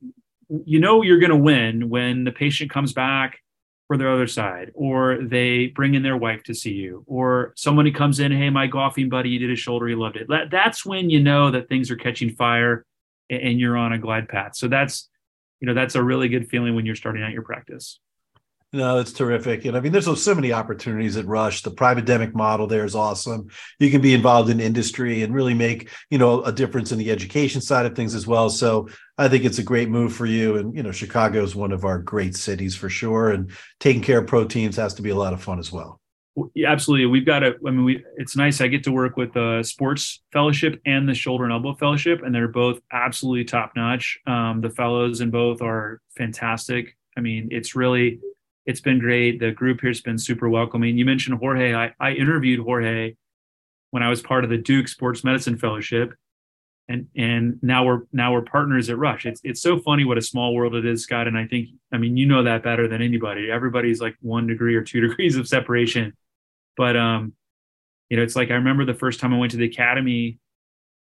you 0.65 0.79
know 0.79 1.01
you're 1.01 1.19
going 1.19 1.31
to 1.31 1.35
win 1.35 1.89
when 1.89 2.23
the 2.23 2.31
patient 2.31 2.71
comes 2.71 2.93
back 2.93 3.39
for 3.87 3.97
their 3.97 4.11
other 4.11 4.27
side, 4.27 4.71
or 4.73 5.17
they 5.21 5.67
bring 5.67 5.95
in 5.95 6.03
their 6.03 6.17
wife 6.17 6.43
to 6.43 6.53
see 6.53 6.73
you, 6.73 7.03
or 7.07 7.53
somebody 7.57 7.91
comes 7.91 8.21
in, 8.21 8.31
hey, 8.31 8.49
my 8.49 8.67
golfing 8.67 9.09
buddy, 9.09 9.29
you 9.29 9.39
did 9.39 9.49
his 9.49 9.59
shoulder, 9.59 9.87
he 9.87 9.95
loved 9.95 10.15
it. 10.15 10.27
That, 10.29 10.49
that's 10.49 10.85
when 10.85 11.09
you 11.09 11.21
know 11.21 11.51
that 11.51 11.67
things 11.67 11.91
are 11.91 11.95
catching 11.97 12.35
fire, 12.35 12.85
and 13.29 13.59
you're 13.59 13.77
on 13.77 13.91
a 13.91 13.97
glide 13.97 14.29
path. 14.29 14.55
So 14.55 14.69
that's 14.69 15.09
you 15.59 15.67
know 15.67 15.73
that's 15.73 15.95
a 15.95 16.03
really 16.03 16.29
good 16.29 16.49
feeling 16.49 16.75
when 16.75 16.85
you're 16.85 16.95
starting 16.95 17.23
out 17.23 17.31
your 17.31 17.43
practice 17.43 17.99
no, 18.73 18.99
it's 18.99 19.13
terrific. 19.13 19.63
And 19.63 19.77
I 19.77 19.79
mean, 19.79 19.93
there's 19.93 20.21
so 20.21 20.35
many 20.35 20.51
opportunities 20.51 21.15
at 21.15 21.25
Rush. 21.25 21.61
The 21.61 21.71
privademic 21.71 22.33
model 22.33 22.67
there 22.67 22.83
is 22.83 22.95
awesome. 22.95 23.47
You 23.79 23.89
can 23.89 24.01
be 24.01 24.13
involved 24.13 24.49
in 24.49 24.59
industry 24.59 25.23
and 25.23 25.33
really 25.33 25.53
make, 25.53 25.89
you 26.09 26.17
know, 26.17 26.43
a 26.43 26.51
difference 26.51 26.91
in 26.91 26.97
the 26.97 27.09
education 27.09 27.61
side 27.61 27.85
of 27.85 27.95
things 27.95 28.13
as 28.13 28.27
well. 28.27 28.49
So 28.49 28.89
I 29.17 29.29
think 29.29 29.45
it's 29.45 29.59
a 29.59 29.63
great 29.63 29.87
move 29.87 30.13
for 30.13 30.25
you. 30.25 30.57
And, 30.57 30.75
you 30.75 30.83
know, 30.83 30.91
Chicago 30.91 31.43
is 31.43 31.55
one 31.55 31.71
of 31.71 31.85
our 31.85 31.99
great 31.99 32.35
cities 32.35 32.75
for 32.75 32.89
sure. 32.89 33.31
And 33.31 33.51
taking 33.79 34.01
care 34.01 34.19
of 34.19 34.27
pro 34.27 34.43
teams 34.43 34.75
has 34.75 34.93
to 34.95 35.01
be 35.01 35.11
a 35.11 35.15
lot 35.15 35.31
of 35.31 35.41
fun 35.41 35.59
as 35.59 35.71
well. 35.71 36.01
Absolutely. 36.65 37.07
We've 37.07 37.25
got 37.25 37.43
a, 37.43 37.55
I 37.65 37.71
mean, 37.71 37.83
we, 37.83 38.05
it's 38.17 38.35
nice. 38.35 38.61
I 38.61 38.67
get 38.67 38.83
to 38.83 38.91
work 38.91 39.17
with 39.17 39.33
the 39.33 39.63
sports 39.63 40.21
fellowship 40.31 40.79
and 40.85 41.09
the 41.09 41.15
shoulder 41.15 41.45
and 41.45 41.53
elbow 41.53 41.73
fellowship, 41.73 42.21
and 42.23 42.33
they're 42.33 42.47
both 42.47 42.79
absolutely 42.91 43.43
top 43.43 43.71
notch. 43.75 44.19
Um, 44.27 44.61
the 44.61 44.69
fellows 44.69 45.21
in 45.21 45.31
both 45.31 45.61
are 45.61 45.99
fantastic. 46.15 46.95
I 47.17 47.21
mean, 47.21 47.47
it's 47.51 47.75
really, 47.75 48.19
it's 48.67 48.81
been 48.81 48.99
great. 48.99 49.39
The 49.39 49.51
group 49.51 49.79
here's 49.81 50.01
been 50.01 50.19
super 50.19 50.47
welcoming. 50.47 50.97
You 50.97 51.05
mentioned 51.05 51.39
Jorge. 51.39 51.73
I, 51.73 51.93
I 51.99 52.11
interviewed 52.11 52.59
Jorge 52.59 53.15
when 53.89 54.03
I 54.03 54.09
was 54.09 54.21
part 54.21 54.43
of 54.43 54.51
the 54.51 54.57
Duke 54.57 54.89
Sports 54.89 55.23
Medicine 55.23 55.57
Fellowship, 55.57 56.13
and 56.87 57.07
and 57.15 57.57
now 57.63 57.83
we're 57.83 58.01
now 58.13 58.33
we're 58.33 58.43
partners 58.43 58.89
at 58.91 58.97
Rush. 58.99 59.25
It's 59.25 59.41
it's 59.43 59.61
so 59.61 59.79
funny 59.79 60.05
what 60.05 60.19
a 60.19 60.21
small 60.21 60.53
world 60.53 60.75
it 60.75 60.85
is, 60.85 61.03
Scott. 61.03 61.27
And 61.27 61.37
I 61.37 61.47
think 61.47 61.69
I 61.91 61.97
mean 61.97 62.15
you 62.15 62.27
know 62.27 62.43
that 62.43 62.61
better 62.61 62.87
than 62.87 63.01
anybody. 63.01 63.49
Everybody's 63.49 63.99
like 63.99 64.15
one 64.21 64.45
degree 64.45 64.75
or 64.75 64.83
two 64.83 65.01
degrees 65.07 65.35
of 65.35 65.47
separation 65.47 66.13
but 66.77 66.95
um, 66.95 67.33
you 68.09 68.17
know, 68.17 68.23
it's 68.23 68.35
like 68.35 68.51
I 68.51 68.55
remember 68.55 68.85
the 68.85 68.93
first 68.93 69.19
time 69.19 69.33
I 69.33 69.37
went 69.37 69.51
to 69.51 69.57
the 69.57 69.65
academy 69.65 70.39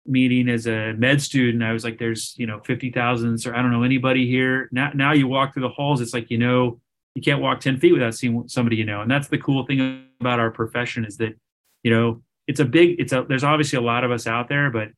meeting 0.06 0.50
as 0.50 0.68
a 0.68 0.94
med 0.94 1.22
student, 1.22 1.64
I 1.64 1.74
was 1.74 1.84
like, 1.84 1.98
there's, 1.98 2.34
you 2.38 2.46
know, 2.46 2.60
50,000 2.66 3.46
or 3.46 3.56
I 3.56 3.62
don't 3.62 3.72
know 3.72 3.84
anybody 3.84 4.28
here. 4.28 4.70
Now, 4.72 4.92
now 4.94 5.14
you 5.14 5.28
walk 5.28 5.54
through 5.54 5.64
the 5.64 5.70
halls, 5.70 6.02
it's 6.02 6.14
like, 6.14 6.30
you 6.30 6.38
know, 6.38 6.80
you 7.16 7.22
can't 7.22 7.42
walk 7.42 7.60
10 7.60 7.80
feet 7.80 7.94
without 7.94 8.16
seeing 8.16 8.48
somebody 8.48 8.76
you 8.76 8.86
know. 8.86 9.02
And 9.02 9.12
that's 9.12 9.28
the 9.28 9.38
cool 9.38 9.66
thing 9.66 10.06
about 10.20 10.40
our 10.40 10.52
profession 10.52 11.06
is 11.06 11.18
that, 11.18 11.38
you 11.84 11.92
know, 11.92 12.22
it's 12.48 12.60
a 12.60 12.66
big, 12.66 13.00
it's 13.00 13.14
a, 13.14 13.26
there's 13.28 13.44
obviously 13.44 13.78
a 13.78 13.82
lot 13.82 14.04
of 14.04 14.12
us 14.12 14.28
out 14.28 14.50
there, 14.50 14.70
but, 14.70 14.90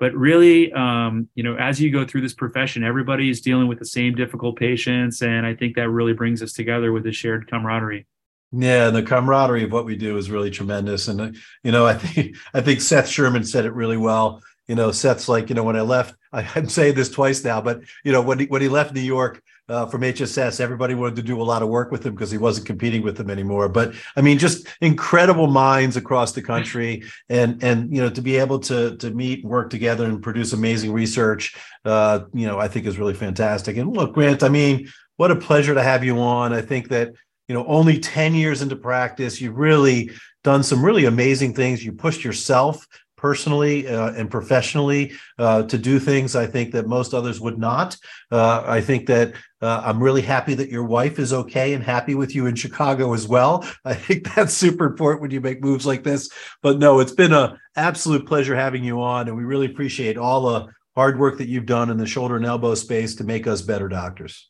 but 0.00 0.14
really, 0.14 0.72
um, 0.72 1.28
you 1.34 1.42
know, 1.42 1.56
as 1.56 1.80
you 1.80 1.90
go 1.90 2.04
through 2.04 2.22
this 2.22 2.34
profession, 2.34 2.84
everybody 2.84 3.28
is 3.28 3.40
dealing 3.40 3.68
with 3.68 3.78
the 3.78 3.84
same 3.84 4.14
difficult 4.14 4.56
patients. 4.56 5.22
And 5.22 5.44
I 5.44 5.54
think 5.54 5.76
that 5.76 5.88
really 5.90 6.12
brings 6.12 6.42
us 6.42 6.52
together 6.52 6.92
with 6.92 7.06
a 7.06 7.12
shared 7.12 7.48
camaraderie. 7.48 8.06
Yeah, 8.50 8.88
and 8.88 8.96
the 8.96 9.02
camaraderie 9.02 9.64
of 9.64 9.72
what 9.72 9.84
we 9.84 9.96
do 9.96 10.16
is 10.16 10.30
really 10.30 10.50
tremendous. 10.50 11.08
And 11.08 11.20
uh, 11.20 11.30
you 11.62 11.72
know, 11.72 11.86
I 11.86 11.94
think 11.94 12.36
I 12.54 12.60
think 12.60 12.80
Seth 12.80 13.08
Sherman 13.08 13.44
said 13.44 13.66
it 13.66 13.72
really 13.72 13.98
well. 13.98 14.42
You 14.66 14.74
know, 14.74 14.90
Seth's 14.90 15.28
like, 15.28 15.48
you 15.48 15.54
know, 15.54 15.64
when 15.64 15.76
I 15.76 15.80
left, 15.80 16.14
I, 16.32 16.46
am 16.56 16.68
saying 16.68 16.94
this 16.94 17.10
twice 17.10 17.42
now, 17.42 17.60
but 17.60 17.80
you 18.04 18.12
know, 18.12 18.22
when 18.22 18.38
he 18.38 18.46
when 18.46 18.62
he 18.62 18.68
left 18.68 18.94
New 18.94 19.00
York 19.00 19.42
uh, 19.68 19.86
from 19.86 20.00
HSS, 20.00 20.60
everybody 20.60 20.94
wanted 20.94 21.16
to 21.16 21.22
do 21.22 21.40
a 21.40 21.44
lot 21.44 21.62
of 21.62 21.68
work 21.68 21.90
with 21.90 22.06
him 22.06 22.14
because 22.14 22.30
he 22.30 22.38
wasn't 22.38 22.66
competing 22.66 23.02
with 23.02 23.18
them 23.18 23.28
anymore. 23.28 23.68
But 23.68 23.94
I 24.16 24.22
mean, 24.22 24.38
just 24.38 24.66
incredible 24.80 25.46
minds 25.46 25.96
across 25.96 26.32
the 26.32 26.42
country, 26.42 27.02
and 27.28 27.62
and 27.62 27.94
you 27.94 28.00
know, 28.00 28.08
to 28.10 28.22
be 28.22 28.36
able 28.36 28.60
to 28.60 28.96
to 28.96 29.10
meet 29.10 29.42
and 29.42 29.50
work 29.50 29.68
together 29.68 30.06
and 30.06 30.22
produce 30.22 30.54
amazing 30.54 30.92
research, 30.92 31.54
uh, 31.84 32.20
you 32.32 32.46
know, 32.46 32.58
I 32.58 32.68
think 32.68 32.86
is 32.86 32.98
really 32.98 33.14
fantastic. 33.14 33.76
And 33.76 33.94
look, 33.94 34.14
Grant, 34.14 34.42
I 34.42 34.48
mean, 34.48 34.88
what 35.16 35.30
a 35.30 35.36
pleasure 35.36 35.74
to 35.74 35.82
have 35.82 36.04
you 36.04 36.18
on. 36.18 36.52
I 36.54 36.62
think 36.62 36.88
that 36.88 37.12
you 37.48 37.54
know 37.54 37.66
only 37.66 37.98
10 37.98 38.34
years 38.34 38.62
into 38.62 38.76
practice 38.76 39.40
you've 39.40 39.56
really 39.56 40.10
done 40.44 40.62
some 40.62 40.84
really 40.84 41.06
amazing 41.06 41.54
things 41.54 41.84
you 41.84 41.92
pushed 41.92 42.24
yourself 42.24 42.86
personally 43.18 43.86
uh, 43.86 44.12
and 44.12 44.30
professionally 44.30 45.12
uh, 45.38 45.64
to 45.64 45.76
do 45.76 45.98
things 45.98 46.34
I 46.34 46.46
think 46.46 46.72
that 46.72 46.86
most 46.86 47.12
others 47.12 47.40
would 47.40 47.58
not. 47.58 47.96
Uh, 48.30 48.62
I 48.64 48.80
think 48.80 49.06
that 49.06 49.34
uh, 49.60 49.82
I'm 49.84 50.02
really 50.02 50.22
happy 50.22 50.54
that 50.54 50.70
your 50.70 50.84
wife 50.84 51.18
is 51.18 51.32
okay 51.32 51.74
and 51.74 51.82
happy 51.82 52.14
with 52.14 52.34
you 52.34 52.46
in 52.46 52.54
Chicago 52.54 53.12
as 53.12 53.26
well. 53.26 53.68
I 53.84 53.94
think 53.94 54.34
that's 54.34 54.54
super 54.54 54.86
important 54.86 55.20
when 55.20 55.32
you 55.32 55.40
make 55.40 55.62
moves 55.62 55.84
like 55.84 56.04
this. 56.04 56.30
But 56.62 56.78
no, 56.78 57.00
it's 57.00 57.12
been 57.12 57.32
an 57.32 57.58
absolute 57.76 58.24
pleasure 58.24 58.54
having 58.54 58.84
you 58.84 59.02
on, 59.02 59.28
and 59.28 59.36
we 59.36 59.44
really 59.44 59.66
appreciate 59.66 60.16
all 60.16 60.42
the 60.42 60.72
hard 60.94 61.18
work 61.18 61.38
that 61.38 61.48
you've 61.48 61.66
done 61.66 61.90
in 61.90 61.96
the 61.96 62.06
shoulder 62.06 62.36
and 62.36 62.46
elbow 62.46 62.74
space 62.74 63.16
to 63.16 63.24
make 63.24 63.46
us 63.46 63.62
better 63.62 63.88
doctors. 63.88 64.48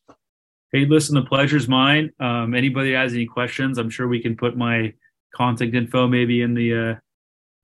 Hey, 0.73 0.85
listen, 0.85 1.15
the 1.15 1.23
pleasure's 1.23 1.67
mine. 1.69 2.11
Um, 2.21 2.55
anybody 2.55 2.93
has 2.93 3.15
any 3.15 3.27
questions, 3.27 3.79
I'm 3.79 3.91
sure 3.91 4.07
we 4.07 4.21
can 4.21 4.37
put 4.37 4.57
my 4.57 4.93
contact 5.35 5.75
info 5.75 6.07
maybe 6.07 6.43
in 6.43 6.55
the 6.55 6.75
uh, 6.75 6.95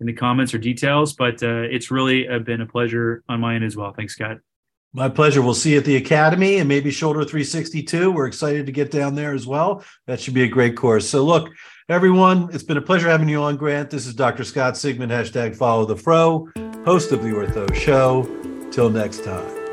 in 0.01 0.07
the 0.07 0.13
comments 0.13 0.55
or 0.55 0.59
details. 0.59 1.13
But 1.13 1.43
uh, 1.43 1.63
it's 1.71 1.91
really 1.91 2.29
uh, 2.29 2.39
been 2.39 2.61
a 2.61 2.67
pleasure 2.67 3.23
on 3.29 3.41
my 3.41 3.55
end 3.55 3.65
as 3.65 3.77
well. 3.77 3.93
Thanks, 3.93 4.15
Scott. 4.15 4.39
My 4.93 5.09
pleasure. 5.09 5.43
We'll 5.43 5.55
see 5.55 5.73
you 5.73 5.79
at 5.79 5.85
the 5.85 5.97
Academy 5.97 6.59
and 6.59 6.69
maybe 6.69 6.91
Shoulder 6.91 7.25
362. 7.25 8.13
We're 8.13 8.27
excited 8.27 8.65
to 8.67 8.73
get 8.73 8.93
down 8.93 9.17
there 9.17 9.35
as 9.35 9.47
well. 9.47 9.85
That 10.07 10.21
should 10.21 10.35
be 10.35 10.45
a 10.45 10.49
great 10.49 10.77
course. 10.77 11.09
So, 11.09 11.25
look, 11.25 11.51
everyone, 11.89 12.49
it's 12.53 12.63
been 12.63 12.77
a 12.77 12.83
pleasure 12.83 13.09
having 13.09 13.29
you 13.29 13.43
on, 13.43 13.57
Grant. 13.57 13.91
This 13.91 14.07
is 14.07 14.15
Dr. 14.15 14.45
Scott 14.45 14.75
Sigman, 14.75 15.09
hashtag 15.09 15.57
follow 15.57 15.85
the 15.85 15.97
fro, 15.97 16.49
host 16.85 17.11
of 17.11 17.25
the 17.25 17.31
Ortho 17.31 17.75
Show. 17.75 18.23
Till 18.71 18.91
next 18.91 19.25
time. 19.25 19.64